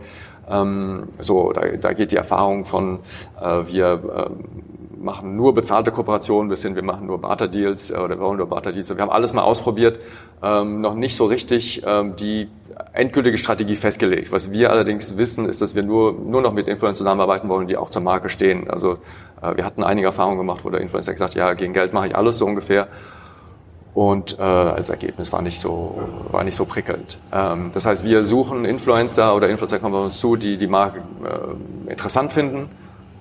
Ähm, 0.50 1.08
so, 1.18 1.52
da, 1.52 1.62
da 1.76 1.92
geht 1.92 2.12
die 2.12 2.16
Erfahrung 2.16 2.64
von, 2.64 3.00
äh, 3.40 3.62
wir 3.66 4.28
äh, 4.28 4.30
machen 5.00 5.36
nur 5.36 5.54
bezahlte 5.54 5.90
Kooperationen 5.90 6.48
bis 6.48 6.62
hin, 6.62 6.74
wir 6.74 6.82
machen 6.82 7.06
nur 7.06 7.20
Barter-Deals 7.20 7.90
äh, 7.90 7.96
oder 7.96 8.18
wir 8.18 8.24
wollen 8.24 8.38
nur 8.38 8.48
Barter-Deals. 8.48 8.94
Wir 8.94 9.00
haben 9.00 9.10
alles 9.10 9.32
mal 9.32 9.42
ausprobiert, 9.42 9.98
ähm, 10.42 10.80
noch 10.80 10.94
nicht 10.94 11.16
so 11.16 11.26
richtig 11.26 11.82
ähm, 11.86 12.16
die 12.16 12.48
endgültige 12.92 13.38
Strategie 13.38 13.76
festgelegt. 13.76 14.32
Was 14.32 14.52
wir 14.52 14.70
allerdings 14.70 15.16
wissen, 15.16 15.48
ist, 15.48 15.60
dass 15.60 15.74
wir 15.74 15.82
nur, 15.82 16.12
nur 16.12 16.42
noch 16.42 16.52
mit 16.52 16.66
Influencern 16.66 16.94
zusammenarbeiten 16.94 17.48
wollen, 17.48 17.66
die 17.66 17.76
auch 17.76 17.90
zur 17.90 18.02
Marke 18.02 18.28
stehen. 18.28 18.68
Also 18.70 18.98
äh, 19.42 19.56
wir 19.56 19.64
hatten 19.64 19.82
einige 19.82 20.08
Erfahrungen 20.08 20.38
gemacht, 20.38 20.64
wo 20.64 20.70
der 20.70 20.80
Influencer 20.80 21.12
gesagt 21.12 21.34
hat, 21.34 21.38
ja, 21.38 21.54
gegen 21.54 21.72
Geld 21.72 21.92
mache 21.92 22.08
ich 22.08 22.16
alles 22.16 22.38
so 22.38 22.46
ungefähr. 22.46 22.88
Und 23.92 24.38
äh, 24.38 24.42
als 24.42 24.88
Ergebnis 24.88 25.32
war 25.32 25.42
nicht 25.42 25.58
so, 25.58 25.98
war 26.30 26.44
nicht 26.44 26.54
so 26.54 26.64
prickelnd. 26.64 27.18
Ähm, 27.32 27.70
das 27.74 27.86
heißt, 27.86 28.04
wir 28.04 28.22
suchen 28.24 28.64
Influencer 28.64 29.34
oder 29.34 29.48
Influencer 29.48 29.80
kommen 29.80 29.94
bei 29.94 30.00
uns 30.00 30.20
zu, 30.20 30.36
die 30.36 30.56
die 30.58 30.68
Marke 30.68 31.00
äh, 31.24 31.90
interessant 31.90 32.32
finden. 32.32 32.68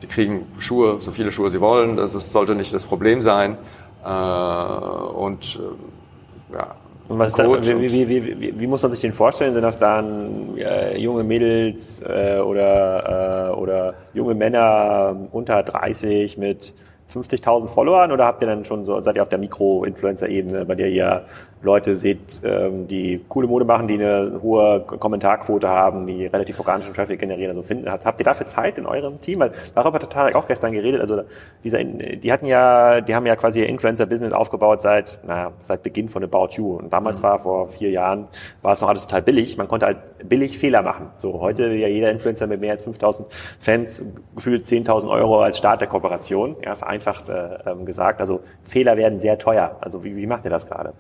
Die 0.02 0.08
kriegen 0.08 0.46
Schuhe, 0.60 0.98
so 1.00 1.12
viele 1.12 1.32
Schuhe 1.32 1.50
sie 1.50 1.60
wollen. 1.60 1.98
Das 1.98 2.14
ist, 2.14 2.32
sollte 2.32 2.54
nicht 2.54 2.74
das 2.74 2.86
Problem 2.86 3.22
sein. 3.22 3.58
Äh, 4.06 4.10
und 4.10 5.60
äh, 5.60 6.56
ja, 6.56 6.76
und 7.10 7.18
was 7.18 7.34
dann, 7.34 7.52
wie, 7.66 8.08
wie, 8.08 8.08
wie, 8.08 8.60
wie, 8.60 8.68
muss 8.68 8.84
man 8.84 8.92
sich 8.92 9.02
den 9.02 9.14
vorstellen? 9.14 9.56
Sind 9.56 9.64
das 9.64 9.80
dann 9.80 10.56
äh, 10.58 10.96
junge 11.00 11.24
Mädels 11.24 12.02
äh, 12.02 12.38
oder, 12.38 13.50
äh, 13.50 13.56
oder 13.56 13.96
junge 14.14 14.36
Männer 14.36 15.16
unter 15.32 15.64
30 15.64 16.38
mit 16.38 16.72
50.000 17.14 17.68
Followern 17.68 18.12
oder 18.12 18.26
habt 18.26 18.42
ihr 18.44 18.48
dann 18.48 18.66
schon 18.66 18.86
so, 18.86 19.02
seid 19.02 19.16
ihr 19.16 19.24
auf 19.24 19.30
der 19.30 19.40
Mikro-Influencer-Ebene, 19.40 20.66
bei 20.66 20.76
der 20.76 20.90
ihr 20.90 21.26
Leute 21.62 21.98
seht, 21.98 22.42
ähm, 22.44 22.88
die 22.88 23.22
coole 23.28 23.48
Mode 23.48 23.66
machen, 23.66 23.88
die 23.88 23.96
eine 23.96 24.40
hohe 24.42 24.80
Kommentarquote 24.82 25.68
haben, 25.68 26.08
die 26.08 26.26
relativ 26.26 26.58
organischen 26.60 26.94
Traffic 26.94 27.20
generieren. 27.20 27.52
Also 27.52 27.64
finden, 27.64 27.90
habt 27.92 28.20
ihr 28.20 28.24
dafür 28.24 28.46
Zeit 28.46 28.78
in 28.78 28.86
eurem 28.86 29.20
Team? 29.20 29.40
Weil 29.40 29.52
darüber 29.76 30.00
hat 30.00 30.10
Tarek 30.10 30.36
auch 30.36 30.48
gestern 30.48 30.72
geredet. 30.72 31.02
Also 31.02 31.24
dieser, 31.64 31.84
die 31.84 32.32
hatten 32.32 32.46
ja, 32.46 33.02
die 33.02 33.14
haben 33.14 33.26
ja 33.26 33.36
quasi 33.36 33.60
ihr 33.60 33.68
Influencer-Business 33.68 34.32
aufgebaut 34.32 34.80
seit, 34.80 35.20
naja, 35.26 35.52
seit 35.64 35.84
Beginn 35.84 36.08
von 36.08 36.24
About 36.24 36.50
You. 36.52 36.78
Und 36.78 36.94
damals 36.94 37.20
mhm. 37.20 37.24
war 37.24 37.40
vor 37.40 37.68
vier 37.68 37.90
Jahren 37.90 38.28
war 38.62 38.72
es 38.72 38.82
noch 38.82 38.88
alles 38.88 39.06
total 39.06 39.22
billig. 39.22 39.58
Man 39.58 39.68
konnte 39.68 39.86
halt 39.86 39.98
billig 40.24 40.58
Fehler 40.58 40.82
machen. 40.82 41.08
So 41.18 41.42
heute 41.42 41.74
ja 41.74 41.88
jeder 41.88 42.10
Influencer 42.12 42.48
mit 42.48 42.62
mehr 42.62 42.72
als 42.72 42.88
5.000 42.88 43.26
Fans 43.60 44.06
gefühlt 44.36 44.66
10.000 44.66 45.10
Euro 45.10 45.42
als 45.42 45.58
Start 45.58 45.82
der 45.82 45.90
Kooperation. 45.90 46.56
Ja, 46.64 46.76
vereinfacht 46.76 47.30
äh, 47.30 47.58
ähm, 47.66 47.86
gesagt. 47.86 48.22
Also 48.22 48.40
Fehler 48.64 48.96
werden 48.96 49.20
sehr 49.20 49.38
teuer. 49.38 49.78
Also 49.82 50.04
wie, 50.06 50.16
wie 50.16 50.28
macht 50.28 50.46
ihr 50.46 50.52
das 50.52 50.66
gerade? 50.66 50.94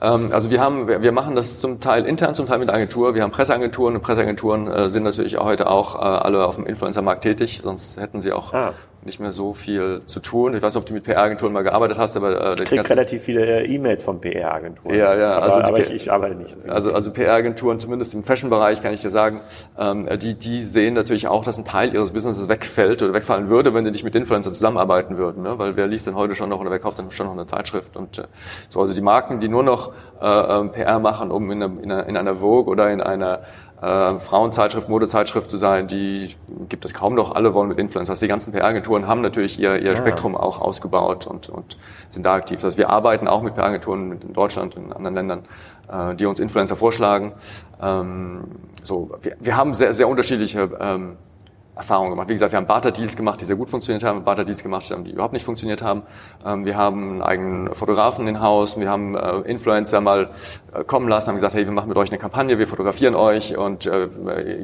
Ähm, 0.00 0.30
also 0.32 0.50
wir 0.50 0.60
haben, 0.60 0.88
wir, 0.88 1.12
machen 1.12 1.34
das 1.34 1.60
zum 1.60 1.80
Teil 1.80 2.06
intern, 2.06 2.34
zum 2.34 2.46
Teil 2.46 2.58
mit 2.58 2.70
Agentur. 2.70 3.14
Wir 3.14 3.22
haben 3.22 3.32
Presseagenturen 3.32 3.96
und 3.96 4.02
Presseagenturen 4.02 4.68
äh, 4.68 4.90
sind 4.90 5.02
natürlich 5.02 5.38
auch 5.38 5.44
heute 5.44 5.68
auch 5.68 5.94
äh, 5.96 5.98
alle 5.98 6.46
auf 6.46 6.56
dem 6.56 6.66
Influencer-Markt 6.66 7.22
tätig, 7.22 7.60
sonst 7.62 7.98
hätten 7.98 8.20
sie 8.20 8.32
auch 8.32 8.52
ah 8.52 8.74
nicht 9.04 9.20
mehr 9.20 9.32
so 9.32 9.54
viel 9.54 10.02
zu 10.06 10.20
tun. 10.20 10.54
Ich 10.54 10.62
weiß 10.62 10.74
nicht, 10.74 10.82
ob 10.82 10.86
du 10.86 10.94
mit 10.94 11.04
PR-Agenturen 11.04 11.52
mal 11.52 11.62
gearbeitet 11.62 11.98
hast, 11.98 12.16
aber 12.16 12.52
äh, 12.58 12.62
ich 12.62 12.64
kriege 12.64 12.88
relativ 12.88 13.22
viele 13.22 13.44
äh, 13.44 13.66
E-Mails 13.66 14.02
von 14.02 14.20
PR-Agenturen. 14.20 14.94
Ja, 14.94 15.14
ja. 15.14 15.32
Aber, 15.32 15.42
also 15.42 15.60
aber 15.60 15.80
ich, 15.80 15.90
ich, 15.90 16.12
arbeite 16.12 16.34
nicht. 16.34 16.56
So 16.64 16.70
also 16.70 16.92
also 16.92 17.12
PR-Agenturen, 17.12 17.78
zumindest 17.78 18.14
im 18.14 18.22
Fashion-Bereich, 18.22 18.82
kann 18.82 18.92
ich 18.92 19.00
dir 19.00 19.10
sagen, 19.10 19.40
ähm, 19.78 20.08
die 20.18 20.34
die 20.34 20.62
sehen 20.62 20.94
natürlich 20.94 21.28
auch, 21.28 21.44
dass 21.44 21.58
ein 21.58 21.64
Teil 21.64 21.94
ihres 21.94 22.12
Businesses 22.12 22.48
wegfällt 22.48 23.02
oder 23.02 23.14
wegfallen 23.14 23.48
würde, 23.48 23.74
wenn 23.74 23.84
die 23.84 23.90
nicht 23.90 24.04
mit 24.04 24.14
Influencern 24.14 24.54
zusammenarbeiten 24.54 25.16
würden. 25.16 25.42
Ne? 25.42 25.58
Weil 25.58 25.76
wer 25.76 25.86
liest 25.86 26.06
denn 26.06 26.14
heute 26.14 26.34
schon 26.34 26.48
noch 26.48 26.60
oder 26.60 26.70
wer 26.70 26.78
kauft 26.78 26.98
denn 26.98 27.10
schon 27.10 27.26
noch 27.26 27.34
eine 27.34 27.46
Zeitschrift? 27.46 27.96
Und 27.96 28.18
äh, 28.18 28.24
so 28.68 28.80
also 28.80 28.94
die 28.94 29.00
Marken, 29.00 29.40
die 29.40 29.48
nur 29.48 29.62
noch 29.62 29.92
äh, 30.20 30.26
ähm, 30.26 30.70
PR 30.70 30.98
machen, 30.98 31.30
um 31.30 31.50
in 31.50 31.62
einer, 31.62 31.82
in 31.82 31.92
einer, 31.92 32.06
in 32.06 32.16
einer 32.16 32.34
Vogue 32.36 32.70
oder 32.70 32.90
in 32.90 33.00
einer 33.00 33.40
äh, 33.80 34.18
Frauenzeitschrift, 34.18 34.88
Modezeitschrift 34.88 35.50
zu 35.50 35.56
sein, 35.56 35.86
die 35.86 36.34
gibt 36.68 36.84
es 36.84 36.94
kaum 36.94 37.14
noch. 37.14 37.34
Alle 37.34 37.54
wollen 37.54 37.68
mit 37.68 37.78
Influencers. 37.78 38.20
Die 38.20 38.28
ganzen 38.28 38.52
PR-Agenturen 38.52 39.06
haben 39.06 39.20
natürlich 39.20 39.58
ihr, 39.58 39.80
ihr 39.80 39.96
Spektrum 39.96 40.36
auch 40.36 40.60
ausgebaut 40.60 41.26
und, 41.26 41.48
und 41.48 41.78
sind 42.08 42.26
da 42.26 42.34
aktiv. 42.34 42.62
Also 42.64 42.76
wir 42.76 42.90
arbeiten 42.90 43.28
auch 43.28 43.42
mit 43.42 43.54
PR-Agenturen 43.54 44.20
in 44.20 44.32
Deutschland 44.32 44.76
und 44.76 44.86
in 44.86 44.92
anderen 44.92 45.14
Ländern, 45.14 45.44
äh, 45.90 46.14
die 46.16 46.26
uns 46.26 46.40
Influencer 46.40 46.76
vorschlagen. 46.76 47.34
Ähm, 47.80 48.44
so, 48.82 49.10
wir, 49.22 49.36
wir 49.38 49.56
haben 49.56 49.74
sehr, 49.74 49.92
sehr 49.92 50.08
unterschiedliche 50.08 50.70
ähm, 50.80 51.16
Erfahrungen 51.78 52.10
gemacht. 52.10 52.28
Wie 52.28 52.34
gesagt, 52.34 52.52
wir 52.52 52.58
haben 52.58 52.66
Barter-Deals 52.66 53.16
gemacht, 53.16 53.40
die 53.40 53.44
sehr 53.44 53.56
gut 53.56 53.70
funktioniert 53.70 54.02
haben, 54.02 54.24
Barter-Deals 54.24 54.62
gemacht, 54.62 54.92
die 55.06 55.12
überhaupt 55.12 55.32
nicht 55.32 55.44
funktioniert 55.44 55.80
haben. 55.80 56.02
Ähm, 56.44 56.64
wir 56.64 56.76
haben 56.76 57.10
einen 57.10 57.22
eigenen 57.22 57.74
Fotografen 57.74 58.26
in 58.26 58.40
Haus, 58.40 58.78
wir 58.78 58.90
haben 58.90 59.14
äh, 59.14 59.38
Influencer 59.42 60.00
mal 60.00 60.30
äh, 60.74 60.84
kommen 60.84 61.08
lassen, 61.08 61.28
haben 61.28 61.36
gesagt, 61.36 61.54
hey, 61.54 61.64
wir 61.64 61.72
machen 61.72 61.88
mit 61.88 61.96
euch 61.96 62.10
eine 62.10 62.18
Kampagne, 62.18 62.58
wir 62.58 62.66
fotografieren 62.66 63.14
euch 63.14 63.56
und 63.56 63.86
äh, 63.86 64.08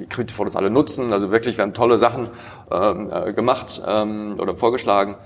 ihr 0.01 0.07
könnt 0.07 0.31
die 0.31 0.35
Fotos 0.35 0.57
alle 0.57 0.71
nutzen. 0.71 1.13
Also 1.13 1.31
wirklich, 1.31 1.57
wir 1.57 1.63
haben 1.63 1.75
tolle 1.75 1.99
Sachen 1.99 2.29
ähm, 2.71 3.35
gemacht 3.35 3.81
ähm, 3.87 4.37
oder 4.39 4.57
vorgeschlagen 4.57 5.17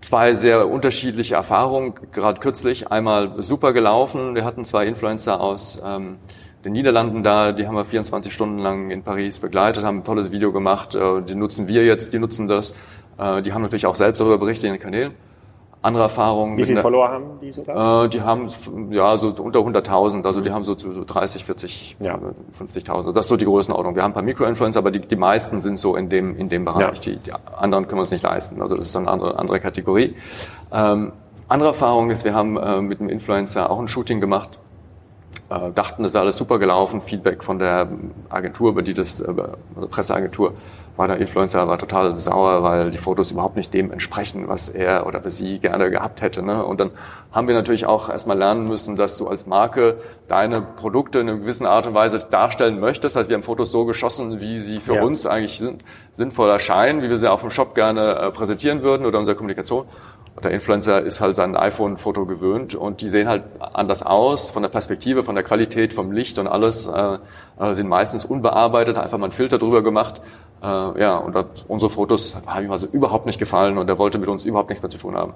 zwei 0.00 0.34
sehr 0.34 0.66
unterschiedliche 0.66 1.34
Erfahrungen, 1.34 1.92
gerade 2.10 2.40
kürzlich. 2.40 2.90
Einmal 2.90 3.42
super 3.42 3.74
gelaufen. 3.74 4.34
Wir 4.34 4.44
hatten 4.46 4.64
zwei 4.64 4.86
Influencer 4.86 5.40
aus 5.40 5.80
den 6.64 6.72
Niederlanden 6.72 7.22
da, 7.22 7.52
die 7.52 7.66
haben 7.66 7.74
wir 7.74 7.84
24 7.84 8.32
Stunden 8.32 8.58
lang 8.58 8.90
in 8.90 9.02
Paris 9.02 9.38
begleitet, 9.38 9.84
haben 9.84 9.98
ein 9.98 10.04
tolles 10.04 10.30
Video 10.30 10.52
gemacht, 10.52 10.94
äh, 10.94 11.22
die 11.22 11.34
nutzen 11.34 11.68
wir 11.68 11.84
jetzt, 11.84 12.12
die 12.12 12.18
nutzen 12.18 12.48
das. 12.48 12.74
Äh, 13.18 13.42
die 13.42 13.52
haben 13.52 13.62
natürlich 13.62 13.86
auch 13.86 13.94
selbst 13.94 14.20
darüber 14.20 14.38
berichtet 14.38 14.66
in 14.66 14.72
den 14.72 14.80
Kanälen. 14.80 15.14
Andere 15.82 16.02
Erfahrungen. 16.02 16.58
Wie 16.58 16.64
viele 16.64 16.82
Follower 16.82 17.08
haben 17.08 17.40
die 17.40 17.52
sogar? 17.52 18.04
Äh, 18.04 18.08
die 18.10 18.20
haben 18.20 18.48
ja 18.90 19.16
so 19.16 19.28
unter 19.28 19.60
100.000, 19.60 20.26
also 20.26 20.42
die 20.42 20.50
haben 20.50 20.62
so, 20.62 20.76
so 20.78 21.04
30, 21.06 21.46
40, 21.46 21.96
ja. 22.00 22.18
50.000. 22.58 23.12
Das 23.12 23.24
ist 23.24 23.30
so 23.30 23.38
die 23.38 23.46
Größenordnung. 23.46 23.94
Wir 23.94 24.02
haben 24.02 24.10
ein 24.10 24.14
paar 24.14 24.22
Mikroinfluencer, 24.22 24.80
aber 24.80 24.90
die, 24.90 25.00
die 25.00 25.16
meisten 25.16 25.60
sind 25.60 25.78
so 25.78 25.96
in 25.96 26.10
dem 26.10 26.36
in 26.36 26.50
dem 26.50 26.66
Bereich. 26.66 27.06
Ja. 27.06 27.12
Die, 27.12 27.16
die 27.16 27.32
anderen 27.32 27.86
können 27.86 27.96
wir 27.96 28.02
uns 28.02 28.10
nicht 28.10 28.22
leisten. 28.22 28.60
Also 28.60 28.76
das 28.76 28.88
ist 28.88 28.96
eine 28.96 29.08
andere 29.08 29.38
andere 29.38 29.58
Kategorie. 29.58 30.16
Ähm, 30.70 31.12
andere 31.48 31.70
Erfahrung 31.70 32.10
ist, 32.10 32.26
wir 32.26 32.34
haben 32.34 32.58
äh, 32.58 32.82
mit 32.82 33.00
einem 33.00 33.08
Influencer 33.08 33.70
auch 33.70 33.80
ein 33.80 33.88
Shooting 33.88 34.20
gemacht 34.20 34.58
äh, 35.50 35.72
dachten, 35.72 36.04
das 36.04 36.12
wäre 36.12 36.22
alles 36.22 36.36
super 36.36 36.58
gelaufen. 36.58 37.00
Feedback 37.00 37.42
von 37.42 37.58
der 37.58 37.88
Agentur, 38.28 38.70
über 38.70 38.82
die 38.82 38.94
das, 38.94 39.20
äh, 39.20 39.26
also 39.74 39.88
Presseagentur, 39.88 40.54
war 40.96 41.08
der 41.08 41.16
Influencer 41.16 41.66
war 41.66 41.78
total 41.78 42.16
sauer, 42.16 42.62
weil 42.62 42.90
die 42.90 42.98
Fotos 42.98 43.30
überhaupt 43.32 43.56
nicht 43.56 43.72
dem 43.72 43.90
entsprechen, 43.90 44.48
was 44.48 44.68
er 44.68 45.06
oder 45.06 45.28
sie 45.30 45.58
gerne 45.58 45.90
gehabt 45.90 46.20
hätte. 46.20 46.42
Ne? 46.42 46.62
Und 46.62 46.78
dann 46.78 46.90
haben 47.32 47.48
wir 47.48 47.54
natürlich 47.54 47.86
auch 47.86 48.10
erstmal 48.10 48.36
lernen 48.36 48.66
müssen, 48.66 48.96
dass 48.96 49.16
du 49.16 49.26
als 49.26 49.46
Marke 49.46 49.96
deine 50.28 50.60
Produkte 50.60 51.20
in 51.20 51.28
einer 51.28 51.38
gewissen 51.38 51.64
Art 51.64 51.86
und 51.86 51.94
Weise 51.94 52.18
darstellen 52.18 52.80
möchtest. 52.80 53.16
Das 53.16 53.20
heißt, 53.20 53.30
wir 53.30 53.34
haben 53.36 53.42
Fotos 53.42 53.72
so 53.72 53.86
geschossen, 53.86 54.40
wie 54.42 54.58
sie 54.58 54.78
für 54.78 54.96
ja. 54.96 55.02
uns 55.02 55.26
eigentlich 55.26 55.58
sind, 55.58 55.84
sinnvoll 56.12 56.50
erscheinen, 56.50 57.02
wie 57.02 57.08
wir 57.08 57.16
sie 57.16 57.30
auf 57.30 57.40
dem 57.40 57.50
Shop 57.50 57.74
gerne 57.74 58.16
äh, 58.16 58.30
präsentieren 58.30 58.82
würden 58.82 59.06
oder 59.06 59.18
unsere 59.18 59.36
Kommunikation 59.36 59.86
der 60.42 60.52
Influencer 60.52 61.02
ist 61.02 61.20
halt 61.20 61.36
sein 61.36 61.56
iPhone-Foto 61.56 62.24
gewöhnt 62.24 62.74
und 62.74 63.00
die 63.00 63.08
sehen 63.08 63.28
halt 63.28 63.44
anders 63.60 64.02
aus 64.02 64.50
von 64.50 64.62
der 64.62 64.70
Perspektive, 64.70 65.22
von 65.22 65.34
der 65.34 65.44
Qualität, 65.44 65.92
vom 65.92 66.12
Licht 66.12 66.38
und 66.38 66.46
alles 66.46 66.86
äh, 66.86 67.18
äh 67.58 67.74
sind 67.74 67.88
meistens 67.88 68.24
unbearbeitet, 68.24 68.96
einfach 68.96 69.18
mal 69.18 69.26
einen 69.26 69.32
Filter 69.32 69.58
drüber 69.58 69.82
gemacht. 69.82 70.22
Äh, 70.62 70.66
ja, 70.66 71.16
und 71.16 71.34
das, 71.34 71.44
unsere 71.68 71.90
Fotos 71.90 72.36
haben 72.46 72.66
ihm 72.66 72.72
also 72.72 72.86
überhaupt 72.86 73.26
nicht 73.26 73.38
gefallen 73.38 73.76
und 73.76 73.88
er 73.88 73.98
wollte 73.98 74.18
mit 74.18 74.28
uns 74.28 74.44
überhaupt 74.44 74.70
nichts 74.70 74.82
mehr 74.82 74.90
zu 74.90 74.98
tun 74.98 75.16
haben. 75.16 75.34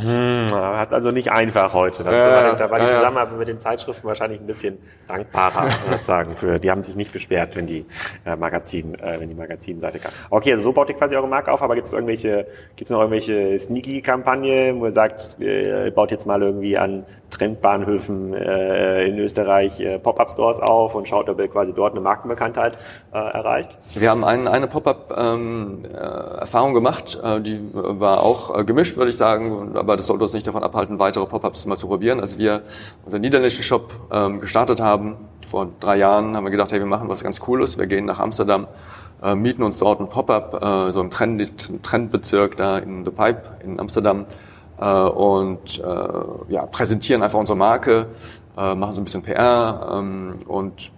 Hm, 0.00 0.50
hat 0.50 0.94
also 0.94 1.10
nicht 1.10 1.30
einfach 1.30 1.74
heute. 1.74 2.02
Das 2.02 2.14
ja, 2.14 2.54
da 2.54 2.70
war 2.70 2.80
die 2.80 2.86
Zusammenarbeit 2.86 3.38
mit 3.38 3.48
den 3.48 3.60
Zeitschriften 3.60 4.06
wahrscheinlich 4.06 4.40
ein 4.40 4.46
bisschen 4.46 4.78
dankbarer, 5.06 5.68
sagen. 6.02 6.34
Für, 6.34 6.58
die 6.58 6.70
haben 6.70 6.82
sich 6.82 6.96
nicht 6.96 7.12
beschwert, 7.12 7.56
wenn 7.56 7.66
die 7.66 7.84
äh, 8.24 8.34
Magazin, 8.34 8.94
äh, 8.94 9.20
wenn 9.20 9.28
die 9.28 9.34
Magazinseite 9.34 9.98
kam. 9.98 10.12
Okay, 10.30 10.52
also 10.52 10.64
so 10.64 10.72
baut 10.72 10.88
ihr 10.88 10.94
quasi 10.94 11.14
eure 11.14 11.28
Marke 11.28 11.52
auf, 11.52 11.60
aber 11.60 11.74
gibt 11.74 11.86
es 11.86 11.92
irgendwelche, 11.92 12.46
gibt 12.76 12.88
es 12.88 12.90
noch 12.90 13.00
irgendwelche 13.00 13.58
Sneaky-Kampagnen, 13.58 14.80
wo 14.80 14.86
ihr 14.86 14.92
sagt, 14.92 15.38
äh, 15.40 15.90
baut 15.90 16.10
jetzt 16.10 16.26
mal 16.26 16.40
irgendwie 16.40 16.78
an 16.78 17.04
Trendbahnhöfen 17.32 18.34
äh, 18.34 19.06
in 19.06 19.18
Österreich 19.18 19.80
äh, 19.80 19.98
Pop-up-Stores 19.98 20.60
auf 20.60 20.94
und 20.94 21.08
schaut, 21.08 21.28
ob 21.28 21.40
ihr 21.40 21.48
quasi 21.48 21.72
dort 21.72 21.92
eine 21.92 22.00
Markenbekanntheit 22.00 22.76
äh, 23.12 23.16
erreicht? 23.16 23.70
Wir 23.94 24.10
haben 24.10 24.24
ein, 24.24 24.46
eine 24.46 24.68
Pop-up-Erfahrung 24.68 26.70
ähm, 26.70 26.70
äh, 26.70 26.74
gemacht, 26.74 27.18
äh, 27.22 27.40
die 27.40 27.60
war 27.72 28.22
auch 28.22 28.58
äh, 28.58 28.64
gemischt, 28.64 28.96
würde 28.96 29.10
ich 29.10 29.16
sagen, 29.16 29.72
aber 29.74 29.96
das 29.96 30.06
sollte 30.06 30.24
uns 30.24 30.34
nicht 30.34 30.46
davon 30.46 30.62
abhalten, 30.62 30.98
weitere 30.98 31.26
Pop-ups 31.26 31.66
mal 31.66 31.78
zu 31.78 31.88
probieren. 31.88 32.20
Als 32.20 32.38
wir 32.38 32.62
unseren 33.04 33.22
niederländischen 33.22 33.64
Shop 33.64 33.92
ähm, 34.12 34.40
gestartet 34.40 34.80
haben, 34.80 35.16
vor 35.46 35.68
drei 35.80 35.96
Jahren, 35.96 36.36
haben 36.36 36.44
wir 36.44 36.50
gedacht, 36.50 36.72
hey, 36.72 36.78
wir 36.78 36.86
machen 36.86 37.08
was 37.08 37.24
ganz 37.24 37.40
Cooles, 37.40 37.78
wir 37.78 37.86
gehen 37.86 38.04
nach 38.04 38.20
Amsterdam, 38.20 38.68
äh, 39.22 39.34
mieten 39.34 39.62
uns 39.62 39.78
dort 39.78 40.00
ein 40.00 40.08
Pop-up, 40.08 40.62
äh, 40.62 40.92
so 40.92 41.00
im 41.00 41.10
Trend, 41.10 41.82
Trendbezirk 41.82 42.56
da 42.56 42.78
in 42.78 43.04
The 43.04 43.10
Pipe 43.10 43.42
in 43.64 43.80
Amsterdam 43.80 44.26
und 44.84 45.78
äh, 45.78 46.52
ja, 46.52 46.66
präsentieren 46.66 47.22
einfach 47.22 47.38
unsere 47.38 47.56
Marke, 47.56 48.06
äh, 48.56 48.74
machen 48.74 48.94
so 48.94 49.00
ein 49.00 49.04
bisschen 49.04 49.22
PR 49.22 49.98
ähm, 49.98 50.34
und 50.46 50.92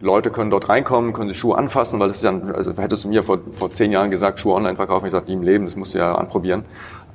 Leute 0.00 0.30
können 0.30 0.50
dort 0.50 0.68
reinkommen, 0.68 1.12
können 1.12 1.30
sich 1.30 1.38
Schuhe 1.38 1.56
anfassen, 1.56 1.98
weil 1.98 2.08
das 2.08 2.18
ist 2.18 2.24
ja, 2.24 2.38
also 2.52 2.76
hättest 2.76 3.04
du 3.04 3.08
mir 3.08 3.24
vor, 3.24 3.38
vor 3.52 3.70
zehn 3.70 3.90
Jahren 3.90 4.10
gesagt, 4.10 4.38
Schuhe 4.38 4.54
online 4.54 4.76
verkaufen, 4.76 5.06
ich 5.06 5.12
sagte, 5.12 5.30
nie 5.30 5.36
im 5.36 5.42
Leben, 5.42 5.64
das 5.64 5.76
musst 5.76 5.94
du 5.94 5.98
ja 5.98 6.14
anprobieren. 6.14 6.64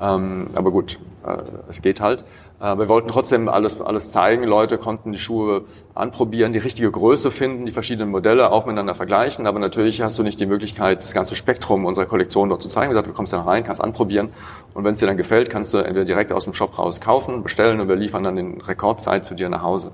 Ähm, 0.02 0.48
aber 0.56 0.72
gut, 0.72 1.00
äh, 1.26 1.38
es 1.68 1.82
geht 1.82 2.02
halt. 2.02 2.24
Äh, 2.60 2.78
wir 2.78 2.88
wollten 2.88 3.08
trotzdem 3.08 3.48
alles, 3.48 3.80
alles 3.82 4.12
zeigen. 4.12 4.44
Leute 4.44 4.78
konnten 4.78 5.12
die 5.12 5.20
Schuhe 5.20 5.64
anprobieren, 5.96 6.54
die 6.54 6.60
richtige 6.60 6.92
Größe 6.92 7.32
finden, 7.32 7.66
die 7.66 7.72
verschiedenen 7.72 8.12
Modelle 8.12 8.52
auch 8.52 8.66
miteinander 8.66 8.96
vergleichen. 8.96 9.48
Aber 9.48 9.60
natürlich 9.60 10.02
hast 10.02 10.18
du 10.18 10.24
nicht 10.24 10.40
die 10.40 10.46
Möglichkeit, 10.46 11.04
das 11.04 11.14
ganze 11.14 11.36
Spektrum 11.36 11.86
unserer 11.86 12.06
Kollektion 12.06 12.50
dort 12.50 12.62
zu 12.62 12.70
zeigen. 12.70 12.90
Wie 12.90 12.94
gesagt, 12.94 13.08
du 13.08 13.14
kommst 13.14 13.34
dann 13.34 13.42
rein, 13.42 13.64
kannst 13.64 13.82
anprobieren. 13.82 14.30
Und 14.74 14.84
wenn 14.84 14.94
es 14.94 15.00
dir 15.00 15.08
dann 15.08 15.18
gefällt, 15.18 15.50
kannst 15.50 15.74
du 15.74 15.78
entweder 15.78 16.06
direkt 16.06 16.32
aus 16.32 16.44
dem 16.44 16.54
Shop 16.54 16.78
raus 16.78 17.02
kaufen, 17.02 17.44
bestellen 17.44 17.80
und 17.80 17.88
wir 17.88 17.96
liefern 17.96 18.24
dann 18.24 18.38
in 18.38 18.62
Rekordzeit 18.62 19.26
zu 19.26 19.36
dir 19.36 19.50
nach 19.50 19.64
Hause. 19.64 19.92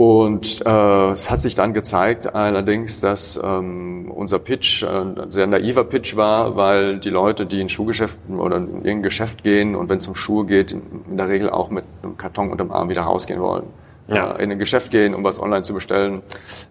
Und 0.00 0.64
äh, 0.64 1.10
es 1.10 1.30
hat 1.30 1.42
sich 1.42 1.54
dann 1.54 1.74
gezeigt 1.74 2.34
allerdings, 2.34 3.02
dass 3.02 3.38
ähm, 3.44 4.10
unser 4.10 4.38
Pitch 4.38 4.82
äh, 4.82 4.86
ein 4.86 5.30
sehr 5.30 5.46
naiver 5.46 5.84
Pitch 5.84 6.16
war, 6.16 6.56
weil 6.56 6.98
die 6.98 7.10
Leute, 7.10 7.44
die 7.44 7.60
in 7.60 7.68
Schuhgeschäften 7.68 8.40
oder 8.40 8.56
in 8.56 8.68
irgendein 8.76 9.02
Geschäft 9.02 9.42
gehen 9.44 9.76
und 9.76 9.90
wenn 9.90 9.98
es 9.98 10.08
um 10.08 10.14
Schuhe 10.14 10.46
geht, 10.46 10.72
in, 10.72 11.18
der 11.18 11.28
Regel 11.28 11.50
auch 11.50 11.68
mit 11.68 11.84
einem 12.02 12.16
Karton 12.16 12.48
unterm 12.48 12.72
Arm 12.72 12.88
wieder 12.88 13.02
rausgehen 13.02 13.42
wollen 13.42 13.64
ja. 14.08 14.32
in 14.36 14.50
ein 14.50 14.58
Geschäft 14.58 14.90
gehen, 14.90 15.14
um 15.14 15.22
was 15.22 15.38
online 15.38 15.64
zu 15.64 15.74
bestellen. 15.74 16.22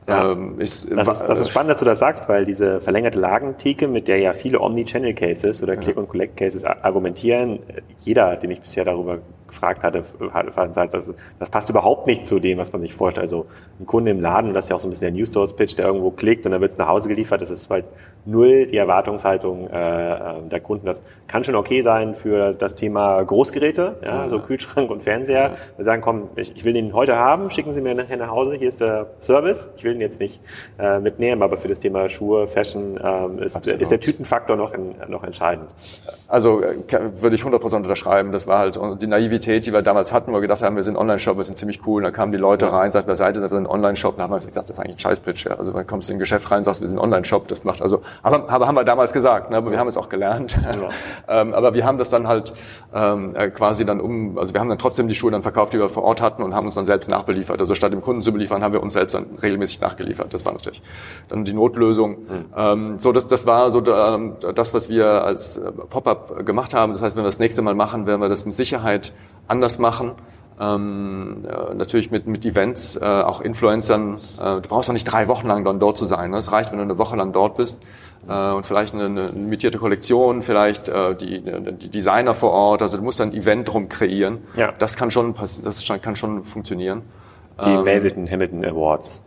Ja. 0.08 0.32
Ähm, 0.32 0.60
ist, 0.60 0.92
das, 0.92 1.08
ist, 1.08 1.22
das 1.22 1.40
ist 1.40 1.50
spannend, 1.50 1.70
dass 1.70 1.80
du 1.80 1.86
das 1.86 2.00
sagst, 2.00 2.28
weil 2.28 2.46
diese 2.46 2.82
verlängerte 2.82 3.20
Lagentheke, 3.20 3.88
mit 3.88 4.08
der 4.08 4.18
ja 4.18 4.34
viele 4.34 4.60
Omni-Channel-Cases 4.60 5.62
oder 5.62 5.78
Click-and-Collect-Cases 5.78 6.66
argumentieren, 6.66 7.60
jeder, 8.00 8.36
den 8.38 8.50
ich 8.50 8.60
bisher 8.60 8.86
darüber 8.86 9.20
gefragt 9.50 9.84
hatte, 9.84 10.04
fand 10.04 10.78
halt, 10.78 10.94
das, 10.94 11.12
das 11.40 11.50
passt 11.50 11.70
überhaupt 11.70 12.08
nicht 12.08 12.26
zu 12.26 12.40
dem, 12.40 12.58
was 12.58 12.72
man 12.72 12.82
sich 12.82 12.94
vorstellt. 12.94 13.26
Also 13.26 13.46
ein 13.80 13.86
Kunde 13.86 14.12
im 14.12 14.22
Laden, 14.22 14.54
das 14.54 14.66
ist 14.66 14.70
ja 14.70 14.76
auch 14.76 14.80
so 14.80 14.88
ein 14.88 14.92
bisschen 14.92 15.08
der 15.08 15.20
News 15.20 15.30
Stores 15.30 15.54
Pitch, 15.54 15.78
der 15.78 15.86
irgendwo 15.86 16.12
klickt 16.12 16.46
und 16.46 16.52
dann 16.52 16.62
wird 16.62 16.72
es 16.72 16.78
nach 16.78 16.88
Hause 16.88 17.10
geliefert. 17.10 17.42
Das 17.42 17.50
ist 17.50 17.70
halt 17.70 17.86
null 18.26 18.68
die 18.68 18.78
Erwartungshaltung 18.78 19.68
äh, 19.70 20.14
äh, 20.14 20.42
der 20.50 20.60
Kunden. 20.60 20.86
Das 20.86 21.02
kann 21.28 21.44
schon 21.44 21.56
okay 21.56 21.82
sein 21.82 22.16
für 22.16 22.52
das 22.54 22.76
Thema 22.76 23.22
Großgeräte, 23.24 23.98
ja, 24.02 24.24
ja. 24.24 24.30
so 24.30 24.40
Kühlschrank 24.40 24.90
und 24.90 25.04
Fernseher. 25.04 25.42
Ja. 25.42 25.52
Wir 25.78 25.86
sagen, 25.86 26.02
komm, 26.02 26.30
ich, 26.36 26.56
ich 26.56 26.64
will 26.64 26.74
den 26.74 26.94
heute 26.94 27.16
haben, 27.16 27.50
schicken 27.50 27.74
Sie 27.74 27.82
mir 27.82 27.96
nachher 27.96 28.18
nach 28.18 28.30
Hause, 28.30 28.56
hier 28.56 28.68
ist 28.68 28.82
der 28.82 29.08
Service. 29.20 29.70
Ich 29.78 29.84
will 29.84 29.94
den 29.94 30.02
jetzt 30.02 30.20
nicht 30.20 30.40
äh, 30.78 31.00
mitnehmen, 31.00 31.42
aber 31.44 31.58
für 31.58 31.68
das 31.68 31.80
Thema 31.80 32.10
Schuhe, 32.10 32.48
Fashion 32.48 33.00
ähm, 33.04 33.40
ist, 33.40 33.68
ist 33.68 33.92
der 33.92 34.00
Tütenfaktor 34.00 34.56
noch, 34.56 34.74
in, 34.74 34.96
noch 35.08 35.24
entscheidend. 35.24 35.74
Also 36.28 36.62
äh, 36.62 36.78
würde 37.22 37.36
ich 37.36 37.44
100% 37.44 37.76
unterschreiben. 37.76 38.32
Das 38.32 38.48
war 38.48 38.60
halt 38.60 38.80
die 39.02 39.08
Naivität, 39.08 39.39
die 39.46 39.74
wir 39.74 39.82
damals 39.82 40.14
hatten, 40.14 40.32
wo 40.32 40.36
wir 40.36 40.42
gedacht 40.42 40.62
haben, 40.62 40.76
wir 40.76 40.84
sind 40.84 40.98
Online-Shop, 40.98 41.38
wir 41.38 41.44
sind 41.44 41.58
ziemlich 41.58 41.86
cool. 41.86 41.98
Und 41.98 42.04
dann 42.04 42.14
kamen 42.14 42.32
die 42.32 42.38
Leute 42.38 42.72
rein, 42.72 42.92
sagten, 42.92 43.08
wer 43.08 43.16
seid 43.16 43.38
ihr? 43.38 43.42
Wir 43.42 43.50
sind 43.50 43.68
Online-Shop. 43.68 44.18
Dann 44.18 44.24
haben 44.24 44.32
wir 44.32 44.38
gesagt, 44.38 44.70
das 44.70 44.78
ist 44.78 44.80
eigentlich 44.80 44.98
ein 44.98 45.00
Scheißpitch. 45.00 45.46
Ja. 45.46 45.56
Also 45.56 45.72
dann 45.72 45.88
kommst 45.88 46.10
du 46.10 46.14
in 46.14 46.18
ein 46.18 46.20
Geschäft 46.20 46.50
rein, 46.52 46.64
sagst, 46.64 46.82
wir 46.82 46.88
sind 46.88 47.00
Online-Shop. 47.00 47.48
Das 47.48 47.64
macht 47.64 47.82
also 47.82 48.02
aber, 48.24 48.50
aber 48.50 48.68
haben 48.68 48.76
wir 48.76 48.84
damals 48.84 49.14
gesagt, 49.14 49.52
ne? 49.52 49.58
aber 49.58 49.72
wir 49.72 49.80
haben 49.80 49.88
es 49.88 49.98
auch 49.98 50.10
gelernt. 50.10 50.58
Ja. 50.64 50.90
ähm, 51.42 51.54
aber 51.54 51.74
wir 51.74 51.86
haben 51.86 51.98
das 51.98 52.10
dann 52.10 52.28
halt 52.28 52.54
ähm, 52.94 53.36
äh, 53.36 53.50
quasi 53.50 53.86
dann 53.86 54.00
um, 54.00 54.38
also 54.38 54.54
wir 54.54 54.62
haben 54.62 54.70
dann 54.70 54.80
trotzdem 54.80 55.08
die 55.08 55.16
Schuhe 55.16 55.32
dann 55.32 55.44
verkauft, 55.44 55.74
die 55.74 55.80
wir 55.80 55.90
vor 55.90 56.04
Ort 56.04 56.22
hatten 56.22 56.44
und 56.44 56.54
haben 56.54 56.66
uns 56.66 56.76
dann 56.76 56.86
selbst 56.86 57.10
nachbeliefert. 57.10 57.60
Also 57.60 57.76
statt 57.76 57.94
dem 57.94 58.02
Kunden 58.02 58.22
zu 58.22 58.32
beliefern, 58.32 58.64
haben 58.64 58.74
wir 58.74 58.84
uns 58.84 58.94
selbst 58.94 59.14
dann 59.14 59.26
regelmäßig 59.42 59.82
nachgeliefert. 59.82 60.34
Das 60.34 60.46
war 60.46 60.54
natürlich 60.54 60.82
dann 61.28 61.46
die 61.46 61.54
Notlösung. 61.54 62.12
Mhm. 62.12 62.46
Ähm, 62.56 63.00
so, 63.00 63.12
das, 63.12 63.28
das 63.28 63.46
war 63.46 63.72
so 63.72 63.84
ähm, 63.86 64.34
das, 64.56 64.74
was 64.74 64.90
wir 64.90 65.24
als 65.24 65.58
äh, 65.58 65.72
Pop-up 65.72 66.46
gemacht 66.46 66.74
haben. 66.74 66.94
Das 66.94 67.02
heißt, 67.02 67.16
wenn 67.16 67.24
wir 67.24 67.28
das 67.28 67.40
nächste 67.40 67.62
Mal 67.62 67.76
machen, 67.76 68.06
werden 68.06 68.22
wir 68.22 68.30
das 68.30 68.46
mit 68.46 68.54
Sicherheit 68.54 69.14
anders 69.50 69.80
machen 69.80 70.14
ähm, 70.60 71.46
äh, 71.48 71.74
natürlich 71.74 72.12
mit, 72.12 72.28
mit 72.28 72.46
Events, 72.46 72.98
äh, 72.98 73.06
auch 73.06 73.40
Influencern. 73.40 74.20
Äh, 74.38 74.62
du 74.62 74.62
brauchst 74.68 74.90
auch 74.90 74.94
nicht 74.94 75.06
drei 75.06 75.28
Wochen 75.28 75.48
lang 75.48 75.64
dann 75.64 75.80
dort 75.80 75.98
zu 75.98 76.06
sein. 76.06 76.32
Ne? 76.32 76.38
Es 76.38 76.52
reicht, 76.52 76.72
wenn 76.72 76.80
du 76.80 76.84
eine 76.84 76.98
Woche 76.98 77.16
lang 77.16 77.32
dort 77.32 77.56
bist 77.56 77.80
äh, 78.28 78.52
und 78.52 78.66
vielleicht 78.66 78.94
eine, 78.94 79.06
eine 79.06 79.28
limitierte 79.30 79.78
Kollektion, 79.78 80.42
vielleicht 80.42 80.90
äh, 80.90 81.16
die, 81.16 81.42
die 81.42 81.90
Designer 81.90 82.34
vor 82.34 82.52
Ort. 82.52 82.82
Also 82.82 82.98
du 82.98 83.04
musst 83.04 83.22
ein 83.22 83.34
Event 83.34 83.72
drum 83.72 83.88
kreieren. 83.88 84.40
Ja. 84.58 84.74
Das 84.78 84.98
kann 84.98 85.12
schon, 85.12 85.34
das 85.36 85.84
kann 86.02 86.16
schon 86.16 86.44
funktionieren. 86.44 87.04
Die 87.64 87.70
ähm, 87.70 88.28
Hamilton 88.30 88.66
Awards. 88.66 89.22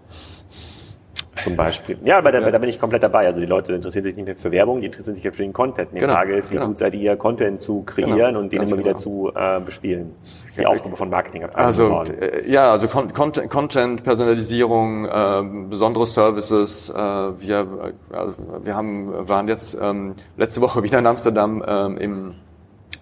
Zum 1.42 1.56
Beispiel. 1.56 1.98
Ja, 2.04 2.18
aber 2.18 2.32
da, 2.32 2.40
ja. 2.40 2.50
da 2.50 2.58
bin 2.58 2.68
ich 2.68 2.80
komplett 2.80 3.02
dabei. 3.02 3.26
Also 3.26 3.40
die 3.40 3.46
Leute 3.46 3.74
interessieren 3.74 4.04
sich 4.04 4.16
nicht 4.16 4.26
mehr 4.26 4.36
für 4.36 4.50
Werbung, 4.50 4.80
die 4.80 4.86
interessieren 4.86 5.14
sich 5.14 5.24
für 5.24 5.42
den 5.42 5.52
Content. 5.52 5.90
Die 5.92 5.98
genau. 5.98 6.14
Frage 6.14 6.36
ist, 6.36 6.50
wie 6.50 6.54
genau. 6.54 6.68
gut 6.68 6.78
seid 6.78 6.94
ihr, 6.94 7.16
Content 7.16 7.60
zu 7.60 7.82
kreieren 7.82 8.16
genau. 8.18 8.40
und 8.40 8.52
den 8.52 8.58
Ganz 8.58 8.70
immer 8.70 8.80
wieder 8.80 8.92
genau. 8.92 9.00
zu 9.00 9.32
äh, 9.34 9.60
bespielen. 9.60 10.14
Die 10.58 10.66
Aufgabe 10.66 10.96
von 10.96 11.10
Marketing. 11.10 11.44
Also 11.54 12.04
äh, 12.20 12.50
ja, 12.50 12.70
also 12.70 12.86
Con 12.86 13.12
Content, 13.12 13.50
Content, 13.50 14.04
Personalisierung, 14.04 15.06
äh, 15.06 15.42
besondere 15.68 16.06
Services. 16.06 16.90
Äh, 16.90 16.96
wir, 16.96 17.66
also 18.12 18.34
wir 18.62 18.76
haben, 18.76 19.28
waren 19.28 19.48
jetzt 19.48 19.78
ähm, 19.80 20.14
letzte 20.36 20.60
Woche 20.60 20.82
wieder 20.82 20.98
in 20.98 21.06
Amsterdam 21.06 21.62
ähm, 21.66 21.96
im 21.98 22.34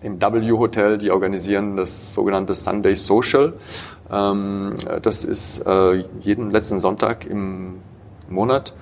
im 0.03 0.21
W 0.21 0.53
Hotel, 0.53 0.99
die 0.99 1.11
organisieren 1.11 1.77
das 1.77 2.15
sogenannte 2.15 2.55
Sunday 2.55 2.97
Social. 2.97 3.53
Ähm, 4.11 4.75
das 5.03 5.25
ist 5.25 5.67
äh, 5.67 6.05
jeden 6.21 6.51
letzten 6.51 6.81
Sonntag 6.81 7.27
im 7.27 7.81
Monat 8.31 8.75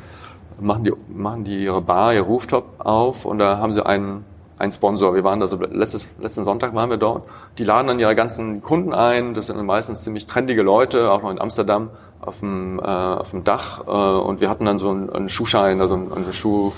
machen 0.60 0.84
die, 0.84 0.92
machen 1.08 1.44
die 1.44 1.64
ihre 1.64 1.80
Bar, 1.80 2.14
ihr 2.14 2.22
Rooftop 2.22 2.74
auf 2.78 3.24
und 3.24 3.38
da 3.38 3.58
haben 3.58 3.72
sie 3.72 3.84
einen, 3.84 4.24
einen 4.58 4.72
Sponsor. 4.72 5.14
Wir 5.14 5.24
waren 5.24 5.40
da 5.40 5.46
so, 5.46 5.56
letztes, 5.56 6.08
letzten 6.18 6.44
Sonntag 6.44 6.74
waren 6.74 6.90
wir 6.90 6.96
dort. 6.96 7.28
Die 7.58 7.64
laden 7.64 7.86
dann 7.86 7.98
ihre 7.98 8.14
ganzen 8.14 8.62
Kunden 8.62 8.92
ein. 8.92 9.34
Das 9.34 9.46
sind 9.46 9.62
meistens 9.64 10.02
ziemlich 10.02 10.26
trendige 10.26 10.62
Leute, 10.62 11.10
auch 11.12 11.22
noch 11.22 11.30
in 11.30 11.40
Amsterdam 11.40 11.90
auf 12.20 12.40
dem, 12.40 12.80
äh, 12.80 12.82
auf 12.82 13.30
dem 13.30 13.44
Dach. 13.44 13.86
Äh, 13.86 13.90
und 13.90 14.40
wir 14.40 14.50
hatten 14.50 14.64
dann 14.64 14.78
so 14.78 14.90
einen, 14.90 15.10
einen 15.10 15.28
Schuhschein, 15.28 15.80
also 15.80 15.94
einen, 15.94 16.12
einen 16.12 16.32
Schuh, 16.32 16.72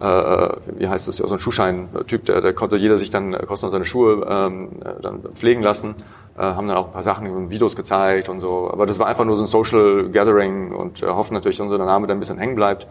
äh, 0.00 0.48
wie 0.76 0.88
heißt 0.88 1.06
das, 1.06 1.16
so 1.16 1.32
ein 1.32 1.38
Schuhschein-Typ, 1.38 2.24
der, 2.24 2.40
der 2.40 2.52
konnte 2.52 2.76
jeder 2.76 2.98
sich 2.98 3.10
dann 3.10 3.32
kostenlos 3.46 3.72
seine 3.72 3.84
Schuhe 3.84 4.26
ähm, 4.28 4.70
dann 5.00 5.22
pflegen 5.34 5.62
lassen 5.62 5.94
haben 6.42 6.68
dann 6.68 6.76
auch 6.76 6.86
ein 6.86 6.92
paar 6.92 7.02
Sachen, 7.02 7.50
Videos 7.50 7.76
gezeigt 7.76 8.28
und 8.28 8.40
so. 8.40 8.70
Aber 8.70 8.86
das 8.86 8.98
war 8.98 9.06
einfach 9.06 9.24
nur 9.24 9.36
so 9.36 9.44
ein 9.44 9.46
Social 9.46 10.08
Gathering 10.10 10.72
und 10.72 11.02
äh, 11.02 11.06
hoffen 11.06 11.34
natürlich, 11.34 11.58
dass 11.58 11.64
unser 11.64 11.78
Name 11.78 12.06
dann 12.06 12.16
ein 12.16 12.20
bisschen 12.20 12.38
hängen 12.38 12.54
bleibt. 12.54 12.86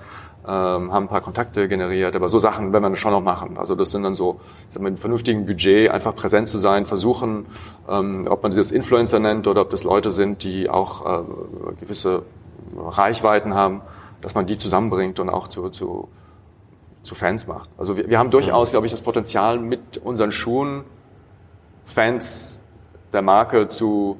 Ähm, 0.47 0.93
haben 0.93 1.05
ein 1.05 1.07
paar 1.07 1.21
Kontakte 1.21 1.67
generiert, 1.67 2.15
aber 2.15 2.29
so 2.29 2.39
Sachen 2.39 2.71
werden 2.71 2.89
wir 2.89 2.95
schon 2.95 3.11
noch 3.11 3.21
machen. 3.21 3.57
Also 3.57 3.75
das 3.75 3.91
sind 3.91 4.03
dann 4.03 4.15
so, 4.15 4.39
ich 4.67 4.73
sag 4.73 4.81
mal, 4.81 4.89
mit 4.89 4.93
einem 4.93 5.01
vernünftigen 5.01 5.45
Budget 5.45 5.91
einfach 5.91 6.15
präsent 6.15 6.47
zu 6.47 6.59
sein, 6.59 6.85
versuchen, 6.85 7.45
ähm, 7.89 8.25
ob 8.29 8.43
man 8.43 8.55
das 8.55 8.71
Influencer 8.71 9.19
nennt 9.19 9.47
oder 9.47 9.61
ob 9.61 9.69
das 9.69 9.83
Leute 9.83 10.11
sind, 10.11 10.43
die 10.43 10.69
auch 10.69 11.05
äh, 11.05 11.23
gewisse 11.79 12.23
Reichweiten 12.77 13.53
haben, 13.53 13.81
dass 14.21 14.35
man 14.35 14.45
die 14.45 14.57
zusammenbringt 14.57 15.19
und 15.19 15.29
auch 15.29 15.47
zu, 15.47 15.69
zu, 15.69 16.07
zu 17.03 17.15
Fans 17.15 17.47
macht. 17.47 17.69
Also 17.77 17.97
wir, 17.97 18.09
wir 18.09 18.19
haben 18.19 18.29
durchaus, 18.31 18.71
glaube 18.71 18.85
ich, 18.85 18.91
das 18.91 19.01
Potenzial 19.01 19.59
mit 19.59 19.97
unseren 19.97 20.31
Schuhen 20.31 20.83
Fans 21.83 22.58
der 23.13 23.21
Marke 23.21 23.69
zu 23.69 24.19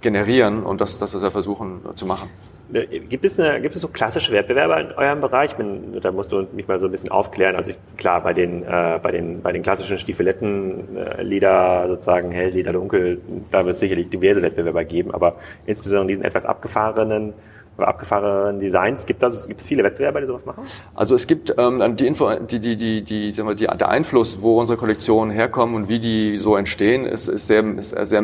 generieren 0.00 0.62
und 0.62 0.80
das, 0.80 0.98
das 0.98 1.20
wir 1.20 1.30
versuchen 1.30 1.80
zu 1.96 2.06
machen. 2.06 2.30
Gibt 2.70 3.24
es, 3.24 3.40
eine, 3.40 3.62
gibt 3.62 3.74
es 3.74 3.80
so 3.80 3.88
klassische 3.88 4.30
Wettbewerber 4.30 4.78
in 4.78 4.92
eurem 4.92 5.22
Bereich? 5.22 5.56
Bin, 5.56 5.98
da 6.02 6.12
musst 6.12 6.30
du 6.30 6.46
mich 6.52 6.68
mal 6.68 6.78
so 6.78 6.84
ein 6.84 6.92
bisschen 6.92 7.10
aufklären. 7.10 7.56
Also 7.56 7.70
ich, 7.70 7.78
klar, 7.96 8.22
bei 8.22 8.34
den, 8.34 8.62
äh, 8.62 9.00
bei 9.02 9.10
den, 9.10 9.40
bei 9.40 9.52
den 9.52 9.62
klassischen 9.62 9.96
Stiefeletten, 9.96 10.96
äh, 10.98 11.22
Leder 11.22 11.86
sozusagen 11.88 12.30
hell, 12.30 12.50
Leder 12.50 12.74
dunkel, 12.74 13.22
da 13.50 13.64
wird 13.64 13.74
es 13.74 13.80
sicherlich 13.80 14.10
diverse 14.10 14.42
Wettbewerber 14.42 14.84
geben, 14.84 15.14
aber 15.14 15.36
insbesondere 15.64 16.08
diesen 16.08 16.24
etwas 16.24 16.44
abgefahrenen 16.44 17.32
abgefahrenen 17.78 18.60
Designs. 18.60 19.06
Gibt 19.06 19.22
es 19.22 19.46
gibt 19.46 19.60
es 19.60 19.66
viele 19.66 19.84
Wettbewerber, 19.84 20.20
die 20.20 20.26
sowas 20.26 20.44
machen? 20.44 20.64
Also 20.94 21.14
es 21.14 21.26
gibt 21.26 21.54
ähm, 21.58 21.96
die 21.96 22.06
Info, 22.06 22.34
die, 22.34 22.58
die, 22.58 22.76
die, 22.76 23.02
die, 23.02 23.30
sagen 23.32 23.48
wir, 23.48 23.54
die, 23.54 23.66
der 23.66 23.88
Einfluss, 23.88 24.42
wo 24.42 24.58
unsere 24.58 24.78
Kollektionen 24.78 25.30
herkommen 25.30 25.74
und 25.74 25.88
wie 25.88 25.98
die 25.98 26.38
so 26.38 26.56
entstehen, 26.56 27.06
ist, 27.06 27.28
ist 27.28 27.46
sehr, 27.46 27.64
ist 27.76 27.90
sehr 27.90 28.22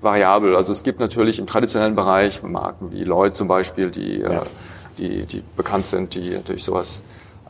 variabel. 0.00 0.56
Also 0.56 0.72
es 0.72 0.82
gibt 0.82 1.00
natürlich 1.00 1.38
im 1.38 1.46
traditionellen 1.46 1.94
Bereich 1.94 2.42
Marken 2.42 2.92
wie 2.92 3.04
Lloyd 3.04 3.36
zum 3.36 3.48
Beispiel, 3.48 3.90
die, 3.90 4.22
äh, 4.22 4.32
ja. 4.32 4.42
äh, 4.42 4.44
die, 4.98 5.26
die 5.26 5.42
bekannt 5.56 5.86
sind, 5.86 6.14
die 6.14 6.30
natürlich 6.30 6.64
sowas 6.64 7.02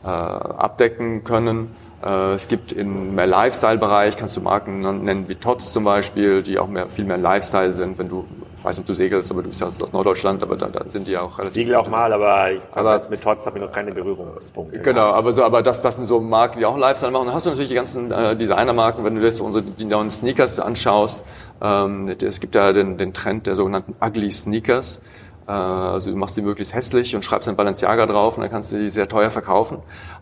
äh, 0.03 0.07
abdecken 0.07 1.23
können. 1.23 1.75
Äh, 2.03 2.33
es 2.33 2.47
gibt 2.47 2.71
im 2.71 3.15
mehr 3.15 3.27
Lifestyle-Bereich, 3.27 4.17
kannst 4.17 4.37
du 4.37 4.41
Marken 4.41 4.81
nennen 5.03 5.27
wie 5.27 5.35
Tots 5.35 5.73
zum 5.73 5.83
Beispiel, 5.83 6.43
die 6.43 6.59
auch 6.59 6.67
mehr, 6.67 6.89
viel 6.89 7.05
mehr 7.05 7.17
Lifestyle 7.17 7.73
sind. 7.73 7.97
Wenn 7.97 8.09
du, 8.09 8.25
weiß 8.67 8.77
nicht, 8.77 8.83
ob 8.83 8.87
du 8.87 8.93
segelst, 8.93 9.31
aber 9.31 9.41
du 9.41 9.49
bist 9.49 9.61
ja 9.61 9.67
aus 9.67 9.79
Norddeutschland, 9.79 10.43
aber 10.43 10.57
da, 10.57 10.67
da 10.67 10.83
sind 10.87 11.07
die 11.07 11.13
ja 11.13 11.21
auch 11.21 11.37
relativ. 11.39 11.55
Segel 11.55 11.75
auch 11.75 11.87
mal, 11.87 12.11
aber, 12.11 12.51
ich 12.51 12.61
aber 12.73 12.95
jetzt 12.95 13.09
mit 13.09 13.21
Tots 13.21 13.45
habe 13.45 13.57
ich 13.57 13.63
noch 13.63 13.71
keine 13.71 13.91
Berührungspunkte. 13.91 14.79
Genau, 14.79 15.11
aber 15.11 15.31
so, 15.31 15.43
aber 15.43 15.63
das, 15.63 15.81
das 15.81 15.95
sind 15.95 16.05
so 16.05 16.19
Marken, 16.19 16.59
die 16.59 16.65
auch 16.65 16.77
Lifestyle 16.77 17.11
machen. 17.11 17.27
Dann 17.27 17.35
hast 17.35 17.45
du 17.45 17.49
natürlich 17.49 17.69
die 17.69 17.75
ganzen 17.75 18.11
äh, 18.11 18.35
Designer-Marken, 18.35 19.03
wenn 19.05 19.15
du 19.15 19.21
jetzt 19.21 19.39
unsere 19.39 19.63
die 19.63 19.85
neuen 19.85 20.11
Sneakers 20.11 20.59
anschaust. 20.59 21.23
Ähm, 21.61 22.13
es 22.21 22.39
gibt 22.39 22.55
ja 22.55 22.73
den, 22.73 22.97
den 22.97 23.13
Trend 23.13 23.47
der 23.47 23.55
sogenannten 23.55 23.95
Ugly 24.01 24.29
Sneakers. 24.29 25.01
Äh, 25.47 25.51
also 25.51 26.11
du 26.11 26.17
machst 26.17 26.35
sie 26.35 26.41
möglichst 26.41 26.73
hässlich 26.73 27.15
und 27.15 27.23
schreibst 27.23 27.47
ein 27.47 27.55
Balenciaga 27.55 28.05
drauf 28.05 28.37
und 28.37 28.41
dann 28.41 28.51
kannst 28.51 28.71
du 28.71 28.77
die 28.77 28.89
sehr 28.89 29.07
teuer 29.07 29.29
verkaufen. 29.29 29.79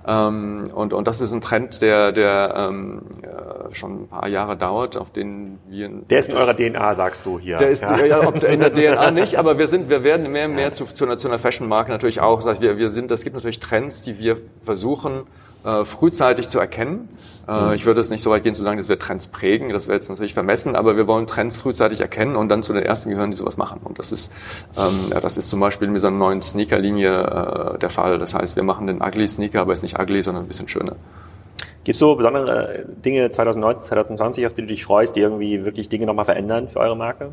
Ähm, 0.08 0.70
und, 0.74 0.94
und 0.94 1.08
das 1.08 1.22
ist 1.22 1.34
ein 1.34 1.42
Trend, 1.42 1.82
der, 1.82 2.12
der 2.12 2.54
ähm, 2.56 3.02
äh, 3.22 3.74
schon 3.74 4.04
ein 4.04 4.08
paar 4.08 4.28
Jahre 4.28 4.56
dauert, 4.56 4.98
auf 4.98 5.12
den 5.12 5.60
wir... 5.68 5.90
Der 6.10 6.20
ist 6.20 6.30
in 6.30 6.38
eurer 6.38 6.56
DNA, 6.56 6.96
sagst 6.96 7.26
du 7.26 7.40
hier. 7.40 7.58
Der 7.58 7.70
ist 7.70 7.82
ja. 7.82 8.06
Ja, 8.06 8.30
in 8.30 8.60
der 8.60 8.74
DNA 8.74 9.12
nicht, 9.12 9.36
aber 9.36 9.58
wir 9.58 9.68
sind, 9.68 9.90
wir 9.90 10.04
werden 10.04 10.32
mehr 10.32 10.46
und 10.46 10.56
mehr 10.56 10.74
zu, 10.74 10.86
zu 10.86 11.06
einer, 11.06 11.18
zu 11.18 11.28
einer 11.28 11.40
Fashion-Marke 11.40 11.92
natürlich 11.92 12.22
auch. 12.22 12.38
Das 12.38 12.46
heißt, 12.46 12.62
wir, 12.62 12.78
wir 12.78 12.90
sind, 12.90 13.10
es 13.12 13.24
gibt 13.24 13.36
natürlich 13.36 13.60
Trends, 13.60 14.02
die 14.02 14.20
wir 14.20 14.38
versuchen, 14.62 15.24
äh, 15.66 15.84
frühzeitig 15.84 16.48
zu 16.48 16.60
erkennen. 16.60 17.10
Äh, 17.48 17.52
mhm. 17.52 17.74
Ich 17.74 17.86
würde 17.86 18.02
es 18.02 18.10
nicht 18.10 18.22
so 18.22 18.30
weit 18.30 18.44
gehen 18.44 18.56
zu 18.56 18.64
sagen, 18.64 18.78
dass 18.78 18.90
wir 18.90 19.00
Trends 19.00 19.28
prägen, 19.28 19.70
das 19.70 19.88
wäre 19.88 19.96
jetzt 19.96 20.10
natürlich 20.10 20.34
vermessen, 20.34 20.76
aber 20.76 20.96
wir 20.98 21.08
wollen 21.08 21.28
Trends 21.28 21.58
frühzeitig 21.58 22.00
erkennen 22.00 22.36
und 22.36 22.50
dann 22.50 22.64
zu 22.64 22.74
den 22.74 22.84
ersten 22.84 23.10
gehören, 23.10 23.32
die 23.32 23.38
sowas 23.38 23.58
machen. 23.58 23.82
Und 23.84 24.00
das 24.00 24.12
ist, 24.12 24.32
ähm, 24.78 25.12
ja, 25.12 25.20
das 25.20 25.38
ist 25.38 25.50
zum 25.50 25.60
Beispiel 25.60 25.88
mit 25.88 25.98
dieser 25.98 26.12
neuen 26.12 26.42
Sneaker-Linie 26.42 27.74
äh, 27.76 27.80
der 27.80 27.90
Fall. 27.90 28.20
Das 28.20 28.34
heißt, 28.34 28.56
wir 28.56 28.64
machen 28.64 28.88
den 28.88 29.02
ugly 29.02 29.28
Sneaker, 29.28 29.62
aber 29.62 29.74
ist 29.74 29.84
nicht 29.84 30.00
ugly, 30.00 30.22
sondern 30.22 30.46
ein 30.46 30.48
bisschen 30.48 30.68
schöner. 30.68 30.96
Gibt 31.84 31.96
es 31.96 32.00
so 32.00 32.16
besondere 32.16 32.86
Dinge 33.06 33.30
2019, 33.30 33.84
2020, 33.84 34.48
auf 34.48 34.54
die 34.54 34.62
du 34.62 34.68
dich 34.68 34.84
freust, 34.84 35.16
die 35.16 35.20
irgendwie 35.20 35.66
wirklich 35.66 35.88
Dinge 35.88 36.08
nochmal 36.08 36.26
verändern 36.26 36.68
für 36.68 36.80
eure 36.80 36.98
Marke? 36.98 37.32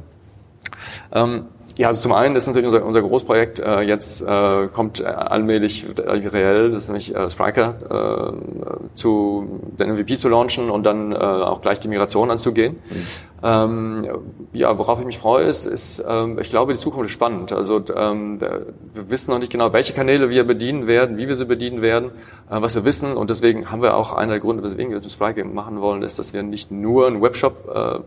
Ähm, 1.11 1.47
ja, 1.78 1.88
also 1.88 2.02
zum 2.02 2.12
einen 2.12 2.36
ist 2.36 2.46
natürlich 2.46 2.66
unser, 2.66 2.84
unser 2.84 3.02
Großprojekt 3.02 3.58
äh, 3.58 3.80
jetzt 3.80 4.22
äh, 4.22 4.68
kommt 4.68 5.00
äh, 5.00 5.04
allmählich 5.04 5.86
äh, 5.98 6.00
reell, 6.02 6.70
das 6.70 6.84
ist 6.84 6.88
nämlich 6.88 7.14
äh, 7.14 7.30
Spriker 7.30 8.32
äh, 8.32 8.94
zu 8.94 9.60
den 9.78 9.94
MVP 9.94 10.16
zu 10.18 10.28
launchen 10.28 10.68
und 10.70 10.84
dann 10.84 11.12
äh, 11.12 11.16
auch 11.16 11.62
gleich 11.62 11.80
die 11.80 11.88
Migration 11.88 12.30
anzugehen. 12.30 12.76
Mhm. 12.90 13.06
Ähm, 13.44 14.06
ja, 14.52 14.76
worauf 14.78 15.00
ich 15.00 15.06
mich 15.06 15.18
freue, 15.18 15.44
ist, 15.44 15.64
ist 15.64 16.04
ähm, 16.06 16.38
ich 16.38 16.50
glaube, 16.50 16.74
die 16.74 16.78
Zukunft 16.78 17.06
ist 17.06 17.12
spannend. 17.12 17.52
Also 17.52 17.82
ähm, 17.96 18.40
wir 18.40 18.66
wissen 19.08 19.30
noch 19.30 19.38
nicht 19.38 19.50
genau, 19.50 19.72
welche 19.72 19.94
Kanäle 19.94 20.30
wir 20.30 20.44
bedienen 20.44 20.86
werden, 20.86 21.16
wie 21.16 21.26
wir 21.26 21.36
sie 21.36 21.46
bedienen 21.46 21.80
werden, 21.80 22.10
äh, 22.50 22.60
was 22.60 22.74
wir 22.74 22.84
wissen 22.84 23.16
und 23.16 23.30
deswegen 23.30 23.70
haben 23.70 23.82
wir 23.82 23.96
auch 23.96 24.12
einer 24.12 24.32
der 24.32 24.40
Gründe, 24.40 24.62
weswegen 24.62 24.92
wir 24.92 25.00
das 25.00 25.12
Spriker 25.12 25.44
machen 25.44 25.80
wollen, 25.80 26.02
ist, 26.02 26.18
dass 26.18 26.34
wir 26.34 26.42
nicht 26.42 26.70
nur 26.70 27.06
einen 27.06 27.22
Webshop 27.22 27.70
äh, 27.74 27.98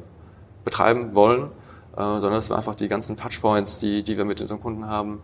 betreiben 0.63 1.15
wollen, 1.15 1.49
äh, 1.95 1.99
sondern 1.99 2.33
dass 2.33 2.49
wir 2.49 2.57
einfach 2.57 2.75
die 2.75 2.87
ganzen 2.87 3.17
Touchpoints, 3.17 3.79
die, 3.79 4.03
die 4.03 4.17
wir 4.17 4.25
mit 4.25 4.41
unseren 4.41 4.61
Kunden 4.61 4.87
haben, 4.87 5.21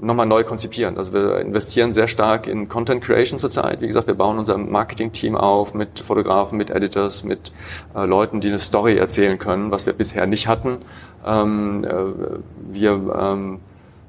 nochmal 0.00 0.26
neu 0.26 0.44
konzipieren. 0.44 0.96
Also 0.96 1.12
wir 1.12 1.40
investieren 1.40 1.92
sehr 1.92 2.08
stark 2.08 2.46
in 2.46 2.68
Content 2.68 3.02
Creation 3.02 3.38
zurzeit. 3.38 3.80
Wie 3.80 3.86
gesagt, 3.86 4.06
wir 4.06 4.14
bauen 4.14 4.38
unser 4.38 4.56
Marketing-Team 4.56 5.36
auf 5.36 5.74
mit 5.74 6.00
Fotografen, 6.00 6.56
mit 6.56 6.70
Editors, 6.70 7.24
mit 7.24 7.52
äh, 7.94 8.06
Leuten, 8.06 8.40
die 8.40 8.48
eine 8.48 8.58
Story 8.58 8.96
erzählen 8.96 9.38
können, 9.38 9.70
was 9.70 9.86
wir 9.86 9.92
bisher 9.92 10.26
nicht 10.26 10.48
hatten. 10.48 10.78
Ähm, 11.26 11.84
äh, 11.84 11.94
wir 12.72 12.92
ähm, 12.92 13.60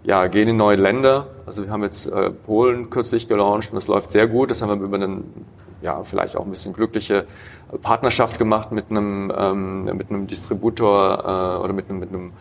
ja, 0.03 0.27
gehen 0.27 0.47
in 0.47 0.57
neue 0.57 0.77
Länder. 0.77 1.27
Also 1.45 1.63
wir 1.65 1.71
haben 1.71 1.83
jetzt 1.83 2.07
äh, 2.07 2.29
Polen 2.29 2.89
kürzlich 2.89 3.27
gelauncht 3.27 3.71
und 3.71 3.75
das 3.75 3.87
läuft 3.87 4.11
sehr 4.11 4.27
gut. 4.27 4.51
Das 4.51 4.61
haben 4.61 4.79
wir 4.79 4.85
über 4.85 4.95
einen 4.95 5.45
ja, 5.81 6.03
vielleicht 6.03 6.35
auch 6.35 6.45
ein 6.45 6.49
bisschen 6.49 6.73
glückliche 6.73 7.25
Partnerschaft 7.81 8.37
gemacht 8.37 8.71
mit 8.71 8.89
einem, 8.89 9.31
ähm, 9.35 9.83
mit 9.83 10.09
einem 10.09 10.27
Distributor 10.27 11.57
äh, 11.59 11.63
oder 11.63 11.73
mit 11.73 11.89
einem, 11.89 11.99
mit 11.99 12.09
einem 12.09 12.33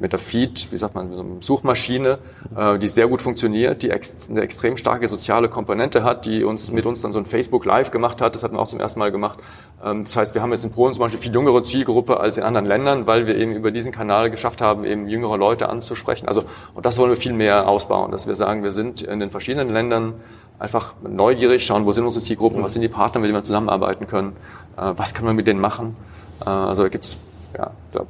mit 0.00 0.12
der 0.12 0.18
Feed, 0.20 0.70
wie 0.70 0.76
sagt 0.76 0.94
man, 0.94 1.10
mit 1.10 1.18
einer 1.18 1.28
Suchmaschine, 1.40 2.18
äh, 2.56 2.78
die 2.78 2.86
sehr 2.86 3.08
gut 3.08 3.20
funktioniert, 3.20 3.82
die 3.82 3.90
ex 3.90 4.28
eine 4.30 4.42
extrem 4.42 4.76
starke 4.76 5.08
soziale 5.08 5.48
Komponente 5.48 6.04
hat, 6.04 6.26
die 6.26 6.44
uns 6.44 6.70
mit 6.70 6.86
uns 6.86 7.00
dann 7.00 7.12
so 7.12 7.18
ein 7.18 7.26
Facebook 7.26 7.64
Live 7.64 7.90
gemacht 7.90 8.20
hat. 8.20 8.34
Das 8.36 8.44
hatten 8.44 8.54
wir 8.54 8.60
auch 8.60 8.68
zum 8.68 8.78
ersten 8.78 9.00
Mal 9.00 9.10
gemacht. 9.10 9.40
Ähm, 9.84 10.04
das 10.04 10.16
heißt, 10.16 10.34
wir 10.34 10.42
haben 10.42 10.52
jetzt 10.52 10.64
in 10.64 10.70
Polen 10.70 10.94
zum 10.94 11.00
Beispiel 11.00 11.20
viel 11.20 11.34
jüngere 11.34 11.64
Zielgruppe 11.64 12.20
als 12.20 12.36
in 12.36 12.44
anderen 12.44 12.66
Ländern, 12.66 13.06
weil 13.06 13.26
wir 13.26 13.36
eben 13.36 13.52
über 13.52 13.70
diesen 13.72 13.90
Kanal 13.90 14.30
geschafft 14.30 14.60
haben, 14.60 14.84
eben 14.84 15.08
jüngere 15.08 15.36
Leute 15.36 15.68
anzusprechen. 15.68 16.28
Also 16.28 16.44
und 16.74 16.86
das 16.86 16.98
wollen 16.98 17.10
wir 17.10 17.16
viel 17.16 17.32
mehr 17.32 17.68
ausbauen, 17.68 18.12
dass 18.12 18.26
wir 18.28 18.36
sagen, 18.36 18.62
wir 18.62 18.72
sind 18.72 19.02
in 19.02 19.18
den 19.18 19.30
verschiedenen 19.30 19.70
Ländern 19.70 20.14
einfach 20.58 20.94
neugierig, 21.02 21.66
schauen, 21.66 21.84
wo 21.86 21.92
sind 21.92 22.04
unsere 22.04 22.24
Zielgruppen, 22.24 22.62
was 22.62 22.72
sind 22.72 22.82
die 22.82 22.88
Partner, 22.88 23.20
mit 23.20 23.28
denen 23.28 23.38
wir 23.38 23.44
zusammenarbeiten 23.44 24.06
können, 24.06 24.36
äh, 24.76 24.92
was 24.96 25.12
können 25.12 25.26
wir 25.26 25.34
mit 25.34 25.48
denen 25.48 25.60
machen. 25.60 25.96
Äh, 26.40 26.48
also 26.48 26.82
da 26.84 26.88
gibt's 26.88 27.18
ja, 27.56 27.70
ich 27.86 27.92
glaube, 27.92 28.08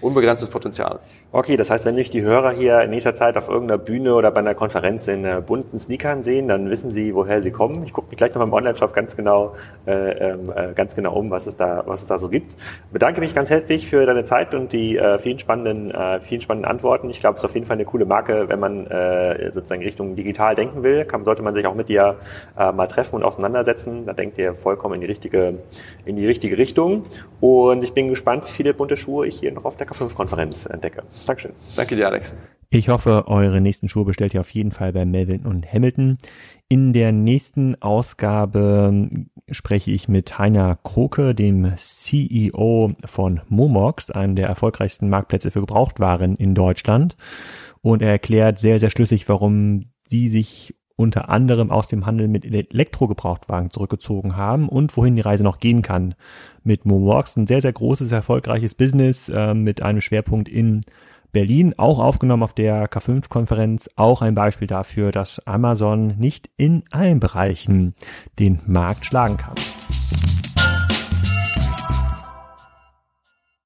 unbegrenztes 0.00 0.48
Potenzial. 0.48 1.00
Okay, 1.36 1.56
das 1.56 1.68
heißt, 1.68 1.84
wenn 1.84 1.96
mich 1.96 2.10
die 2.10 2.22
Hörer 2.22 2.52
hier 2.52 2.80
in 2.82 2.90
nächster 2.90 3.16
Zeit 3.16 3.36
auf 3.36 3.48
irgendeiner 3.48 3.76
Bühne 3.76 4.14
oder 4.14 4.30
bei 4.30 4.38
einer 4.38 4.54
Konferenz 4.54 5.08
in 5.08 5.24
äh, 5.24 5.42
bunten 5.44 5.80
Sneakern 5.80 6.22
sehen, 6.22 6.46
dann 6.46 6.70
wissen 6.70 6.92
sie, 6.92 7.12
woher 7.12 7.42
sie 7.42 7.50
kommen. 7.50 7.82
Ich 7.84 7.92
gucke 7.92 8.10
mich 8.10 8.18
gleich 8.18 8.32
noch 8.32 8.38
mal 8.38 8.44
im 8.44 8.52
Online-Shop 8.52 8.94
ganz 8.94 9.16
genau, 9.16 9.56
äh, 9.84 10.30
ähm, 10.30 10.52
äh, 10.54 10.72
ganz 10.74 10.94
genau 10.94 11.12
um, 11.14 11.32
was 11.32 11.48
es 11.48 11.56
da, 11.56 11.82
was 11.86 12.02
es 12.02 12.06
da 12.06 12.18
so 12.18 12.28
gibt. 12.28 12.54
Bedanke 12.92 13.20
mich 13.20 13.34
ganz 13.34 13.50
herzlich 13.50 13.88
für 13.88 14.06
deine 14.06 14.24
Zeit 14.24 14.54
und 14.54 14.72
die 14.72 14.96
äh, 14.96 15.18
vielen 15.18 15.40
spannenden, 15.40 15.90
äh, 15.90 16.20
vielen 16.20 16.40
spannenden 16.40 16.70
Antworten. 16.70 17.10
Ich 17.10 17.18
glaube, 17.18 17.34
es 17.34 17.40
ist 17.40 17.46
auf 17.46 17.54
jeden 17.54 17.66
Fall 17.66 17.78
eine 17.78 17.84
coole 17.84 18.04
Marke, 18.04 18.48
wenn 18.48 18.60
man 18.60 18.86
äh, 18.86 19.50
sozusagen 19.50 19.82
Richtung 19.82 20.14
digital 20.14 20.54
denken 20.54 20.84
will, 20.84 21.04
kann, 21.04 21.24
sollte 21.24 21.42
man 21.42 21.52
sich 21.52 21.66
auch 21.66 21.74
mit 21.74 21.88
dir 21.88 22.14
mal 22.56 22.86
treffen 22.86 23.16
und 23.16 23.24
auseinandersetzen. 23.24 24.06
Da 24.06 24.12
denkt 24.12 24.38
ihr 24.38 24.54
vollkommen 24.54 24.94
in 24.94 25.00
die 25.00 25.06
richtige, 25.08 25.54
in 26.04 26.14
die 26.14 26.26
richtige 26.26 26.58
Richtung. 26.58 27.02
Und 27.40 27.82
ich 27.82 27.92
bin 27.92 28.08
gespannt, 28.08 28.46
wie 28.46 28.52
viele 28.52 28.72
bunte 28.72 28.96
Schuhe 28.96 29.26
ich 29.26 29.40
hier 29.40 29.50
noch 29.50 29.64
auf 29.64 29.76
der 29.76 29.88
K5-Konferenz 29.88 30.66
entdecke. 30.66 31.02
Dankeschön. 31.26 31.52
Danke 31.76 31.96
dir, 31.96 32.06
Alex. 32.08 32.34
Ich 32.76 32.88
hoffe, 32.88 33.28
eure 33.28 33.60
nächsten 33.60 33.88
Schuhe 33.88 34.04
bestellt 34.04 34.34
ihr 34.34 34.40
auf 34.40 34.50
jeden 34.50 34.72
Fall 34.72 34.92
bei 34.92 35.04
Melvin 35.04 35.46
und 35.46 35.72
Hamilton. 35.72 36.18
In 36.68 36.92
der 36.92 37.12
nächsten 37.12 37.80
Ausgabe 37.80 39.08
spreche 39.48 39.92
ich 39.92 40.08
mit 40.08 40.38
Heiner 40.38 40.76
Kroke, 40.82 41.36
dem 41.36 41.72
CEO 41.76 42.90
von 43.04 43.42
Momox, 43.48 44.10
einem 44.10 44.34
der 44.34 44.48
erfolgreichsten 44.48 45.08
Marktplätze 45.08 45.52
für 45.52 45.60
Gebrauchtwaren 45.60 46.34
in 46.34 46.56
Deutschland. 46.56 47.16
Und 47.80 48.02
er 48.02 48.10
erklärt 48.10 48.58
sehr, 48.58 48.80
sehr 48.80 48.90
schlüssig, 48.90 49.28
warum 49.28 49.84
sie 50.08 50.28
sich 50.28 50.74
unter 50.96 51.28
anderem 51.28 51.70
aus 51.70 51.88
dem 51.88 52.06
Handel 52.06 52.28
mit 52.28 52.44
Elektrogebrauchtwagen 52.44 53.70
zurückgezogen 53.70 54.36
haben 54.36 54.68
und 54.68 54.96
wohin 54.96 55.16
die 55.16 55.22
Reise 55.22 55.44
noch 55.44 55.58
gehen 55.58 55.82
kann 55.82 56.14
mit 56.62 56.86
Momox. 56.86 57.36
Ein 57.36 57.46
sehr, 57.46 57.60
sehr 57.60 57.72
großes, 57.72 58.12
erfolgreiches 58.12 58.74
Business 58.74 59.28
äh, 59.28 59.54
mit 59.54 59.82
einem 59.82 60.00
Schwerpunkt 60.00 60.48
in 60.48 60.80
Berlin, 61.34 61.74
auch 61.76 61.98
aufgenommen 61.98 62.42
auf 62.42 62.54
der 62.54 62.88
K5-Konferenz, 62.88 63.90
auch 63.96 64.22
ein 64.22 64.34
Beispiel 64.34 64.66
dafür, 64.66 65.10
dass 65.12 65.46
Amazon 65.46 66.16
nicht 66.16 66.48
in 66.56 66.84
allen 66.90 67.20
Bereichen 67.20 67.94
den 68.38 68.60
Markt 68.66 69.04
schlagen 69.04 69.36
kann. 69.36 69.54